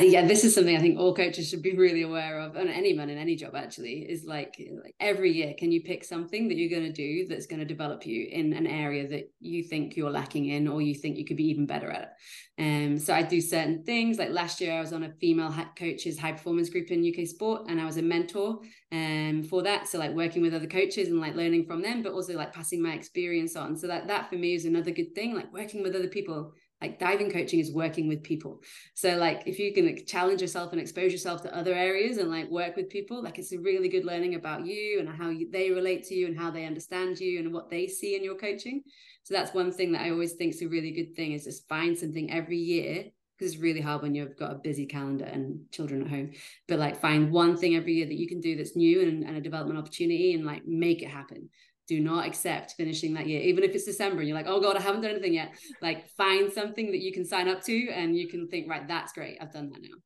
Yeah, 0.00 0.26
this 0.26 0.44
is 0.44 0.54
something 0.54 0.76
I 0.76 0.80
think 0.80 0.98
all 0.98 1.14
coaches 1.14 1.48
should 1.48 1.62
be 1.62 1.76
really 1.76 2.02
aware 2.02 2.40
of, 2.40 2.56
and 2.56 2.68
anyone 2.68 3.10
in 3.10 3.18
any 3.18 3.36
job 3.36 3.54
actually 3.54 4.00
is 4.10 4.24
like, 4.24 4.56
like 4.82 4.94
every 5.00 5.32
year, 5.32 5.54
can 5.58 5.72
you 5.72 5.82
pick 5.82 6.04
something 6.04 6.48
that 6.48 6.56
you're 6.56 6.70
going 6.70 6.90
to 6.90 6.92
do 6.92 7.26
that's 7.26 7.46
going 7.46 7.60
to 7.60 7.66
develop 7.66 8.06
you 8.06 8.26
in 8.30 8.52
an 8.52 8.66
area 8.66 9.08
that 9.08 9.32
you 9.40 9.62
think 9.62 9.96
you're 9.96 10.10
lacking 10.10 10.46
in, 10.46 10.68
or 10.68 10.80
you 10.80 10.94
think 10.94 11.18
you 11.18 11.24
could 11.24 11.36
be 11.36 11.48
even 11.48 11.66
better 11.66 11.90
at? 11.90 12.16
Um, 12.58 12.98
so 12.98 13.14
I 13.14 13.22
do 13.22 13.40
certain 13.40 13.82
things. 13.82 14.18
Like 14.18 14.30
last 14.30 14.60
year, 14.60 14.72
I 14.72 14.80
was 14.80 14.92
on 14.92 15.02
a 15.02 15.12
female 15.20 15.54
coaches 15.76 16.18
high 16.18 16.32
performance 16.32 16.70
group 16.70 16.90
in 16.90 17.06
UK 17.06 17.26
sport, 17.26 17.62
and 17.68 17.80
I 17.80 17.84
was 17.84 17.96
a 17.96 18.02
mentor 18.02 18.60
um 18.92 19.42
for 19.42 19.62
that. 19.62 19.88
So 19.88 19.98
like 19.98 20.12
working 20.12 20.42
with 20.42 20.54
other 20.54 20.66
coaches 20.66 21.08
and 21.08 21.20
like 21.20 21.34
learning 21.34 21.66
from 21.66 21.82
them, 21.82 22.02
but 22.02 22.12
also 22.12 22.34
like 22.34 22.52
passing 22.52 22.82
my 22.82 22.92
experience 22.92 23.56
on. 23.56 23.76
So 23.76 23.86
that 23.88 24.06
that 24.08 24.28
for 24.30 24.36
me 24.36 24.54
is 24.54 24.64
another 24.64 24.90
good 24.90 25.14
thing. 25.14 25.34
Like 25.34 25.52
working 25.52 25.82
with 25.82 25.94
other 25.94 26.08
people 26.08 26.52
like 26.82 26.98
diving 26.98 27.30
coaching 27.30 27.60
is 27.60 27.72
working 27.72 28.08
with 28.08 28.22
people. 28.24 28.60
So 28.94 29.16
like 29.16 29.44
if 29.46 29.58
you 29.58 29.72
can 29.72 29.86
like, 29.86 30.04
challenge 30.06 30.40
yourself 30.40 30.72
and 30.72 30.80
expose 30.80 31.12
yourself 31.12 31.42
to 31.42 31.56
other 31.56 31.72
areas 31.72 32.18
and 32.18 32.28
like 32.28 32.50
work 32.50 32.74
with 32.76 32.90
people 32.90 33.22
like 33.22 33.38
it's 33.38 33.52
a 33.52 33.58
really 33.58 33.88
good 33.88 34.04
learning 34.04 34.34
about 34.34 34.66
you 34.66 34.98
and 34.98 35.08
how 35.08 35.30
you, 35.30 35.48
they 35.50 35.70
relate 35.70 36.02
to 36.08 36.14
you 36.14 36.26
and 36.26 36.36
how 36.38 36.50
they 36.50 36.66
understand 36.66 37.20
you 37.20 37.38
and 37.38 37.54
what 37.54 37.70
they 37.70 37.86
see 37.86 38.16
in 38.16 38.24
your 38.24 38.34
coaching. 38.34 38.82
So 39.22 39.34
that's 39.34 39.54
one 39.54 39.70
thing 39.70 39.92
that 39.92 40.02
i 40.02 40.10
always 40.10 40.32
think 40.32 40.52
is 40.52 40.62
a 40.62 40.68
really 40.68 40.90
good 40.90 41.14
thing 41.14 41.32
is 41.32 41.44
just 41.44 41.68
find 41.68 41.96
something 41.96 42.32
every 42.32 42.58
year 42.58 43.04
because 43.38 43.54
it's 43.54 43.62
really 43.62 43.80
hard 43.80 44.02
when 44.02 44.14
you've 44.14 44.36
got 44.36 44.52
a 44.52 44.56
busy 44.56 44.86
calendar 44.86 45.24
and 45.24 45.60
children 45.70 46.02
at 46.02 46.08
home 46.08 46.32
but 46.66 46.78
like 46.78 47.00
find 47.00 47.30
one 47.30 47.56
thing 47.56 47.76
every 47.76 47.94
year 47.94 48.06
that 48.06 48.18
you 48.18 48.28
can 48.28 48.40
do 48.40 48.56
that's 48.56 48.76
new 48.76 49.02
and, 49.02 49.24
and 49.24 49.36
a 49.36 49.40
development 49.40 49.78
opportunity 49.78 50.34
and 50.34 50.44
like 50.44 50.66
make 50.66 51.02
it 51.02 51.08
happen 51.08 51.48
do 51.96 52.00
not 52.02 52.26
accept 52.26 52.72
finishing 52.72 53.14
that 53.14 53.26
year 53.26 53.40
even 53.40 53.64
if 53.64 53.74
it's 53.74 53.84
december 53.84 54.20
and 54.20 54.28
you're 54.28 54.36
like 54.36 54.46
oh 54.48 54.60
god 54.60 54.76
i 54.76 54.80
haven't 54.80 55.02
done 55.02 55.10
anything 55.10 55.34
yet 55.34 55.52
like 55.80 56.08
find 56.10 56.52
something 56.52 56.90
that 56.90 57.00
you 57.00 57.12
can 57.12 57.24
sign 57.24 57.48
up 57.48 57.62
to 57.62 57.88
and 57.90 58.16
you 58.16 58.28
can 58.28 58.48
think 58.48 58.68
right 58.68 58.88
that's 58.88 59.12
great 59.12 59.36
i've 59.40 59.52
done 59.52 59.70
that 59.70 59.82
now 59.82 59.96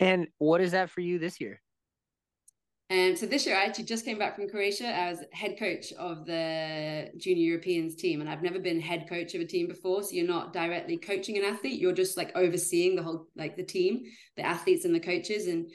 and 0.00 0.28
what 0.38 0.60
is 0.60 0.72
that 0.72 0.90
for 0.90 1.00
you 1.00 1.18
this 1.18 1.40
year 1.40 1.60
and 2.88 3.18
so 3.18 3.26
this 3.26 3.46
year, 3.46 3.56
I 3.56 3.64
actually 3.64 3.84
just 3.84 4.04
came 4.04 4.16
back 4.16 4.36
from 4.36 4.48
Croatia. 4.48 4.86
I 4.86 5.10
was 5.10 5.18
head 5.32 5.58
coach 5.58 5.92
of 5.94 6.24
the 6.24 7.10
Junior 7.16 7.42
Europeans 7.42 7.96
team, 7.96 8.20
and 8.20 8.30
I've 8.30 8.44
never 8.44 8.60
been 8.60 8.78
head 8.80 9.08
coach 9.08 9.34
of 9.34 9.40
a 9.40 9.44
team 9.44 9.66
before. 9.66 10.04
So 10.04 10.10
you're 10.12 10.26
not 10.26 10.52
directly 10.52 10.96
coaching 10.96 11.36
an 11.36 11.42
athlete; 11.42 11.80
you're 11.80 11.90
just 11.90 12.16
like 12.16 12.30
overseeing 12.36 12.94
the 12.94 13.02
whole, 13.02 13.26
like 13.34 13.56
the 13.56 13.64
team, 13.64 14.04
the 14.36 14.46
athletes 14.46 14.84
and 14.84 14.94
the 14.94 15.00
coaches. 15.00 15.48
And 15.48 15.68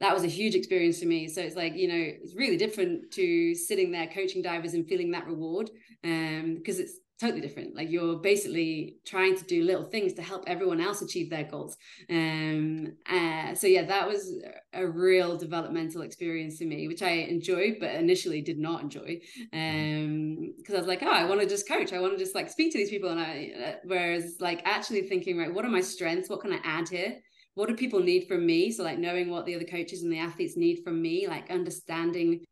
that 0.00 0.14
was 0.14 0.24
a 0.24 0.28
huge 0.28 0.54
experience 0.54 1.00
for 1.00 1.06
me. 1.06 1.28
So 1.28 1.40
it's 1.40 1.56
like, 1.56 1.74
you 1.74 1.88
know, 1.88 1.96
it's 2.22 2.34
really 2.34 2.56
different 2.56 3.10
to 3.12 3.54
sitting 3.54 3.90
there 3.90 4.06
coaching 4.06 4.42
divers 4.42 4.74
and 4.74 4.86
feeling 4.86 5.10
that 5.10 5.26
reward. 5.26 5.70
Um, 6.04 6.54
because 6.56 6.78
it's 6.78 6.98
totally 7.20 7.40
different. 7.40 7.74
Like 7.74 7.90
you're 7.90 8.16
basically 8.16 8.96
trying 9.04 9.36
to 9.36 9.44
do 9.44 9.64
little 9.64 9.84
things 9.84 10.12
to 10.14 10.22
help 10.22 10.44
everyone 10.46 10.80
else 10.80 11.02
achieve 11.02 11.30
their 11.30 11.44
goals. 11.44 11.76
Um, 12.08 12.92
uh, 13.10 13.54
so 13.54 13.66
yeah, 13.66 13.84
that 13.84 14.06
was 14.06 14.32
a 14.72 14.86
real 14.86 15.36
developmental 15.36 16.02
experience 16.02 16.58
for 16.58 16.64
me, 16.64 16.86
which 16.86 17.02
I 17.02 17.10
enjoyed, 17.10 17.78
but 17.80 17.90
initially 17.94 18.40
did 18.40 18.58
not 18.58 18.82
enjoy. 18.82 19.20
Um, 19.52 20.54
because 20.58 20.76
I 20.76 20.78
was 20.78 20.86
like, 20.86 21.02
oh, 21.02 21.10
I 21.10 21.24
want 21.24 21.40
to 21.40 21.46
just 21.48 21.68
coach. 21.68 21.92
I 21.92 21.98
want 21.98 22.12
to 22.12 22.18
just 22.18 22.34
like 22.34 22.50
speak 22.50 22.72
to 22.72 22.78
these 22.78 22.90
people. 22.90 23.10
And 23.10 23.20
I, 23.20 23.52
uh, 23.64 23.72
whereas 23.84 24.36
like 24.38 24.62
actually 24.64 25.02
thinking, 25.02 25.38
right, 25.38 25.52
what 25.52 25.64
are 25.64 25.70
my 25.70 25.80
strengths? 25.80 26.28
What 26.28 26.40
can 26.40 26.52
I 26.52 26.60
add 26.62 26.88
here? 26.88 27.16
What 27.58 27.68
do 27.68 27.74
people 27.74 27.98
need 27.98 28.28
from 28.28 28.46
me? 28.46 28.70
So 28.70 28.84
like 28.84 29.00
knowing 29.00 29.30
what 29.30 29.44
the 29.44 29.56
other 29.56 29.64
coaches 29.64 30.04
and 30.04 30.12
the 30.12 30.20
athletes 30.20 30.56
need 30.56 30.84
from 30.84 31.02
me 31.02 31.26
like 31.26 31.50
understanding 31.50 32.46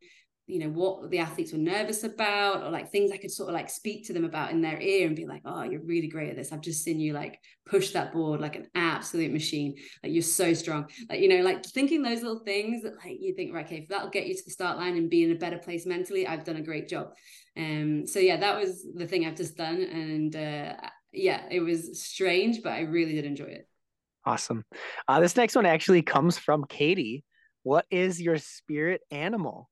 you 0.47 0.59
know 0.59 0.69
what 0.69 1.09
the 1.11 1.19
athletes 1.19 1.53
were 1.53 1.57
nervous 1.57 2.03
about 2.03 2.63
or 2.63 2.69
like 2.69 2.89
things 2.89 3.11
i 3.11 3.17
could 3.17 3.31
sort 3.31 3.49
of 3.49 3.53
like 3.53 3.69
speak 3.69 4.07
to 4.07 4.13
them 4.13 4.23
about 4.23 4.51
in 4.51 4.61
their 4.61 4.79
ear 4.79 5.05
and 5.05 5.15
be 5.15 5.25
like 5.25 5.41
oh 5.43 5.63
you're 5.63 5.83
really 5.83 6.07
great 6.07 6.29
at 6.29 6.35
this. 6.35 6.51
I've 6.51 6.61
just 6.61 6.83
seen 6.83 6.99
you 6.99 7.13
like 7.13 7.39
push 7.65 7.91
that 7.91 8.11
board 8.11 8.41
like 8.41 8.55
an 8.57 8.67
absolute 8.75 9.31
machine. 9.31 9.75
Like 10.03 10.11
you're 10.11 10.21
so 10.21 10.53
strong. 10.53 10.87
Like 11.09 11.21
you 11.21 11.29
know 11.29 11.41
like 11.41 11.65
thinking 11.65 12.01
those 12.01 12.21
little 12.21 12.43
things 12.43 12.83
that 12.83 12.97
like 12.97 13.17
you 13.21 13.33
think 13.33 13.53
right 13.53 13.65
okay 13.65 13.77
if 13.77 13.87
that'll 13.87 14.09
get 14.09 14.27
you 14.27 14.35
to 14.35 14.43
the 14.45 14.51
start 14.51 14.77
line 14.77 14.97
and 14.97 15.09
be 15.09 15.23
in 15.23 15.31
a 15.31 15.35
better 15.35 15.57
place 15.57 15.85
mentally 15.85 16.27
i've 16.27 16.43
done 16.43 16.57
a 16.57 16.61
great 16.61 16.89
job. 16.89 17.13
Um 17.55 18.05
so 18.07 18.19
yeah 18.19 18.37
that 18.37 18.59
was 18.59 18.85
the 18.93 19.07
thing 19.07 19.25
i've 19.25 19.37
just 19.37 19.55
done 19.55 19.81
and 19.81 20.35
uh 20.35 20.73
yeah 21.13 21.43
it 21.49 21.61
was 21.61 22.01
strange 22.01 22.61
but 22.61 22.73
i 22.73 22.81
really 22.81 23.13
did 23.13 23.25
enjoy 23.25 23.45
it 23.45 23.67
Awesome. 24.27 24.65
Uh, 25.07 25.21
this 25.21 25.37
next 25.37 25.55
one 25.55 25.65
actually 25.65 26.01
comes 26.01 26.37
from 26.37 26.65
Katie. 26.67 27.23
What 27.63 27.85
is 27.89 28.21
your 28.21 28.37
spirit 28.37 28.99
animal? 29.09 29.69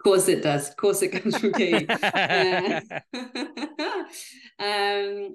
Of 0.00 0.02
course 0.02 0.26
it 0.26 0.42
does. 0.42 0.70
Of 0.70 0.76
course 0.76 1.02
it 1.02 1.10
comes 1.10 1.38
from 1.38 1.52
Katie. 1.52 1.86
uh, 1.88 2.80
um, 4.58 5.34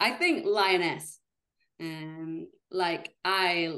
I 0.00 0.10
think 0.18 0.44
lioness. 0.44 1.20
Um, 1.78 2.48
like 2.72 3.14
I 3.24 3.76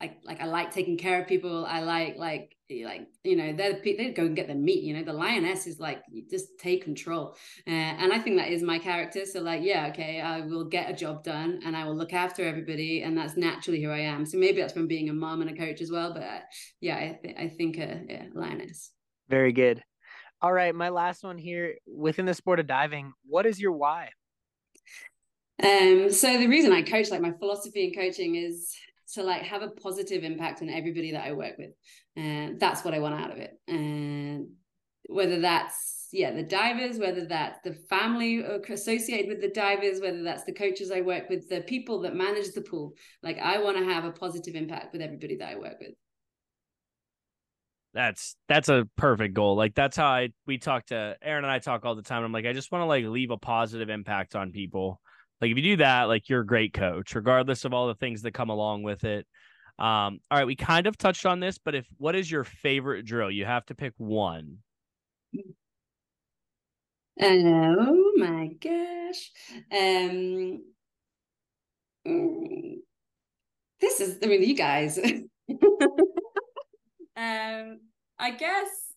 like 0.00 0.16
like 0.24 0.40
I 0.40 0.46
like 0.46 0.72
taking 0.72 0.96
care 0.96 1.20
of 1.20 1.28
people. 1.28 1.66
I 1.66 1.80
like 1.80 2.16
like 2.16 2.56
like 2.70 3.08
you 3.22 3.36
know 3.36 3.52
they 3.52 3.94
they 3.96 4.12
go 4.12 4.24
and 4.24 4.34
get 4.34 4.48
the 4.48 4.54
meat. 4.54 4.82
You 4.82 4.94
know 4.94 5.04
the 5.04 5.12
lioness 5.12 5.66
is 5.66 5.78
like 5.78 6.02
you 6.10 6.24
just 6.28 6.58
take 6.58 6.84
control, 6.84 7.36
uh, 7.66 7.70
and 7.70 8.12
I 8.12 8.18
think 8.18 8.38
that 8.38 8.48
is 8.50 8.62
my 8.62 8.78
character. 8.78 9.26
So 9.26 9.40
like 9.40 9.62
yeah, 9.62 9.88
okay, 9.88 10.20
I 10.20 10.40
will 10.40 10.64
get 10.64 10.90
a 10.90 10.94
job 10.94 11.22
done 11.22 11.60
and 11.64 11.76
I 11.76 11.84
will 11.84 11.96
look 11.96 12.14
after 12.14 12.42
everybody, 12.44 13.02
and 13.02 13.16
that's 13.16 13.36
naturally 13.36 13.82
who 13.82 13.90
I 13.90 14.00
am. 14.00 14.24
So 14.24 14.38
maybe 14.38 14.60
that's 14.60 14.72
from 14.72 14.86
being 14.86 15.10
a 15.10 15.12
mom 15.12 15.42
and 15.42 15.50
a 15.50 15.56
coach 15.56 15.82
as 15.82 15.90
well. 15.90 16.14
But 16.14 16.22
uh, 16.22 16.40
yeah, 16.80 16.96
I 16.96 17.18
th- 17.22 17.36
I 17.38 17.48
think 17.48 17.78
uh, 17.78 17.96
yeah, 18.08 18.24
lioness. 18.34 18.92
Very 19.28 19.52
good. 19.52 19.82
All 20.40 20.52
right, 20.52 20.74
my 20.74 20.88
last 20.88 21.22
one 21.22 21.36
here 21.36 21.74
within 21.86 22.24
the 22.24 22.32
sport 22.32 22.60
of 22.60 22.66
diving. 22.66 23.12
What 23.26 23.44
is 23.44 23.60
your 23.60 23.72
why? 23.72 24.08
Um, 25.62 26.10
so 26.10 26.38
the 26.38 26.46
reason 26.46 26.72
I 26.72 26.80
coach, 26.80 27.10
like 27.10 27.20
my 27.20 27.32
philosophy 27.32 27.84
in 27.84 27.92
coaching 27.92 28.36
is 28.36 28.74
to 29.14 29.22
like 29.22 29.42
have 29.42 29.62
a 29.62 29.68
positive 29.68 30.24
impact 30.24 30.62
on 30.62 30.68
everybody 30.68 31.12
that 31.12 31.26
I 31.26 31.32
work 31.32 31.58
with. 31.58 31.70
And 32.16 32.58
that's 32.60 32.84
what 32.84 32.94
I 32.94 32.98
want 32.98 33.20
out 33.20 33.30
of 33.30 33.38
it. 33.38 33.52
And 33.68 34.48
whether 35.06 35.40
that's 35.40 36.00
yeah, 36.12 36.32
the 36.32 36.42
divers, 36.42 36.98
whether 36.98 37.24
that's 37.24 37.60
the 37.62 37.74
family 37.88 38.42
associated 38.68 39.28
with 39.28 39.40
the 39.40 39.50
divers, 39.50 40.00
whether 40.00 40.22
that's 40.22 40.44
the 40.44 40.52
coaches 40.52 40.90
I 40.90 41.02
work 41.02 41.28
with, 41.28 41.48
the 41.48 41.60
people 41.60 42.00
that 42.00 42.14
manage 42.14 42.52
the 42.52 42.62
pool. 42.62 42.94
Like 43.22 43.38
I 43.38 43.62
want 43.62 43.76
to 43.76 43.84
have 43.84 44.04
a 44.04 44.12
positive 44.12 44.54
impact 44.54 44.92
with 44.92 45.02
everybody 45.02 45.36
that 45.36 45.48
I 45.48 45.56
work 45.56 45.76
with. 45.80 45.94
That's 47.92 48.36
that's 48.48 48.68
a 48.68 48.88
perfect 48.96 49.34
goal. 49.34 49.56
Like 49.56 49.74
that's 49.74 49.96
how 49.96 50.06
I 50.06 50.28
we 50.46 50.58
talk 50.58 50.86
to 50.86 51.16
Aaron 51.22 51.44
and 51.44 51.52
I 51.52 51.58
talk 51.58 51.84
all 51.84 51.96
the 51.96 52.02
time. 52.02 52.24
I'm 52.24 52.32
like, 52.32 52.46
I 52.46 52.52
just 52.52 52.70
want 52.70 52.82
to 52.82 52.86
like 52.86 53.04
leave 53.04 53.30
a 53.30 53.36
positive 53.36 53.88
impact 53.88 54.36
on 54.36 54.52
people. 54.52 55.00
Like 55.40 55.50
if 55.50 55.56
you 55.56 55.62
do 55.62 55.76
that, 55.76 56.04
like 56.04 56.28
you're 56.28 56.40
a 56.42 56.46
great 56.46 56.72
coach, 56.72 57.14
regardless 57.14 57.64
of 57.64 57.72
all 57.72 57.88
the 57.88 57.94
things 57.94 58.22
that 58.22 58.32
come 58.32 58.50
along 58.50 58.82
with 58.82 59.04
it. 59.04 59.26
Um, 59.78 60.20
all 60.30 60.38
right, 60.38 60.46
we 60.46 60.56
kind 60.56 60.86
of 60.86 60.98
touched 60.98 61.24
on 61.24 61.40
this, 61.40 61.56
but 61.58 61.74
if 61.74 61.86
what 61.96 62.14
is 62.14 62.30
your 62.30 62.44
favorite 62.44 63.06
drill? 63.06 63.30
You 63.30 63.46
have 63.46 63.64
to 63.66 63.74
pick 63.74 63.94
one. 63.96 64.58
Oh 67.22 68.12
my 68.16 68.48
gosh. 68.60 69.30
Um 69.72 70.62
mm, 72.06 72.74
this 73.80 74.00
is 74.00 74.18
I 74.22 74.26
mean 74.26 74.42
you 74.42 74.54
guys. 74.56 74.98
um 77.16 77.80
I 78.18 78.30
guess 78.38 78.89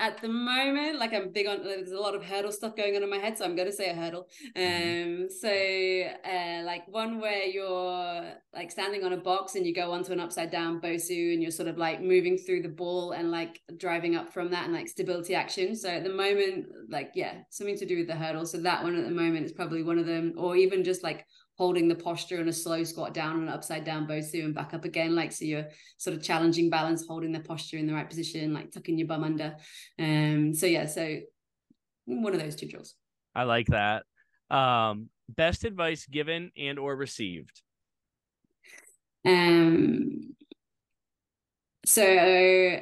at 0.00 0.22
the 0.22 0.28
moment, 0.28 0.98
like 0.98 1.12
I'm 1.12 1.30
big 1.30 1.46
on 1.46 1.62
there's 1.62 1.92
a 1.92 2.00
lot 2.00 2.14
of 2.14 2.24
hurdle 2.24 2.50
stuff 2.50 2.74
going 2.74 2.96
on 2.96 3.02
in 3.02 3.10
my 3.10 3.18
head, 3.18 3.36
so 3.36 3.44
I'm 3.44 3.54
gonna 3.54 3.70
say 3.70 3.90
a 3.90 3.94
hurdle. 3.94 4.28
Mm-hmm. 4.56 5.24
Um, 5.24 5.28
so 5.30 5.50
uh, 6.28 6.64
like 6.64 6.88
one 6.88 7.20
where 7.20 7.44
you're 7.44 8.32
like 8.54 8.70
standing 8.70 9.04
on 9.04 9.12
a 9.12 9.18
box 9.18 9.54
and 9.56 9.66
you 9.66 9.74
go 9.74 9.92
onto 9.92 10.12
an 10.12 10.18
upside 10.18 10.50
down 10.50 10.80
Bosu 10.80 11.34
and 11.34 11.42
you're 11.42 11.50
sort 11.50 11.68
of 11.68 11.76
like 11.76 12.00
moving 12.00 12.38
through 12.38 12.62
the 12.62 12.68
ball 12.68 13.12
and 13.12 13.30
like 13.30 13.60
driving 13.76 14.16
up 14.16 14.32
from 14.32 14.50
that 14.50 14.64
and 14.64 14.72
like 14.72 14.88
stability 14.88 15.34
action. 15.34 15.76
So 15.76 15.90
at 15.90 16.02
the 16.02 16.14
moment, 16.14 16.66
like 16.88 17.12
yeah, 17.14 17.42
something 17.50 17.76
to 17.76 17.86
do 17.86 17.98
with 17.98 18.06
the 18.06 18.16
hurdle. 18.16 18.46
So 18.46 18.56
that 18.58 18.82
one 18.82 18.96
at 18.96 19.04
the 19.04 19.14
moment 19.14 19.44
is 19.44 19.52
probably 19.52 19.82
one 19.82 19.98
of 19.98 20.06
them, 20.06 20.32
or 20.38 20.56
even 20.56 20.82
just 20.82 21.02
like 21.02 21.26
holding 21.60 21.88
the 21.88 21.94
posture 21.94 22.40
and 22.40 22.48
a 22.48 22.52
slow 22.54 22.82
squat 22.82 23.12
down 23.12 23.38
and 23.38 23.50
upside 23.50 23.84
down 23.84 24.06
bosu 24.06 24.46
and 24.46 24.54
back 24.54 24.72
up 24.72 24.86
again. 24.86 25.14
Like 25.14 25.30
so 25.30 25.44
you're 25.44 25.66
sort 25.98 26.16
of 26.16 26.22
challenging 26.22 26.70
balance, 26.70 27.06
holding 27.06 27.32
the 27.32 27.40
posture 27.40 27.76
in 27.76 27.86
the 27.86 27.92
right 27.92 28.08
position, 28.08 28.54
like 28.54 28.72
tucking 28.72 28.96
your 28.96 29.06
bum 29.06 29.24
under. 29.24 29.54
Um 29.98 30.54
so 30.54 30.64
yeah, 30.64 30.86
so 30.86 31.18
one 32.06 32.32
of 32.32 32.40
those 32.40 32.56
two 32.56 32.66
drills. 32.66 32.94
I 33.34 33.42
like 33.42 33.66
that. 33.66 34.04
Um 34.50 35.10
best 35.28 35.64
advice 35.64 36.06
given 36.06 36.50
and 36.56 36.78
or 36.78 36.96
received. 36.96 37.60
Um 39.26 40.34
so 41.84 42.80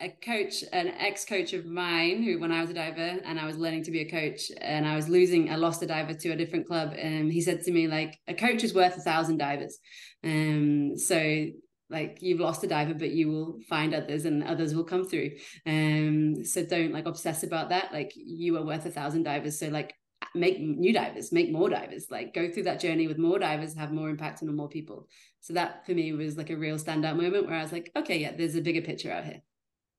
a 0.00 0.10
coach, 0.10 0.62
an 0.72 0.88
ex-coach 0.88 1.52
of 1.54 1.64
mine, 1.64 2.22
who 2.22 2.38
when 2.38 2.52
I 2.52 2.60
was 2.60 2.70
a 2.70 2.74
diver 2.74 3.18
and 3.24 3.40
I 3.40 3.46
was 3.46 3.56
learning 3.56 3.84
to 3.84 3.90
be 3.90 4.00
a 4.00 4.10
coach, 4.10 4.50
and 4.60 4.86
I 4.86 4.94
was 4.94 5.08
losing, 5.08 5.50
I 5.50 5.56
lost 5.56 5.82
a 5.82 5.86
diver 5.86 6.14
to 6.14 6.30
a 6.30 6.36
different 6.36 6.66
club, 6.66 6.94
and 6.98 7.32
he 7.32 7.40
said 7.40 7.62
to 7.62 7.72
me 7.72 7.88
like, 7.88 8.18
a 8.28 8.34
coach 8.34 8.62
is 8.62 8.74
worth 8.74 8.96
a 8.96 9.00
thousand 9.00 9.38
divers. 9.38 9.78
Um, 10.22 10.98
so 10.98 11.46
like 11.88 12.18
you've 12.20 12.40
lost 12.40 12.64
a 12.64 12.66
diver, 12.66 12.94
but 12.94 13.12
you 13.12 13.28
will 13.28 13.58
find 13.68 13.94
others, 13.94 14.24
and 14.26 14.44
others 14.44 14.74
will 14.74 14.84
come 14.84 15.04
through. 15.04 15.30
Um, 15.66 16.44
so 16.44 16.64
don't 16.64 16.92
like 16.92 17.06
obsess 17.06 17.42
about 17.42 17.70
that. 17.70 17.92
Like 17.92 18.12
you 18.14 18.56
are 18.58 18.64
worth 18.66 18.84
a 18.86 18.90
thousand 18.90 19.22
divers. 19.22 19.58
So 19.58 19.68
like 19.68 19.94
make 20.34 20.60
new 20.60 20.92
divers, 20.92 21.32
make 21.32 21.50
more 21.50 21.70
divers, 21.70 22.08
like 22.10 22.34
go 22.34 22.50
through 22.50 22.64
that 22.64 22.80
journey 22.80 23.06
with 23.06 23.18
more 23.18 23.38
divers, 23.38 23.76
have 23.76 23.92
more 23.92 24.10
impact 24.10 24.42
on 24.42 24.54
more 24.54 24.68
people. 24.68 25.08
So 25.40 25.54
that 25.54 25.86
for 25.86 25.92
me 25.92 26.12
was 26.12 26.36
like 26.36 26.50
a 26.50 26.56
real 26.56 26.76
standout 26.76 27.16
moment 27.16 27.46
where 27.46 27.56
I 27.56 27.62
was 27.62 27.72
like, 27.72 27.90
okay, 27.96 28.18
yeah, 28.18 28.32
there's 28.36 28.56
a 28.56 28.60
bigger 28.60 28.82
picture 28.82 29.12
out 29.12 29.24
here. 29.24 29.40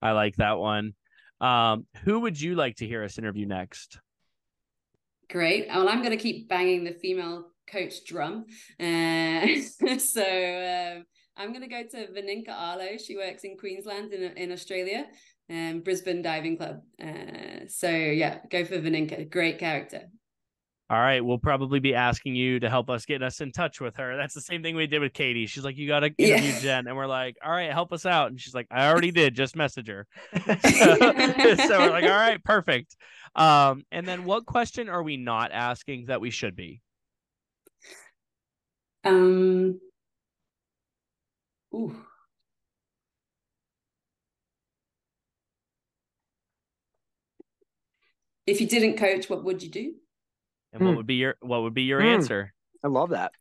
I 0.02 0.12
like 0.12 0.36
that 0.38 0.58
one. 0.58 0.94
Um, 1.40 1.86
who 2.04 2.22
would 2.22 2.40
you 2.40 2.56
like 2.56 2.78
to 2.78 2.88
hear 2.88 3.04
us 3.04 3.18
interview 3.18 3.46
next? 3.46 4.00
Great. 5.30 5.68
Well, 5.68 5.90
I'm 5.90 6.00
going 6.00 6.18
to 6.18 6.24
keep 6.24 6.48
banging 6.48 6.84
the 6.84 6.94
female 6.94 7.52
coach 7.70 8.06
drum. 8.06 8.46
Uh, 8.80 9.46
so 10.00 10.24
um, 10.24 11.06
I'm 11.36 11.54
going 11.54 11.62
to 11.62 11.68
go 11.68 11.84
to 11.84 12.08
Vaninka 12.12 12.50
Arlo. 12.50 12.98
She 12.98 13.18
works 13.18 13.44
in 13.44 13.58
Queensland 13.58 14.14
in, 14.14 14.24
in 14.38 14.52
Australia, 14.52 15.06
um, 15.50 15.82
Brisbane 15.82 16.22
Diving 16.22 16.58
Club. 16.58 16.82
Uh, 17.02 17.68
so 17.68 17.90
yeah, 17.90 18.40
go 18.50 18.66
for 18.66 18.80
Vaninka. 18.80 19.30
Great 19.30 19.60
character. 19.60 20.04
All 20.90 20.98
right, 20.98 21.24
we'll 21.24 21.38
probably 21.38 21.82
be 21.82 21.96
asking 21.96 22.36
you 22.36 22.62
to 22.62 22.70
help 22.70 22.90
us 22.90 23.06
get 23.06 23.22
us 23.22 23.42
in 23.42 23.52
touch 23.52 23.82
with 23.82 23.98
her. 23.98 24.16
That's 24.16 24.34
the 24.34 24.40
same 24.40 24.64
thing 24.64 24.74
we 24.78 24.88
did 24.88 25.02
with 25.02 25.12
Katie. 25.12 25.46
She's 25.46 25.66
like, 25.66 25.78
"You 25.78 25.86
got 25.86 26.00
to 26.00 26.08
interview 26.18 26.52
yeah. 26.52 26.60
Jen," 26.60 26.88
and 26.88 26.96
we're 26.96 27.08
like, 27.08 27.36
"All 27.44 27.52
right, 27.52 27.72
help 27.74 27.92
us 27.92 28.06
out." 28.06 28.30
And 28.32 28.40
she's 28.40 28.56
like, 28.56 28.68
"I 28.72 28.88
already 28.90 29.12
did. 29.12 29.36
Just 29.36 29.58
message 29.58 29.90
her." 29.90 30.08
so, 30.46 30.46
so, 30.56 31.80
we're 31.80 31.90
like, 31.90 32.06
"All 32.06 32.10
right, 32.10 32.42
perfect." 32.42 32.96
Um, 33.36 33.84
and 33.92 34.08
then, 34.08 34.24
what 34.24 34.46
question 34.46 34.88
are 34.88 35.04
we 35.04 35.18
not 35.18 35.52
asking 35.52 36.06
that 36.06 36.22
we 36.22 36.30
should 36.32 36.56
be? 36.56 36.82
Um. 39.04 39.82
Ooh. 41.76 41.98
If 48.46 48.62
you 48.62 48.68
didn't 48.68 48.96
coach, 48.96 49.30
what 49.30 49.44
would 49.44 49.62
you 49.62 49.70
do? 49.70 49.96
And 50.80 50.86
what 50.86 50.92
hmm. 50.92 50.98
would 50.98 51.08
be 51.08 51.16
your 51.16 51.36
what 51.42 51.64
would 51.64 51.74
be 51.74 51.84
your 51.84 52.02
mm. 52.02 52.14
answer? 52.14 52.54
I 52.84 52.88
love 52.88 53.10
that. 53.10 53.32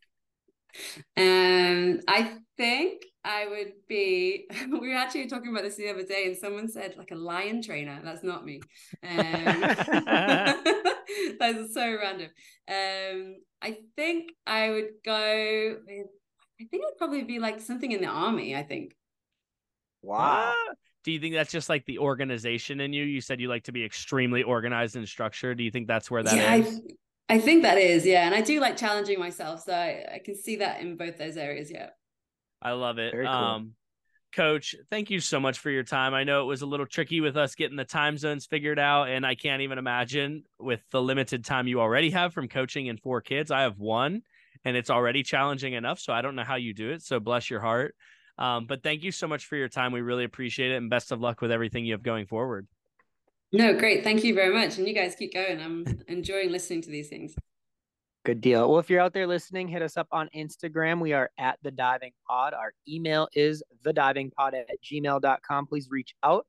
Um, 1.15 1.99
I 2.07 2.37
think 2.57 3.03
I 3.23 3.47
would 3.47 3.73
be. 3.87 4.47
We 4.71 4.89
were 4.89 4.95
actually 4.95 5.27
talking 5.27 5.51
about 5.51 5.63
this 5.63 5.75
the 5.75 5.89
other 5.89 6.03
day, 6.03 6.25
and 6.25 6.37
someone 6.37 6.69
said 6.69 6.95
like 6.97 7.11
a 7.11 7.15
lion 7.15 7.61
trainer. 7.61 7.99
That's 8.03 8.23
not 8.23 8.45
me. 8.45 8.61
Um, 9.03 9.17
that's 11.39 11.73
so 11.73 11.97
random. 12.01 12.29
Um, 12.67 13.35
I 13.61 13.77
think 13.95 14.31
I 14.45 14.69
would 14.69 14.89
go. 15.05 15.77
With, 15.85 16.07
I 16.59 16.65
think 16.65 16.83
it 16.83 16.85
would 16.85 16.97
probably 16.97 17.23
be 17.23 17.39
like 17.39 17.61
something 17.61 17.91
in 17.91 18.01
the 18.01 18.07
army. 18.07 18.55
I 18.55 18.63
think. 18.63 18.95
Wow. 20.01 20.53
Do 21.03 21.11
you 21.11 21.19
think 21.19 21.35
that's 21.35 21.51
just 21.51 21.69
like 21.69 21.85
the 21.85 21.99
organization 21.99 22.81
in 22.81 22.91
you? 22.91 23.05
You 23.05 23.21
said 23.21 23.39
you 23.39 23.47
like 23.47 23.63
to 23.63 23.71
be 23.71 23.85
extremely 23.85 24.43
organized 24.43 24.95
and 24.95 25.07
structured. 25.07 25.57
Do 25.57 25.63
you 25.63 25.71
think 25.71 25.87
that's 25.87 26.11
where 26.11 26.23
that 26.23 26.35
yeah, 26.35 26.55
is? 26.55 26.67
I 26.67 26.79
think 27.39 27.63
that 27.63 27.77
is, 27.77 28.05
yeah. 28.05 28.25
And 28.25 28.33
I 28.33 28.41
do 28.41 28.59
like 28.59 28.77
challenging 28.77 29.19
myself. 29.19 29.63
So 29.63 29.73
I, 29.73 30.05
I 30.15 30.21
can 30.23 30.35
see 30.35 30.57
that 30.57 30.81
in 30.81 30.95
both 30.95 31.17
those 31.17 31.35
areas. 31.35 31.69
Yeah. 31.69 31.89
I 32.61 32.71
love 32.71 32.99
it. 32.99 33.13
Cool. 33.13 33.27
Um, 33.27 33.73
Coach, 34.33 34.75
thank 34.89 35.09
you 35.09 35.19
so 35.19 35.39
much 35.39 35.59
for 35.59 35.69
your 35.69 35.83
time. 35.83 36.13
I 36.13 36.23
know 36.23 36.41
it 36.41 36.45
was 36.45 36.61
a 36.61 36.65
little 36.65 36.85
tricky 36.85 37.21
with 37.21 37.37
us 37.37 37.55
getting 37.55 37.77
the 37.77 37.85
time 37.85 38.17
zones 38.17 38.45
figured 38.45 38.77
out, 38.77 39.09
and 39.09 39.25
I 39.25 39.35
can't 39.35 39.61
even 39.61 39.77
imagine 39.77 40.43
with 40.59 40.81
the 40.91 41.01
limited 41.01 41.43
time 41.43 41.67
you 41.67 41.79
already 41.81 42.11
have 42.11 42.33
from 42.33 42.47
coaching 42.47 42.89
and 42.89 42.99
four 42.99 43.21
kids. 43.21 43.51
I 43.51 43.61
have 43.61 43.79
one, 43.79 44.21
and 44.63 44.77
it's 44.77 44.89
already 44.89 45.23
challenging 45.23 45.73
enough. 45.73 45.99
So 45.99 46.13
I 46.13 46.21
don't 46.21 46.35
know 46.35 46.43
how 46.43 46.55
you 46.55 46.73
do 46.73 46.91
it. 46.91 47.01
So 47.01 47.19
bless 47.19 47.49
your 47.49 47.61
heart. 47.61 47.95
Um, 48.37 48.67
but 48.67 48.83
thank 48.83 49.03
you 49.03 49.11
so 49.11 49.27
much 49.27 49.45
for 49.45 49.55
your 49.55 49.69
time. 49.69 49.91
We 49.91 50.01
really 50.01 50.25
appreciate 50.25 50.71
it, 50.71 50.75
and 50.75 50.89
best 50.89 51.11
of 51.11 51.19
luck 51.21 51.41
with 51.41 51.51
everything 51.51 51.85
you 51.85 51.93
have 51.93 52.03
going 52.03 52.27
forward. 52.27 52.67
No, 53.53 53.73
great. 53.73 54.03
Thank 54.03 54.23
you 54.23 54.33
very 54.33 54.53
much. 54.53 54.77
And 54.77 54.87
you 54.87 54.93
guys 54.93 55.15
keep 55.15 55.33
going. 55.33 55.61
I'm 55.61 55.85
enjoying 56.07 56.51
listening 56.51 56.81
to 56.81 56.89
these 56.89 57.07
things. 57.07 57.35
Good 58.25 58.41
deal. 58.41 58.69
Well, 58.69 58.79
if 58.79 58.89
you're 58.89 58.99
out 58.99 59.13
there 59.13 59.25
listening, 59.25 59.69
hit 59.69 59.81
us 59.81 59.95
up 59.95 60.07
on 60.11 60.29
Instagram. 60.35 60.99
We 60.99 61.13
are 61.13 61.29
at 61.39 61.57
the 61.63 61.71
diving 61.71 62.11
pod. 62.27 62.53
Our 62.53 62.73
email 62.85 63.29
is 63.33 63.63
the 63.83 63.93
diving 63.93 64.31
pod 64.31 64.53
at 64.53 64.67
gmail.com. 64.83 65.67
Please 65.67 65.87
reach 65.89 66.13
out. 66.23 66.45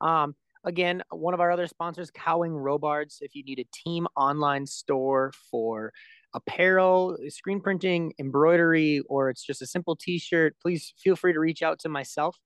Um, 0.00 0.34
again, 0.64 1.04
one 1.10 1.32
of 1.32 1.38
our 1.38 1.52
other 1.52 1.68
sponsors, 1.68 2.10
Cowing 2.10 2.52
Robards. 2.52 3.18
If 3.20 3.36
you 3.36 3.44
need 3.44 3.60
a 3.60 3.66
team 3.72 4.08
online 4.16 4.66
store 4.66 5.32
for 5.52 5.92
apparel, 6.34 7.16
screen 7.28 7.60
printing, 7.60 8.12
embroidery, 8.18 9.02
or 9.08 9.30
it's 9.30 9.44
just 9.44 9.62
a 9.62 9.66
simple 9.66 9.94
t 9.94 10.18
shirt, 10.18 10.56
please 10.60 10.94
feel 10.98 11.14
free 11.14 11.32
to 11.32 11.38
reach 11.38 11.62
out 11.62 11.78
to 11.80 11.88
myself 11.88 12.36